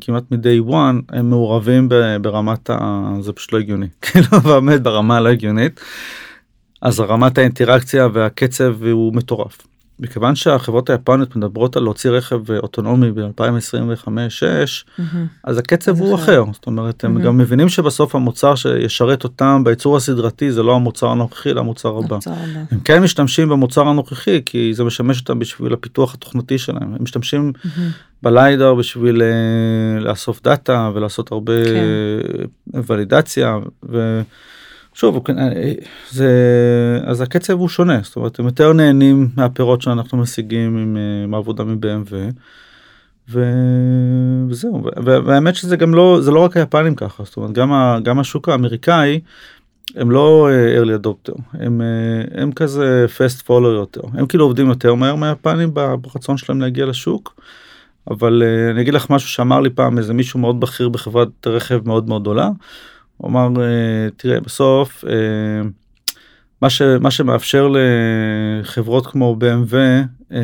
כמעט 0.00 0.24
מ-day 0.30 0.70
one, 0.70 1.16
הם 1.16 1.30
מעורבים 1.30 1.88
ברמת 2.22 2.70
ה... 2.70 3.12
זה 3.20 3.32
פשוט 3.32 3.52
לא 3.52 3.58
הגיוני, 3.58 3.86
כאילו 4.02 4.40
באמת 4.40 4.82
ברמה 4.82 5.16
הלא 5.16 5.28
הגיונית. 5.28 5.80
אז 6.82 7.00
רמת 7.00 7.38
האינטראקציה 7.38 8.08
והקצב 8.12 8.84
הוא 8.84 9.14
מטורף. 9.14 9.66
מכיוון 10.00 10.34
שהחברות 10.34 10.90
היפניות 10.90 11.36
מדברות 11.36 11.76
על 11.76 11.82
להוציא 11.82 12.10
רכב 12.10 12.52
אוטונומי 12.52 13.10
ב-2025-6 13.10 15.00
אז 15.44 15.58
הקצב 15.58 16.00
הוא 16.00 16.14
אחר 16.14 16.44
זאת 16.52 16.66
אומרת 16.66 17.04
הם 17.04 17.22
גם 17.22 17.38
מבינים 17.38 17.68
שבסוף 17.68 18.14
המוצר 18.14 18.54
שישרת 18.54 19.24
אותם 19.24 19.64
בייצור 19.64 19.96
הסדרתי 19.96 20.52
זה 20.52 20.62
לא 20.62 20.74
המוצר 20.74 21.08
הנוכחי 21.08 21.50
אלא 21.50 21.60
המוצר 21.60 21.98
הבא. 21.98 22.18
הם 22.70 22.80
כן 22.80 23.02
משתמשים 23.02 23.48
במוצר 23.48 23.88
הנוכחי 23.88 24.42
כי 24.46 24.74
זה 24.74 24.84
משמש 24.84 25.20
אותם 25.20 25.38
בשביל 25.38 25.72
הפיתוח 25.72 26.14
התוכנתי 26.14 26.58
שלהם 26.58 26.94
הם 26.94 27.02
משתמשים 27.02 27.52
בליידר 28.22 28.74
בשביל 28.74 29.22
אה, 29.22 30.00
לאסוף 30.00 30.42
דאטה 30.42 30.90
ולעשות 30.94 31.32
הרבה 31.32 31.64
כן. 31.64 32.82
ולידציה. 32.88 33.58
ו... 33.88 34.22
שוב 34.98 35.24
כן, 35.24 35.38
אה, 35.38 35.72
זה 36.10 36.30
אז 37.04 37.20
הקצב 37.20 37.52
הוא 37.52 37.68
שונה 37.68 38.00
זאת 38.02 38.16
אומרת 38.16 38.38
הם 38.38 38.44
יותר 38.44 38.72
נהנים 38.72 39.28
מהפירות 39.36 39.82
שאנחנו 39.82 40.18
משיגים 40.18 40.76
עם, 40.76 40.96
אה, 40.96 41.24
עם 41.24 41.34
העבודה 41.34 41.64
מ-BMW. 41.64 42.14
וזהו 43.28 44.82
והאמת 45.04 45.54
שזה 45.54 45.76
גם 45.76 45.94
לא 45.94 46.18
זה 46.20 46.30
לא 46.30 46.40
רק 46.40 46.56
היפנים 46.56 46.94
ככה 46.94 47.24
זאת 47.24 47.36
אומרת 47.36 47.52
גם, 47.52 47.72
ה, 47.72 47.98
גם 48.02 48.18
השוק 48.18 48.48
האמריקאי 48.48 49.20
הם 49.96 50.10
לא 50.10 50.48
אה, 50.50 50.82
early 50.82 51.04
adopter 51.04 51.40
הם, 51.52 51.80
הם 52.34 52.52
כזה 52.52 53.06
fast 53.16 53.42
follow 53.46 53.66
יותר 53.66 54.00
הם 54.14 54.26
כאילו 54.26 54.44
עובדים 54.44 54.68
יותר 54.68 54.94
מהר 54.94 55.14
מהיפנים 55.14 55.74
ברצון 55.74 56.36
שלהם 56.36 56.60
להגיע 56.60 56.86
לשוק. 56.86 57.40
אבל 58.10 58.42
אני 58.70 58.80
אגיד 58.80 58.94
לך 58.94 59.10
משהו 59.10 59.28
שאמר 59.28 59.60
לי 59.60 59.70
פעם 59.70 59.98
איזה 59.98 60.14
מישהו 60.14 60.40
מאוד 60.40 60.60
בכיר 60.60 60.88
בחברת 60.88 61.46
רכב 61.46 61.80
מאוד 61.84 62.08
מאוד 62.08 62.22
גדולה. 62.22 62.48
הוא 63.18 63.30
אמר 63.30 63.62
אה, 63.62 64.10
תראה 64.16 64.40
בסוף 64.40 65.04
אה, 65.04 65.12
מה, 66.62 66.70
ש, 66.70 66.82
מה 66.82 67.10
שמאפשר 67.10 67.68
לחברות 68.62 69.06
כמו 69.06 69.36
BMW 69.40 69.74
אה, 70.32 70.38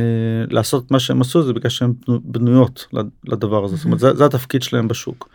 לעשות 0.50 0.90
מה 0.90 1.00
שהם 1.00 1.20
עשו 1.20 1.42
זה 1.42 1.52
בגלל 1.52 1.70
שהן 1.70 1.92
בנויות 2.08 2.86
לדבר 3.24 3.64
הזה, 3.64 3.76
זאת 3.76 3.84
אומרת 3.84 3.98
זה, 3.98 4.14
זה 4.14 4.24
התפקיד 4.24 4.62
שלהם 4.62 4.88
בשוק. 4.88 5.28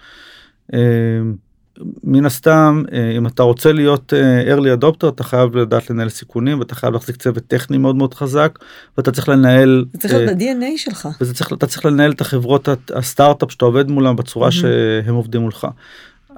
מן 2.04 2.26
הסתם 2.26 2.84
אם 3.18 3.28
אתה 3.28 3.44
רוצה 3.44 3.74
להיות 3.74 4.14
early 4.46 4.82
adopter 4.82 5.10
אתה 5.10 5.24
חייב 5.24 5.56
לדעת 5.58 5.90
לנהל 5.90 6.10
סיכונים 6.10 6.60
ואתה 6.60 6.76
חייב 6.76 6.94
להחזיק 6.94 7.16
צוות 7.16 7.44
טכני 7.48 7.78
מאוד 7.78 7.96
מאוד 7.96 8.14
חזק 8.14 8.60
ואתה 8.98 9.12
צריך 9.12 9.30
לנהל 9.30 9.86
זה 9.94 10.00
צריך 10.00 10.14
להיות 10.14 10.38
ב-DNA 10.38 10.78
שלך 10.78 11.08
וזה 11.22 11.34
צריך 11.34 11.54
אתה 11.54 11.68
צריך 11.68 11.86
לנהל 11.86 12.12
את 12.12 12.22
החברות 12.22 12.70
הסטארט-אפ 12.96 13.52
שאתה 13.52 13.66
עובד 13.66 13.90
מולם 13.92 14.16
בצורה 14.16 14.52
שהם 14.52 15.16
עובדים 15.16 15.42
מולך. 15.42 15.68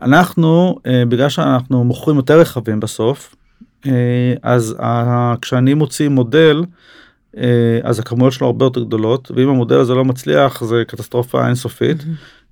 אנחנו 0.01 0.79
אה, 0.85 1.03
בגלל 1.05 1.29
שאנחנו 1.29 1.83
מוכרים 1.83 2.17
יותר 2.17 2.39
רכבים 2.39 2.79
בסוף 2.79 3.35
אה, 3.85 4.33
אז 4.43 4.75
כשאני 5.41 5.73
מוציא 5.73 6.09
מודל 6.09 6.63
אה, 7.37 7.79
אז 7.83 7.99
הכמויות 7.99 8.33
שלו 8.33 8.47
הרבה 8.47 8.65
יותר 8.65 8.83
גדולות 8.83 9.31
ואם 9.35 9.49
המודל 9.49 9.79
הזה 9.79 9.93
לא 9.93 10.05
מצליח 10.05 10.63
זה 10.63 10.83
קטסטרופה 10.87 11.47
אינסופית. 11.47 11.97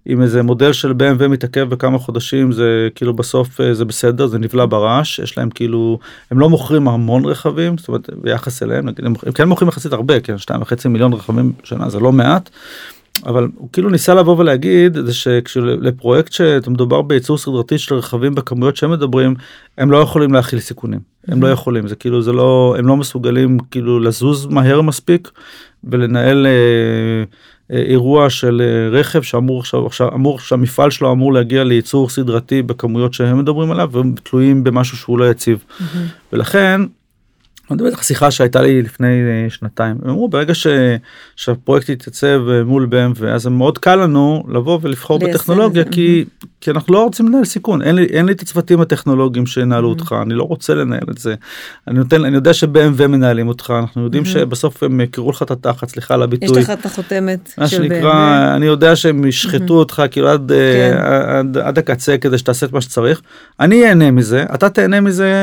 אם 0.08 0.22
איזה 0.22 0.44
מודל 0.44 0.74
של 0.74 0.92
BMW 0.92 1.28
מתעכב 1.28 1.70
בכמה 1.70 2.00
חודשים 2.00 2.52
זה 2.52 2.88
כאילו 2.96 3.14
בסוף 3.14 3.62
זה 3.72 3.86
בסדר 3.86 4.28
זה 4.28 4.40
נבלע 4.40 4.66
ברעש 4.66 5.20
יש 5.20 5.38
להם 5.38 5.50
כאילו 5.50 6.00
הם 6.32 6.40
לא 6.40 6.50
מוכרים 6.50 6.88
המון 6.88 7.26
רכבים 7.26 7.78
זאת 7.78 7.88
אומרת 7.88 8.10
ביחס 8.22 8.64
אליהם 8.64 8.88
הם, 8.88 9.14
הם 9.24 9.32
כן 9.32 9.48
מוכרים 9.48 9.70
יחסית 9.70 9.94
הרבה 9.94 10.20
כן 10.20 10.38
שתיים 10.38 10.62
וחצי 10.62 10.88
מיליון 10.88 11.14
רכבים 11.14 11.52
בשנה 11.64 11.90
זה 11.90 12.00
לא 12.00 12.12
מעט. 12.12 12.50
אבל 13.26 13.48
הוא 13.56 13.70
כאילו 13.74 13.90
ניסה 13.90 14.14
לבוא 14.14 14.38
ולהגיד 14.38 14.98
זה 15.06 15.14
שכשלפרויקט 15.14 16.32
שאתה 16.32 16.70
מדובר 16.70 17.02
בייצור 17.02 17.38
סדרתי 17.38 17.78
של 17.78 17.96
רכבים 17.96 18.36
בכמויות 18.36 18.76
שהם 18.76 18.92
מדברים 18.92 19.36
הם 19.78 19.92
לא 19.92 19.98
יכולים 19.98 20.34
להכיל 20.34 20.60
סיכונים 20.60 21.00
הם 21.28 21.42
לא 21.42 21.48
mm-hmm. 21.48 21.52
יכולים 21.52 21.88
זה 21.88 21.96
כאילו 21.96 22.22
זה 22.22 22.32
לא 22.32 22.76
הם 22.80 22.88
לא 22.88 22.98
מסוגלים 22.98 23.58
כאילו 23.72 24.00
לזוז 24.00 24.46
מהר 24.46 24.82
מספיק 24.82 25.32
ולנהל 25.84 26.48
אה, 26.48 26.52
אה, 27.72 27.82
אירוע 27.82 28.30
של 28.30 28.62
אה, 28.62 29.00
רכב 29.00 29.22
שאמור 29.22 29.60
עכשיו 29.60 29.86
עכשיו 29.86 30.14
אמור 30.14 30.40
שהמפעל 30.40 30.92
שלו 30.92 31.12
אמור 31.12 31.34
להגיע 31.34 31.64
לייצור 31.64 32.10
סדרתי 32.10 32.62
בכמויות 32.62 33.14
שהם 33.14 33.40
מדברים 33.40 33.72
עליו 33.72 33.90
והם 33.92 34.14
תלויים 34.24 34.64
במשהו 34.64 34.98
שהוא 34.98 35.20
לא 35.20 35.32
יציב 35.32 35.64
mm-hmm. 35.70 35.84
ולכן 36.34 36.82
אני 37.72 37.76
מדבר 37.76 37.88
איתך 37.88 38.04
שיחה 38.04 38.32
שהייתה 38.32 38.62
לי 38.62 38.82
לפני 38.82 39.08
אה, 39.08 39.50
שנתיים 39.50 39.96
הם 40.04 40.10
אמרו 40.10 40.30
ברגע 40.30 40.56
ש, 40.56 40.68
שהפרויקט 41.36 41.90
יתייצב 41.90 42.42
אה, 42.50 42.64
מול 42.64 42.90
BMW 42.92 43.26
אז 43.28 43.42
זה 43.42 43.50
מאוד 43.50 43.78
קל 43.78 43.96
לנו 43.96 44.44
לבוא 44.48 44.80
ולבחור 44.82 45.20
בטכנולוגיה 45.20 45.84
כי 45.86 46.26
כי 46.62 46.72
אנחנו 46.72 46.94
לא 46.94 47.04
רוצים 47.04 47.28
לנהל 47.28 47.46
סיכון 47.46 47.82
אין 47.82 47.96
לי 47.96 48.06
אין 48.06 48.26
לי 48.26 48.32
את 48.32 48.42
הצוותים 48.42 48.82
הטכנולוגיים 48.82 49.46
שינהלו. 49.46 49.90
אותך 49.90 50.16
אני 50.22 50.34
לא 50.34 50.44
רוצה 50.44 50.74
לנהל 50.74 51.08
את 51.12 51.18
זה 51.18 51.36
אני 51.88 51.98
נותן 51.98 52.26
אני 52.26 52.36
יודע 52.36 52.54
שב-BMW 52.54 53.08
מנהלים 53.08 53.48
אותך 53.48 53.74
אנחנו 53.80 54.04
יודעים. 54.04 54.26
שבסוף 54.26 54.84
הם 54.84 55.02
יקראו 55.02 55.30
לך 55.30 55.42
את 55.42 55.52
התחת 55.52 55.90
סליחה 55.90 56.14
על 56.14 56.20
יש 56.20 56.24
הביטוי. 56.24 56.62
לך 56.62 56.70
את 56.70 56.86
החותמת 56.86 57.54
מה 57.58 57.68
שנקרא 57.68 58.56
אני 58.56 58.66
יודע 58.66 58.96
שהם 58.96 59.26
ישחטו 59.26 59.74
אותך 59.74 60.04
כאילו 60.12 60.30
עד, 60.30 60.52
כן. 60.52 60.98
אה, 60.98 61.40
עד 61.40 61.58
עד 61.58 61.78
הקצה 61.78 62.18
כדי 62.18 62.38
שתעשה 62.38 62.66
את 62.66 62.74
מה 62.74 62.82
שצריך 62.82 63.22
אני 63.60 63.86
אהנה 63.86 64.12
מזה 64.12 64.46
אתה 64.54 64.70
תהנה 64.70 65.02
מזה 65.02 65.34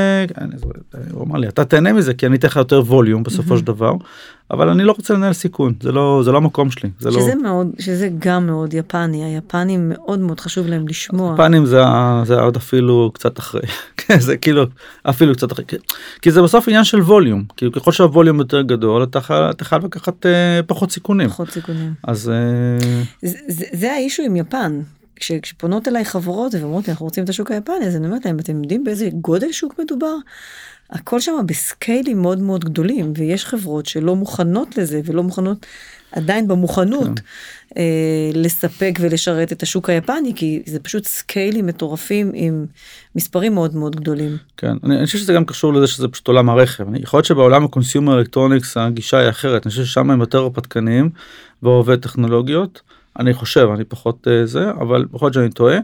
הוא 1.10 1.24
אמר 1.24 1.38
לי 1.38 1.48
אתה 1.48 1.64
תהנה 1.64 1.92
מזה 1.92 2.14
כי 2.18 2.26
אני 2.26 2.36
אתן 2.36 2.48
לך 2.48 2.56
יותר 2.56 2.80
ווליום 2.86 3.22
בסופו. 3.22 3.58
של 3.58 3.64
דבר 3.64 3.92
אבל 4.50 4.68
אני 4.68 4.84
לא 4.84 4.92
רוצה 4.92 5.14
לנהל 5.14 5.32
סיכון 5.32 5.74
זה 5.80 5.92
לא 5.92 6.20
זה 6.24 6.32
לא 6.32 6.36
המקום 6.36 6.70
שלי 6.70 6.90
זה 6.98 7.10
לא 7.10 7.20
מאוד, 7.42 7.70
שזה 7.78 8.08
גם 8.18 8.46
מאוד 8.46 8.74
יפני, 8.74 9.24
היפנים 9.24 9.88
מאוד 9.88 10.18
מאוד 10.20 10.40
חשוב 10.40 10.66
להם 10.66 10.88
לשמוע. 10.88 11.36
פנים 11.36 11.66
זה 11.66 11.80
זה 12.24 12.40
עוד 12.40 12.56
אפילו 12.56 13.10
קצת 13.14 13.38
אחרי 13.38 13.60
כן, 13.96 14.20
זה 14.20 14.36
כאילו 14.36 14.62
אפילו 15.02 15.34
קצת 15.34 15.52
אחרי 15.52 15.64
כי- 16.22 16.30
זה 16.30 16.42
בסוף 16.42 16.68
עניין 16.68 16.84
של 16.84 17.00
ווליום 17.00 17.44
כאילו 17.56 17.72
ככל 17.72 17.92
שהווליום 17.92 18.38
יותר 18.38 18.62
גדול 18.62 19.02
אתה 19.02 19.20
חייב 19.20 19.44
אתה 19.50 19.64
חייב 19.64 19.84
לקחת 19.84 20.26
אה, 20.26 20.60
פחות 20.66 20.90
סיכונים 20.90 21.28
פחות 21.28 21.50
סיכונים. 21.50 21.94
אז 22.04 22.30
אה, 22.30 22.34
זה, 23.22 23.38
זה, 23.48 23.64
זה 23.72 23.92
ה 23.92 23.97
issue 23.97 24.22
עם 24.22 24.36
יפן. 24.36 24.80
כש, 25.20 25.32
כשפונות 25.32 25.88
אליי 25.88 26.04
חברות 26.04 26.54
ואומרות 26.54 26.86
לי 26.86 26.90
אנחנו 26.92 27.06
רוצים 27.06 27.24
את 27.24 27.28
השוק 27.28 27.50
היפני 27.50 27.86
אז 27.86 27.96
אני 27.96 28.06
אומרת 28.06 28.24
להם 28.26 28.38
אתם 28.38 28.62
יודעים 28.62 28.84
באיזה 28.84 29.08
גודל 29.20 29.52
שוק 29.52 29.74
מדובר? 29.84 30.14
הכל 30.90 31.20
שם 31.20 31.32
בסקיילים 31.46 32.22
מאוד 32.22 32.38
מאוד 32.38 32.64
גדולים 32.64 33.12
ויש 33.16 33.44
חברות 33.44 33.86
שלא 33.86 34.16
מוכנות 34.16 34.78
לזה 34.78 35.00
ולא 35.04 35.22
מוכנות 35.22 35.66
עדיין 36.12 36.48
במוכנות 36.48 37.06
כן. 37.18 37.24
אה, 37.76 38.30
לספק 38.34 38.98
ולשרת 39.00 39.52
את 39.52 39.62
השוק 39.62 39.90
היפני 39.90 40.32
כי 40.36 40.62
זה 40.66 40.80
פשוט 40.80 41.04
סקיילים 41.04 41.66
מטורפים 41.66 42.30
עם 42.34 42.66
מספרים 43.16 43.54
מאוד 43.54 43.76
מאוד 43.76 43.96
גדולים. 43.96 44.36
כן 44.56 44.76
אני, 44.84 44.96
אני 44.96 45.06
חושב 45.06 45.18
שזה 45.18 45.32
גם 45.32 45.44
קשור 45.44 45.74
לזה 45.74 45.86
שזה 45.86 46.08
פשוט 46.08 46.28
עולם 46.28 46.50
הרכב 46.50 46.88
אני 46.88 46.98
יכול 47.02 47.18
להיות 47.18 47.26
שבעולם 47.26 47.64
ה 47.64 47.70
consumer 47.70 48.18
electronics 48.18 48.76
הגישה 48.76 49.18
היא 49.18 49.28
אחרת 49.28 49.66
אני 49.66 49.70
חושב 49.70 49.84
ששם 49.84 50.10
הם 50.10 50.20
יותר 50.20 50.38
הרפתקניים 50.38 51.10
ואוהבי 51.62 51.96
טכנולוגיות 51.96 52.80
אני 53.18 53.34
חושב 53.34 53.68
אני 53.74 53.84
פחות 53.84 54.28
אה, 54.28 54.46
זה 54.46 54.70
אבל 54.70 55.04
יכול 55.14 55.26
להיות 55.26 55.34
שאני 55.34 55.50
טועה 55.50 55.78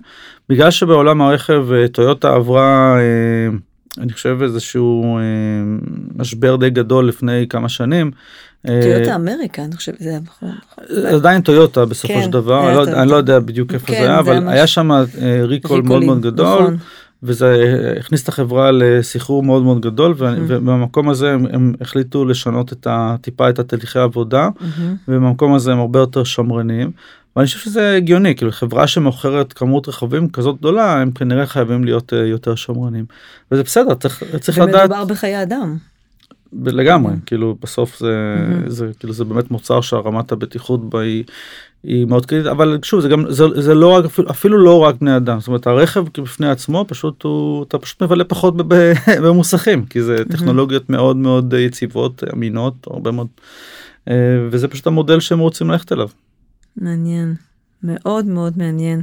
בגלל 0.49 0.71
שבעולם 0.71 1.23
הרכב 1.23 1.73
אה, 1.73 1.89
טויוטה 1.89 2.35
עברה 2.35 2.97
אה, 2.99 3.57
אני 3.99 4.13
חושב 4.13 4.39
איזשהו 4.43 5.17
אה, 5.19 5.23
משבר 6.17 6.57
די 6.57 6.71
גדול 6.71 7.09
לפני 7.09 7.47
כמה 7.49 7.69
שנים. 7.69 8.11
אה, 8.69 8.81
טויוטה 8.83 9.15
אמריקה 9.15 9.65
אני 9.65 9.77
חושבת 9.77 9.99
זה 10.01 10.19
נכון. 10.25 10.49
עדיין 11.15 11.43
טויוטה 11.43 11.85
בסופו 11.85 12.15
כן, 12.15 12.23
של 12.23 12.31
דבר 12.31 12.61
היה 12.67 12.83
אני 12.83 12.93
לא-. 12.93 13.03
אני 13.03 13.11
לא 13.11 13.17
יודע 13.17 13.39
בדיוק 13.39 13.75
איפה 13.75 13.87
כן, 13.87 13.93
זה 13.93 13.99
היה 13.99 14.15
זה 14.15 14.19
אבל 14.31 14.39
ממש- 14.41 14.53
היה 14.53 14.67
שם 14.67 14.91
אה, 14.93 15.05
ריקול 15.45 15.83
מאוד 15.83 16.05
מאוד 16.05 16.21
גדול. 16.21 16.61
נכון. 16.63 16.77
וזה 17.25 17.75
הכניס 18.01 18.23
את 18.23 18.29
החברה 18.29 18.71
לסחרור 18.73 19.43
מאוד 19.43 19.63
מאוד 19.63 19.81
גדול 19.81 20.15
Mhm. 20.19 20.25
ובמקום 20.49 21.09
הזה 21.09 21.31
הם, 21.33 21.47
הם 21.53 21.73
החליטו 21.81 22.25
לשנות 22.25 22.73
את 22.73 22.87
ה- 22.87 23.17
טיפה 23.21 23.49
את 23.49 23.59
התהליכי 23.59 23.99
העבודה 23.99 24.49
מהמם. 24.61 24.97
ובמקום 25.09 25.55
הזה 25.55 25.73
הם 25.73 25.79
הרבה 25.79 25.99
יותר 25.99 26.25
שמרניים. 26.25 26.91
ואני 27.37 27.47
חושב 27.47 27.59
שזה 27.59 27.97
הגיוני 27.97 28.35
כאילו 28.37 28.53
חברה 28.53 28.87
שמוכרת 28.87 29.53
כמות 29.53 29.89
רכבים 29.89 30.31
כזאת 30.31 30.59
גדולה 30.59 31.01
הם 31.01 31.11
כנראה 31.11 31.47
חייבים 31.47 31.85
להיות 31.85 32.13
אה, 32.13 32.19
יותר 32.19 32.55
שמרנים 32.55 33.05
וזה 33.53 33.63
בסדר 33.63 33.95
צריך 33.95 34.23
צריך 34.41 34.59
לדעת 34.59 34.91
ומדובר 34.91 35.05
בחיי 35.05 35.43
אדם. 35.43 35.77
לגמרי 36.67 37.13
Mhm. 37.13 37.27
כאילו 37.27 37.57
בסוף 37.63 37.99
זה. 37.99 38.37
זה 38.67 38.91
כאילו 38.99 39.13
זה 39.13 39.25
באמת 39.25 39.51
מוצר 39.51 39.81
שהרמת 39.81 40.33
הבטיחות 40.33 40.91
בה 40.91 41.01
היא. 41.01 41.25
היא 41.83 42.07
מאוד 42.07 42.27
קריטית 42.27 42.47
אבל 42.47 42.79
שוב 42.83 43.01
זה 43.01 43.09
גם 43.09 43.25
זה, 43.29 43.45
זה 43.61 43.75
לא 43.75 43.89
רק 43.89 44.05
אפילו, 44.05 44.31
אפילו 44.31 44.59
לא 44.59 44.79
רק 44.79 44.95
בני 45.01 45.17
אדם 45.17 45.41
זאת 45.41 45.49
אומרת 45.49 45.67
הרכב 45.67 46.05
בפני 46.21 46.49
עצמו 46.49 46.85
פשוט 46.89 47.23
הוא 47.23 47.63
אתה 47.63 47.79
פשוט 47.79 48.03
מבלה 48.03 48.25
פחות 48.25 48.55
במוסכים 49.25 49.85
כי 49.87 50.03
זה 50.03 50.17
טכנולוגיות 50.33 50.91
מאוד 50.91 51.17
מאוד 51.17 51.55
יציבות 51.55 52.23
אמינות 52.33 52.75
הרבה 52.91 53.11
מאוד 53.11 53.27
אה, 54.09 54.15
וזה 54.51 54.69
פשוט 54.69 54.87
המודל 54.87 55.21
שהם 55.21 55.39
רוצים 55.39 55.71
ללכת 55.71 55.93
אליו. 55.93 56.09
מעניין, 56.77 57.35
מאוד 57.83 58.27
מאוד 58.27 58.59
מעניין. 58.59 59.03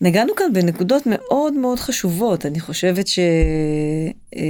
נגענו 0.00 0.32
כאן 0.36 0.52
בנקודות 0.52 1.02
מאוד 1.06 1.54
מאוד 1.54 1.78
חשובות, 1.78 2.46
אני 2.46 2.60
חושבת 2.60 3.06
ש... 3.06 3.18
אה, 4.36 4.42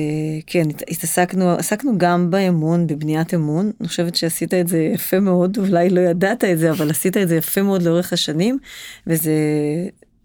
כן, 0.46 0.70
הת- 0.70 0.82
התעסקנו, 0.88 1.50
עסקנו 1.50 1.98
גם 1.98 2.30
באמון, 2.30 2.86
בבניית 2.86 3.34
אמון, 3.34 3.70
אני 3.80 3.88
חושבת 3.88 4.14
שעשית 4.16 4.54
את 4.54 4.68
זה 4.68 4.78
יפה 4.78 5.20
מאוד, 5.20 5.58
אולי 5.58 5.90
לא 5.90 6.00
ידעת 6.00 6.44
את 6.44 6.58
זה, 6.58 6.70
אבל 6.70 6.90
עשית 6.90 7.16
את 7.16 7.28
זה 7.28 7.36
יפה 7.36 7.62
מאוד 7.62 7.82
לאורך 7.82 8.12
השנים, 8.12 8.58
וזה 9.06 9.32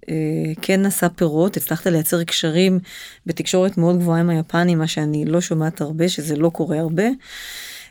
אה, 0.09 0.13
כן 0.61 0.81
נשא 0.85 1.07
פירות, 1.15 1.57
הצלחת 1.57 1.87
לייצר 1.87 2.23
קשרים 2.23 2.79
בתקשורת 3.25 3.77
מאוד 3.77 3.99
גבוהה 3.99 4.19
עם 4.19 4.29
היפנים, 4.29 4.77
מה 4.77 4.87
שאני 4.87 5.25
לא 5.25 5.41
שומעת 5.41 5.81
הרבה, 5.81 6.09
שזה 6.09 6.35
לא 6.35 6.49
קורה 6.49 6.79
הרבה, 6.79 7.07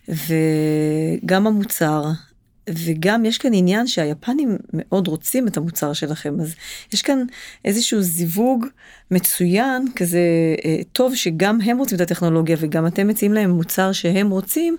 וגם 0.08 1.46
המוצר. 1.46 2.04
וגם 2.70 3.24
יש 3.24 3.38
כאן 3.38 3.50
עניין 3.54 3.86
שהיפנים 3.86 4.58
מאוד 4.72 5.08
רוצים 5.08 5.48
את 5.48 5.56
המוצר 5.56 5.92
שלכם, 5.92 6.40
אז 6.40 6.54
יש 6.92 7.02
כאן 7.02 7.24
איזשהו 7.64 8.02
זיווג 8.02 8.66
מצוין, 9.10 9.86
כזה 9.96 10.20
אה, 10.64 10.78
טוב 10.92 11.14
שגם 11.14 11.60
הם 11.60 11.78
רוצים 11.78 11.96
את 11.96 12.00
הטכנולוגיה 12.00 12.56
וגם 12.60 12.86
אתם 12.86 13.08
מציעים 13.08 13.32
להם 13.32 13.50
מוצר 13.50 13.92
שהם 13.92 14.30
רוצים, 14.30 14.76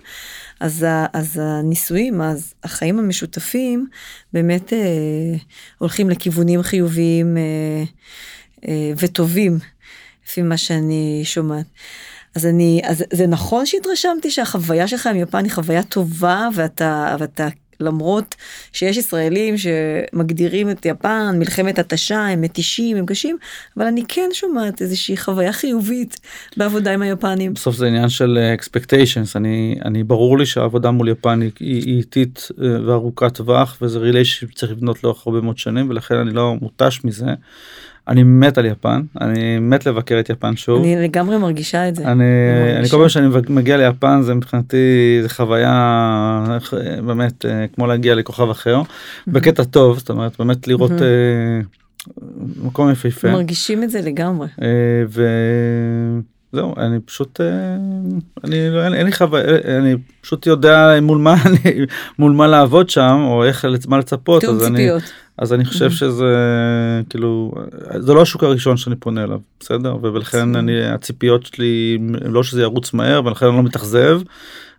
אז, 0.60 0.82
ה, 0.82 1.06
אז 1.12 1.40
הניסויים, 1.42 2.20
אז 2.20 2.54
החיים 2.64 2.98
המשותפים 2.98 3.86
באמת 4.32 4.72
אה, 4.72 4.78
הולכים 5.78 6.10
לכיוונים 6.10 6.62
חיוביים 6.62 7.36
אה, 7.36 7.84
אה, 8.68 8.92
וטובים, 8.98 9.58
לפי 10.26 10.42
מה 10.42 10.56
שאני 10.56 11.20
שומעת. 11.24 11.66
אז 12.34 12.46
אני, 12.46 12.80
אז 12.84 13.04
זה 13.12 13.26
נכון 13.26 13.66
שהתרשמתי 13.66 14.30
שהחוויה 14.30 14.88
שלך 14.88 15.06
עם 15.06 15.16
יפן 15.16 15.44
היא 15.44 15.52
חוויה 15.52 15.82
טובה 15.82 16.48
ואתה, 16.54 17.16
ואתה 17.18 17.48
למרות 17.80 18.34
שיש 18.72 18.96
ישראלים 18.96 19.54
שמגדירים 19.58 20.70
את 20.70 20.86
יפן 20.86 21.36
מלחמת 21.38 21.78
התשה 21.78 22.26
הם 22.26 22.40
מתישים 22.40 22.96
הם 22.96 23.06
קשים 23.06 23.36
אבל 23.76 23.86
אני 23.86 24.04
כן 24.08 24.28
שומעת 24.32 24.82
איזושהי 24.82 25.16
חוויה 25.16 25.52
חיובית 25.52 26.20
בעבודה 26.56 26.92
עם 26.92 27.02
היפנים. 27.02 27.54
בסוף 27.54 27.76
זה 27.76 27.86
עניין 27.86 28.08
של 28.08 28.38
אה, 28.40 28.54
expectations 28.54 29.30
אני 29.36 29.78
אני 29.84 30.04
ברור 30.04 30.38
לי 30.38 30.46
שהעבודה 30.46 30.90
מול 30.90 31.08
יפן 31.08 31.40
היא 31.60 31.96
איטית 31.96 32.48
אה, 32.62 32.86
וארוכת 32.86 33.34
טווח 33.34 33.78
וזה 33.82 33.98
ריליישן 33.98 34.46
שצריך 34.46 34.72
לבנות 34.72 35.04
לאורך 35.04 35.26
הרבה 35.26 35.40
מאוד 35.40 35.58
שנים 35.58 35.90
ולכן 35.90 36.14
אני 36.14 36.30
לא 36.30 36.54
מותש 36.60 37.00
מזה. 37.04 37.26
אני 38.08 38.22
מת 38.22 38.58
על 38.58 38.66
יפן 38.66 39.02
אני 39.20 39.58
מת 39.58 39.86
לבקר 39.86 40.20
את 40.20 40.30
יפן 40.30 40.56
שוב. 40.56 40.82
אני 40.82 40.96
לגמרי 40.96 41.38
מרגישה 41.38 41.88
את 41.88 41.96
זה. 41.96 42.12
אני. 42.12 42.24
אני 42.78 42.88
כל 42.88 42.96
פעם 42.96 43.08
שאני 43.08 43.26
מגיע 43.48 43.76
ליפן 43.76 44.22
זה 44.22 44.34
מבחינתי 44.34 45.18
זה 45.22 45.28
חוויה 45.28 45.70
אה, 46.72 47.02
באמת 47.02 47.44
אה, 47.44 47.66
כמו 47.74 47.86
להגיע 47.86 48.14
לכוכב 48.14 48.50
אחר 48.50 48.82
בקטע 49.26 49.64
טוב 49.64 49.98
זאת 49.98 50.10
אומרת 50.10 50.38
באמת 50.38 50.68
לראות. 50.68 50.92
אה, 50.92 51.60
מקום 52.62 52.90
יפהפה 52.90 53.30
מרגישים 53.30 53.82
את 53.82 53.90
זה 53.90 54.00
לגמרי. 54.00 54.46
וזהו 56.52 56.74
אני 56.76 57.00
פשוט 57.00 57.40
אה, 57.40 57.46
אני 58.44 58.70
לא 58.70 58.84
אין, 58.84 58.94
אין 58.94 59.06
לי 59.06 59.12
חוויה 59.12 59.44
אה, 59.44 59.78
אני 59.78 59.94
פשוט 60.20 60.46
יודע 60.46 61.00
מול 61.02 61.18
מה 61.18 61.34
אני 61.46 61.86
מול 62.18 62.32
מה 62.32 62.46
לעבוד 62.46 62.90
שם 62.90 63.18
או 63.24 63.44
איך 63.44 63.66
מה 63.88 63.98
לצפות 63.98 64.40
תיאום 64.40 64.56
אז 64.56 64.66
אני 64.66 64.76
ציפיות. 64.76 65.02
אז 65.38 65.52
אני 65.52 65.64
חושב. 65.64 65.90
שזה 65.90 66.34
כאילו 67.10 67.52
זה 67.98 68.14
לא 68.14 68.22
השוק 68.22 68.42
הראשון 68.44 68.76
שאני 68.76 68.96
פונה 68.96 69.24
אליו 69.24 69.40
בסדר 69.60 69.96
ולכן. 70.02 70.56
אני 70.56 70.84
הציפיות 70.84 71.46
שלי 71.46 71.98
לא 72.24 72.42
שזה 72.42 72.62
ירוץ 72.62 72.92
מהר 72.92 73.26
ולכן 73.26 73.46
אני 73.46 73.56
לא 73.56 73.62
מתאכזב. 73.62 74.20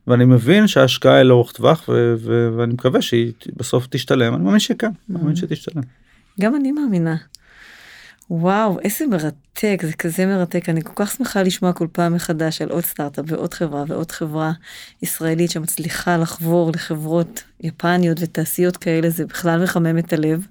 ואני 0.08 0.26
מבין 0.26 0.68
שההשקעה 0.68 1.16
היא 1.16 1.24
לאורך 1.24 1.52
טווח 1.52 1.90
ואני 2.58 2.74
מקווה 2.74 3.02
שהיא 3.02 3.32
בסוף 3.56 3.88
תשתלם 3.90 4.36
אני 4.36 4.44
מאמין 4.44 4.60
שכן 4.60 4.92
מאמין. 5.10 5.36
שתשתלם. 5.36 5.82
גם 6.40 6.56
אני 6.56 6.72
מאמינה. 6.72 7.16
וואו, 8.30 8.80
איזה 8.80 9.08
מרתק, 9.08 9.82
זה 9.86 9.94
כזה 9.94 10.26
מרתק. 10.26 10.70
אני 10.70 10.82
כל 10.82 10.92
כך 10.96 11.12
שמחה 11.12 11.44
לשמוע 11.44 11.74
כל 11.74 11.88
פעם 11.92 12.14
מחדש 12.14 12.62
על 12.62 12.70
עוד 12.70 12.86
סטארט-אפ 12.86 13.26
ועוד 13.28 13.54
חברה 13.54 13.84
ועוד 13.88 14.12
חברה 14.12 14.52
ישראלית 15.02 15.52
שמצליחה 15.52 16.18
לחבור 16.18 16.72
לחברות 16.76 17.44
יפניות 17.62 18.18
ותעשיות 18.22 18.78
כאלה, 18.78 19.10
זה 19.10 19.26
בכלל 19.26 19.64
מחמם 19.64 19.98
את 19.98 20.14
הלב. 20.14 20.48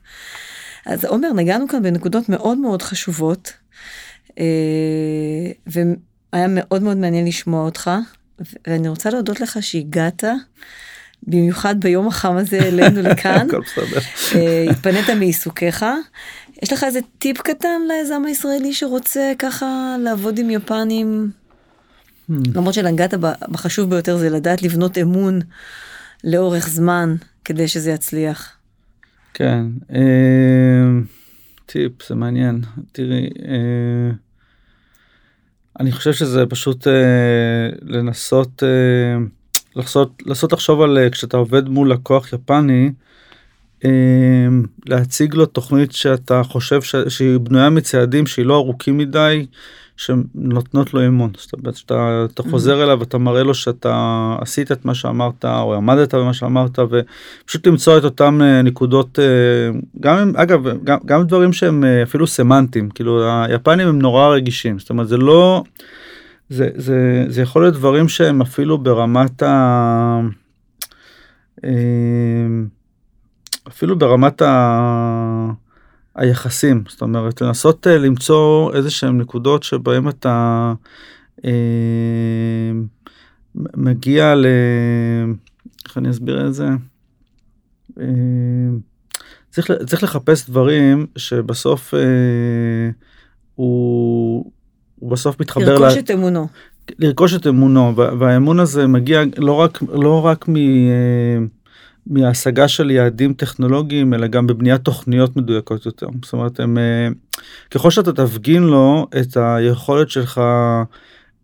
אז 0.86 1.04
עומר, 1.04 1.32
נגענו 1.32 1.68
כאן 1.68 1.82
בנקודות 1.82 2.28
מאוד 2.28 2.58
מאוד 2.58 2.82
חשובות, 2.82 3.52
אה, 4.38 4.44
והיה 5.66 6.48
מאוד 6.48 6.82
מאוד 6.82 6.96
מעניין 6.96 7.26
לשמוע 7.26 7.64
אותך, 7.64 7.90
ואני 8.66 8.88
רוצה 8.88 9.10
להודות 9.10 9.40
לך 9.40 9.58
שהגעת, 9.60 10.24
במיוחד 11.22 11.80
ביום 11.80 12.08
החם 12.08 12.36
הזה 12.36 12.58
אלינו 12.58 13.02
לכאן. 13.10 13.46
אה, 14.34 14.64
התפנית 14.70 15.10
מעיסוקיך. 15.10 15.84
יש 16.62 16.72
לך 16.72 16.84
איזה 16.84 17.00
טיפ 17.18 17.38
קטן 17.38 17.80
ליזם 17.88 18.22
הישראלי 18.26 18.72
שרוצה 18.72 19.32
ככה 19.38 19.96
לעבוד 20.04 20.38
עם 20.38 20.50
יפנים? 20.50 21.30
למרות 22.28 22.74
שנגעת 22.74 23.14
בחשוב 23.48 23.90
ביותר 23.90 24.16
זה 24.16 24.30
לדעת 24.30 24.62
לבנות 24.62 24.98
אמון 24.98 25.40
לאורך 26.24 26.68
זמן 26.68 27.14
כדי 27.44 27.68
שזה 27.68 27.90
יצליח. 27.90 28.56
כן, 29.34 29.64
אה, 29.94 31.00
טיפ, 31.66 31.92
זה 32.08 32.14
מעניין. 32.14 32.60
תראי, 32.92 33.28
אה, 33.48 34.10
אני 35.80 35.92
חושב 35.92 36.12
שזה 36.12 36.46
פשוט 36.46 36.86
אה, 36.86 36.92
לנסות, 37.82 38.62
אה, 38.62 39.18
לעשות 40.26 40.52
לחשוב 40.52 40.80
על 40.82 40.98
כשאתה 41.12 41.36
עובד 41.36 41.68
מול 41.68 41.92
לקוח 41.92 42.32
יפני, 42.32 42.90
להציג 44.86 45.34
לו 45.34 45.46
תוכנית 45.46 45.92
שאתה 45.92 46.42
חושב 46.42 46.82
ש, 46.82 46.96
שהיא 47.08 47.38
בנויה 47.38 47.70
מצעדים 47.70 48.26
שהיא 48.26 48.46
לא 48.46 48.56
ארוכים 48.56 48.98
מדי, 48.98 49.46
שנותנות 49.98 50.94
לו 50.94 51.06
אמון. 51.06 51.30
זאת 51.36 51.52
אומרת 51.52 51.76
שאתה 51.76 52.26
אתה 52.34 52.42
חוזר 52.42 52.84
אליו 52.84 53.00
ואתה 53.00 53.18
מראה 53.18 53.42
לו 53.42 53.54
שאתה 53.54 54.36
עשית 54.40 54.72
את 54.72 54.84
מה 54.84 54.94
שאמרת 54.94 55.44
או 55.44 55.74
עמדת 55.74 56.14
במה 56.14 56.34
שאמרת 56.34 56.78
ופשוט 56.78 57.66
למצוא 57.66 57.98
את 57.98 58.04
אותם 58.04 58.40
אה, 58.42 58.62
נקודות 58.62 59.18
אה, 59.18 59.78
גם 60.00 60.32
אגב 60.36 60.84
גם, 60.84 60.98
גם 61.04 61.24
דברים 61.24 61.52
שהם 61.52 61.84
אה, 61.84 62.02
אפילו 62.02 62.26
סמנטיים. 62.26 62.90
כאילו 62.90 63.42
היפנים 63.44 63.88
הם 63.88 63.98
נורא 63.98 64.28
רגישים. 64.28 64.78
זאת 64.78 64.90
אומרת 64.90 65.08
זה 65.08 65.16
לא 65.16 65.62
זה 66.48 66.68
זה 66.74 67.24
זה 67.28 67.42
יכול 67.42 67.62
להיות 67.62 67.74
דברים 67.74 68.08
שהם 68.08 68.40
אפילו 68.40 68.78
ברמת 68.78 69.42
ה... 69.42 70.20
אפילו 73.68 73.98
ברמת 73.98 74.42
ה... 74.42 75.52
היחסים 76.18 76.84
זאת 76.88 77.02
אומרת 77.02 77.40
לנסות 77.40 77.86
uh, 77.86 77.90
למצוא 77.90 78.74
איזה 78.74 78.90
שהם 78.90 79.18
נקודות 79.18 79.62
שבהם 79.62 80.08
אתה 80.08 80.74
uh, 81.36 81.44
מגיע 83.54 84.34
ל... 84.34 84.46
איך 85.86 85.98
אני 85.98 86.10
אסביר 86.10 86.46
את 86.46 86.54
זה? 86.54 86.68
Uh, 87.90 88.00
צריך, 89.50 89.70
צריך 89.86 90.02
לחפש 90.02 90.50
דברים 90.50 91.06
שבסוף 91.16 91.94
uh, 91.94 91.96
הוא, 93.54 94.52
הוא 94.98 95.10
בסוף 95.10 95.40
מתחבר 95.40 95.78
לרכוש 95.78 95.94
לה... 95.94 96.00
את 96.00 96.10
אמונו. 96.10 96.48
לרכוש 96.98 97.34
את 97.34 97.46
אמונו 97.46 97.96
והאמון 97.96 98.60
הזה 98.60 98.86
מגיע 98.86 99.22
לא 99.36 99.52
רק 99.52 99.82
לא 99.92 100.26
רק 100.26 100.48
מ... 100.48 100.54
Uh, 100.54 101.57
מהשגה 102.08 102.68
של 102.68 102.90
יעדים 102.90 103.32
טכנולוגיים 103.32 104.14
אלא 104.14 104.26
גם 104.26 104.46
בבניית 104.46 104.80
תוכניות 104.80 105.36
מדויקות 105.36 105.86
יותר. 105.86 106.06
זאת 106.24 106.32
אומרת 106.32 106.60
הם 106.60 106.78
אה, 106.78 107.08
ככל 107.70 107.90
שאתה 107.90 108.12
תפגין 108.12 108.62
לו 108.62 109.06
את 109.20 109.36
היכולת 109.36 110.10
שלך 110.10 110.38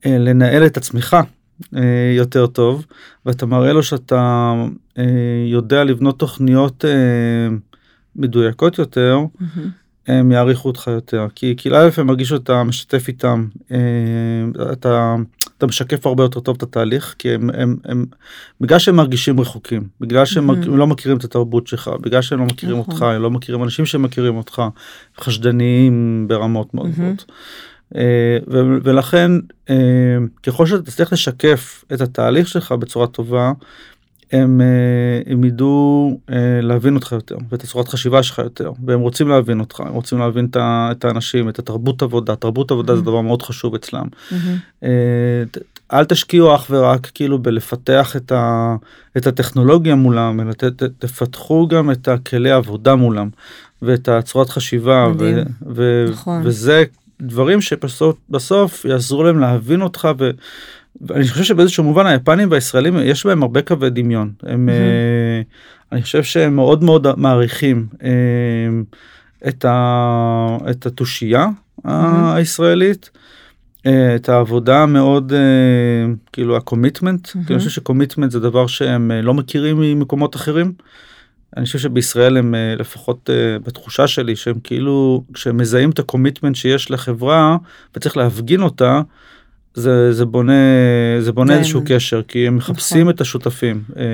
אה, 0.07 0.19
לנהל 0.19 0.67
את 0.67 0.77
עצמך 0.77 1.17
אה, 1.77 2.13
יותר 2.17 2.47
טוב 2.47 2.87
ואתה 3.27 3.47
מראה 3.47 3.73
לו 3.73 3.83
שאתה 3.83 4.53
יודע 5.47 5.85
לבנות 5.85 6.19
תוכניות 6.19 6.85
מדויקות 8.17 8.79
יותר. 8.79 9.19
Mm-hmm. 9.19 9.61
הם 10.07 10.33
יעריכו 10.33 10.69
אותך 10.69 10.87
יותר 10.87 11.27
כי 11.35 11.55
כאילו 11.57 11.77
א' 11.77 11.89
הם 11.97 12.07
מרגישו 12.07 12.37
שאתה 12.37 12.65
משתף 12.65 13.09
איתם 13.09 13.47
אתה 14.73 15.17
אתה 15.65 15.69
משקף 15.69 16.07
הרבה 16.07 16.23
יותר 16.23 16.41
טוב 16.41 16.57
את 16.57 16.63
התהליך 16.63 17.15
כי 17.19 17.31
הם, 17.31 17.51
הם, 17.55 17.77
הם 17.85 18.07
בגלל 18.61 18.79
שהם 18.79 18.97
מרגישים 18.97 19.41
רחוקים 19.41 19.89
בגלל 20.01 20.25
שהם 20.25 20.51
mm-hmm. 20.51 20.69
לא 20.69 20.87
מכירים 20.87 21.19
את 21.19 21.25
התרבות 21.25 21.67
שלך 21.67 21.91
בגלל 22.01 22.23
שהם 22.23 22.39
לא 22.39 22.45
מכירים 22.45 22.79
אותך 22.79 23.03
הם 23.03 23.23
לא 23.23 23.31
מכירים 23.31 23.63
אנשים 23.63 23.87
שמכירים 23.87 24.37
אותך 24.37 24.63
חשדניים 25.21 26.25
ברמות 26.29 26.75
מאוד 26.75 26.91
גבוהות. 26.91 27.25
Uh, 27.95 27.97
ולכן 28.85 29.31
uh, 29.67 29.73
ככל 30.43 30.67
שאתה 30.67 30.83
תצליח 30.83 31.13
לשקף 31.13 31.85
את 31.93 32.01
התהליך 32.01 32.49
שלך 32.49 32.73
בצורה 32.73 33.07
טובה 33.07 33.53
הם, 34.33 34.61
אה, 34.61 35.33
הם 35.33 35.45
ידעו 35.45 36.19
אה, 36.31 36.61
להבין 36.63 36.95
אותך 36.95 37.13
יותר 37.13 37.37
ואת 37.51 37.65
הצורת 37.65 37.89
חשיבה 37.89 38.23
שלך 38.23 38.39
יותר 38.39 38.73
והם 38.85 39.01
רוצים 39.01 39.29
להבין 39.29 39.61
אותך 39.61 39.81
הם 39.81 39.95
רוצים 39.95 40.19
להבין 40.19 40.49
את 40.57 41.05
האנשים 41.05 41.49
את 41.49 41.59
התרבות 41.59 42.03
עבודה 42.03 42.37
תרבות 42.37 42.71
עבודה 42.71 42.93
mm-hmm. 42.93 42.97
זה 42.97 43.03
דבר 43.03 43.21
מאוד 43.21 43.43
חשוב 43.43 43.75
אצלם. 43.75 44.07
Mm-hmm. 44.31 44.85
אל 45.93 46.05
תשקיעו 46.05 46.55
אך 46.55 46.67
ורק 46.71 47.11
כאילו 47.15 47.39
בלפתח 47.39 48.17
את, 48.17 48.33
ה, 48.33 48.77
את 49.17 49.27
הטכנולוגיה 49.27 49.95
מולם 49.95 50.41
אלא 50.41 50.53
ת, 50.53 50.65
ת, 50.65 50.83
תפתחו 50.83 51.69
גם 51.69 51.91
את 51.91 52.09
הכלי 52.09 52.51
עבודה 52.51 52.95
מולם 52.95 53.29
ואת 53.83 54.09
הצורת 54.09 54.49
חשיבה 54.51 55.09
ו, 55.19 55.43
ו, 55.75 56.07
נכון. 56.11 56.43
וזה 56.45 56.85
דברים 57.21 57.61
שבסוף 57.61 58.17
בסוף 58.31 58.85
יעזרו 58.85 59.23
להם 59.23 59.41
להבין 59.41 59.83
אותך. 59.83 60.09
ו, 60.19 60.31
אני 61.11 61.29
חושב 61.29 61.45
שבאיזשהו 61.45 61.85
מובן 61.85 62.07
היפנים 62.07 62.51
והישראלים 62.51 62.97
יש 63.03 63.27
בהם 63.27 63.43
הרבה 63.43 63.63
קווי 63.63 63.91
דמיון 63.91 64.33
הם 64.43 64.69
mm-hmm. 64.69 65.93
אני 65.93 66.03
חושב 66.03 66.23
שהם 66.23 66.57
מאוד 66.57 66.85
מאוד 66.85 67.19
מעריכים 67.19 67.87
אה, 68.03 68.09
את, 69.49 69.65
ה, 69.65 70.59
את 70.71 70.87
התושייה 70.87 71.47
mm-hmm. 71.47 71.91
הישראלית. 72.35 73.11
את 74.15 74.29
העבודה 74.29 74.87
מאוד 74.87 75.33
כאילו 76.33 76.57
ה 76.57 76.63
commitment 76.63 77.29
mm-hmm. 77.29 77.51
אני 77.51 77.59
חושב 77.59 77.71
ש 77.71 77.81
commitment 77.81 78.31
זה 78.31 78.41
דבר 78.41 78.67
שהם 78.67 79.11
לא 79.11 79.35
מכירים 79.35 79.81
ממקומות 79.81 80.37
אחרים. 80.37 80.73
אני 81.57 81.65
חושב 81.65 81.79
שבישראל 81.79 82.37
הם 82.37 82.55
לפחות 82.79 83.31
בתחושה 83.67 84.07
שלי 84.07 84.37
שהם 84.37 84.55
כאילו 84.65 85.25
כשהם 85.35 85.57
מזהים 85.57 85.91
את 85.91 85.99
ה 85.99 86.04
commitment 86.04 86.57
שיש 86.57 86.91
לחברה 86.91 87.57
וצריך 87.97 88.17
להפגין 88.17 88.63
אותה 88.63 89.01
זה, 89.75 90.13
זה 90.13 90.25
בונה 90.25 90.53
זה 91.21 91.33
בונה 91.33 91.59
איזשהו 91.59 91.83
קשר 91.87 92.23
כי 92.23 92.47
הם 92.47 92.57
מחפשים 92.57 93.01
נכון. 93.01 93.15
את 93.15 93.21
השותפים 93.21 93.83
אה, 93.97 94.05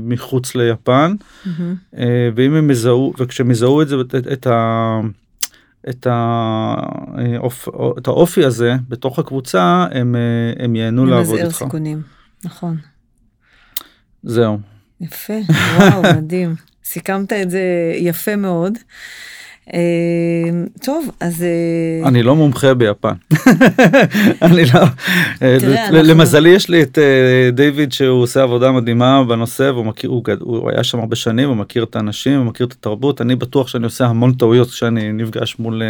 מחוץ 0.00 0.54
ליפן 0.54 1.14
mm-hmm. 1.20 1.48
אה, 1.98 2.28
ואם 2.34 2.54
הם 2.54 2.70
יזהו 2.70 3.12
וכשהם 3.18 3.50
יזהו 3.50 3.82
את 3.82 3.88
זה 3.88 3.96
את, 4.00 4.14
את, 4.32 4.46
ה, 4.46 5.00
את, 5.90 6.06
ה, 6.06 6.74
אופ, 7.38 7.68
את 7.98 8.06
האופי 8.06 8.44
הזה 8.44 8.74
בתוך 8.88 9.18
הקבוצה 9.18 9.86
הם, 9.90 10.16
אה, 10.16 10.64
הם 10.64 10.76
ייהנו 10.76 11.06
לעבוד 11.06 11.38
איתך. 11.38 11.56
סיכונים 11.56 12.02
נכון. 12.44 12.76
זהו. 14.22 14.58
יפה 15.00 15.34
וואו 15.76 16.02
מדהים 16.02 16.54
סיכמת 16.84 17.32
את 17.32 17.50
זה 17.50 17.92
יפה 17.96 18.36
מאוד. 18.36 18.72
אמ, 19.70 20.66
טוב 20.80 21.10
אז 21.20 21.42
אה, 21.42 22.08
אני 22.08 22.22
לא 22.22 22.36
מומחה 22.36 22.74
ביפן 22.74 23.12
אני 24.42 24.64
לא 24.74 24.80
אה, 25.42 25.56
למזלי 25.90 26.48
יש 26.48 26.68
לי 26.68 26.82
את 26.82 26.98
אה, 26.98 27.50
דיוויד 27.50 27.92
שהוא 27.92 28.22
עושה 28.22 28.42
עבודה 28.42 28.72
מדהימה 28.72 29.24
בנושא 29.24 29.62
והוא 29.62 29.84
מכיר 29.84 30.10
הוא 30.40 30.70
היה 30.70 30.84
שם 30.84 30.98
הרבה 30.98 31.16
שנים 31.16 31.48
הוא 31.48 31.56
מכיר 31.56 31.84
את 31.84 31.96
האנשים 31.96 32.38
הוא 32.38 32.46
מכיר 32.46 32.66
את 32.66 32.72
התרבות 32.72 33.20
אני 33.20 33.36
בטוח 33.36 33.68
שאני 33.68 33.84
עושה 33.84 34.06
המון 34.06 34.32
טעויות 34.32 34.70
כשאני 34.70 35.12
נפגש 35.12 35.58
מול 35.58 35.82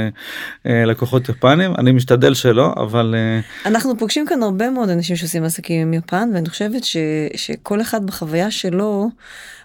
לקוחות 0.64 1.28
יפנים 1.28 1.72
אני 1.78 1.92
משתדל 1.92 2.34
שלא 2.34 2.74
אבל 2.76 3.14
אנחנו 3.66 3.98
פוגשים 3.98 4.26
כאן 4.26 4.42
הרבה 4.42 4.70
מאוד 4.70 4.88
אנשים 4.88 5.16
שעושים 5.16 5.44
עסקים 5.44 5.82
עם 5.82 5.94
יפן 5.94 6.30
ואני 6.34 6.48
חושבת 6.48 6.82
שכל 7.36 7.80
אחד 7.80 8.06
בחוויה 8.06 8.50
שלו. 8.50 9.10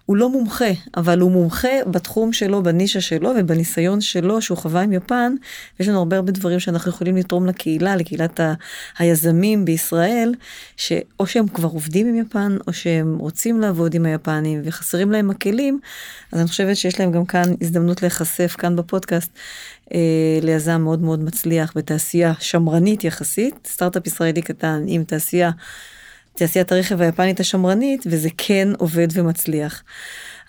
הוא 0.08 0.18
לא 0.18 0.30
מומחה, 0.30 0.66
אבל 0.97 1.20
הוא 1.20 1.32
מומחה 1.32 1.68
בתחום 1.91 2.34
שלו, 2.34 2.64
בנישה 2.64 3.01
שלו 3.01 3.32
ובניסיון 3.38 4.01
שלו 4.01 4.41
שהוא 4.41 4.58
חווה 4.58 4.82
עם 4.82 4.93
יפן. 4.93 5.36
יש 5.80 5.88
לנו 5.88 5.97
הרבה 5.97 6.16
הרבה 6.16 6.32
דברים 6.32 6.60
שאנחנו 6.60 6.91
יכולים 6.91 7.18
לתרום 7.18 7.45
לקהילה, 7.45 7.95
לקהילת 7.95 8.39
ה- 8.39 8.53
היזמים 8.99 9.66
בישראל, 9.66 10.34
שאו 10.78 11.28
שהם 11.28 11.47
כבר 11.47 11.68
עובדים 11.68 12.08
עם 12.08 12.16
יפן, 12.16 12.58
או 12.68 12.74
שהם 12.74 13.18
רוצים 13.18 13.62
לעבוד 13.62 13.93
עם 13.93 14.05
היפנים 14.05 14.62
וחסרים 14.64 15.12
להם 15.12 15.30
הכלים, 15.30 15.80
אז 16.32 16.39
אני 16.39 16.47
חושבת 16.47 16.78
שיש 16.78 16.99
להם 16.99 17.12
גם 17.12 17.26
כאן 17.26 17.53
הזדמנות 17.62 18.01
להיחשף 18.01 18.55
כאן 18.58 18.76
בפודקאסט. 18.76 19.32
אה, 19.93 20.39
ליזם 20.41 20.82
מאוד 20.82 21.01
מאוד 21.01 21.24
מצליח 21.24 21.74
בתעשייה 21.76 22.34
שמרנית 22.39 23.03
יחסית, 23.03 23.55
סטארט-אפ 23.68 24.08
ישראלי 24.08 24.41
קטן 24.41 24.84
עם 24.88 25.03
תעשייה 25.03 25.51
תעשיית 26.38 26.72
הרכב 26.72 27.02
היפנית 27.02 27.40
השמרנית, 27.40 28.04
וזה 28.06 28.30
כן 28.38 28.68
עובד 28.78 29.08
ומצליח. 29.14 29.84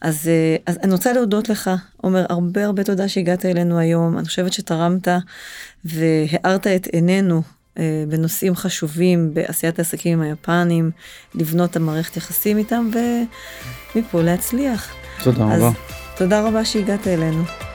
אז, 0.03 0.29
אה, 0.29 0.57
אז 0.67 0.79
אני 0.83 0.93
רוצה 0.93 1.13
להודות 1.13 1.49
לך, 1.49 1.71
עומר, 1.97 2.27
הרבה 2.29 2.65
הרבה 2.65 2.85
תודה 2.85 3.09
שהגעת 3.09 3.47
אלינו 3.47 3.79
היום. 3.79 4.19
אני 4.19 4.27
חושבת 4.27 4.53
שתרמת 4.53 5.09
והארת 5.85 6.67
את 6.67 6.87
עינינו 6.87 7.43
אה, 7.79 8.05
בנושאים 8.09 8.55
חשובים 8.55 9.35
בעשיית 9.35 9.79
העסקים 9.79 10.19
עם 10.19 10.25
היפנים, 10.25 10.91
לבנות 11.35 11.71
את 11.71 11.77
המערכת 11.77 12.17
יחסים 12.17 12.59
איתם, 12.59 12.91
ומפה 13.95 14.23
להצליח. 14.23 14.95
תודה 15.23 15.45
רבה. 15.45 15.71
תודה 16.17 16.41
רבה 16.49 16.65
שהגעת 16.65 17.09
אלינו. 17.09 17.68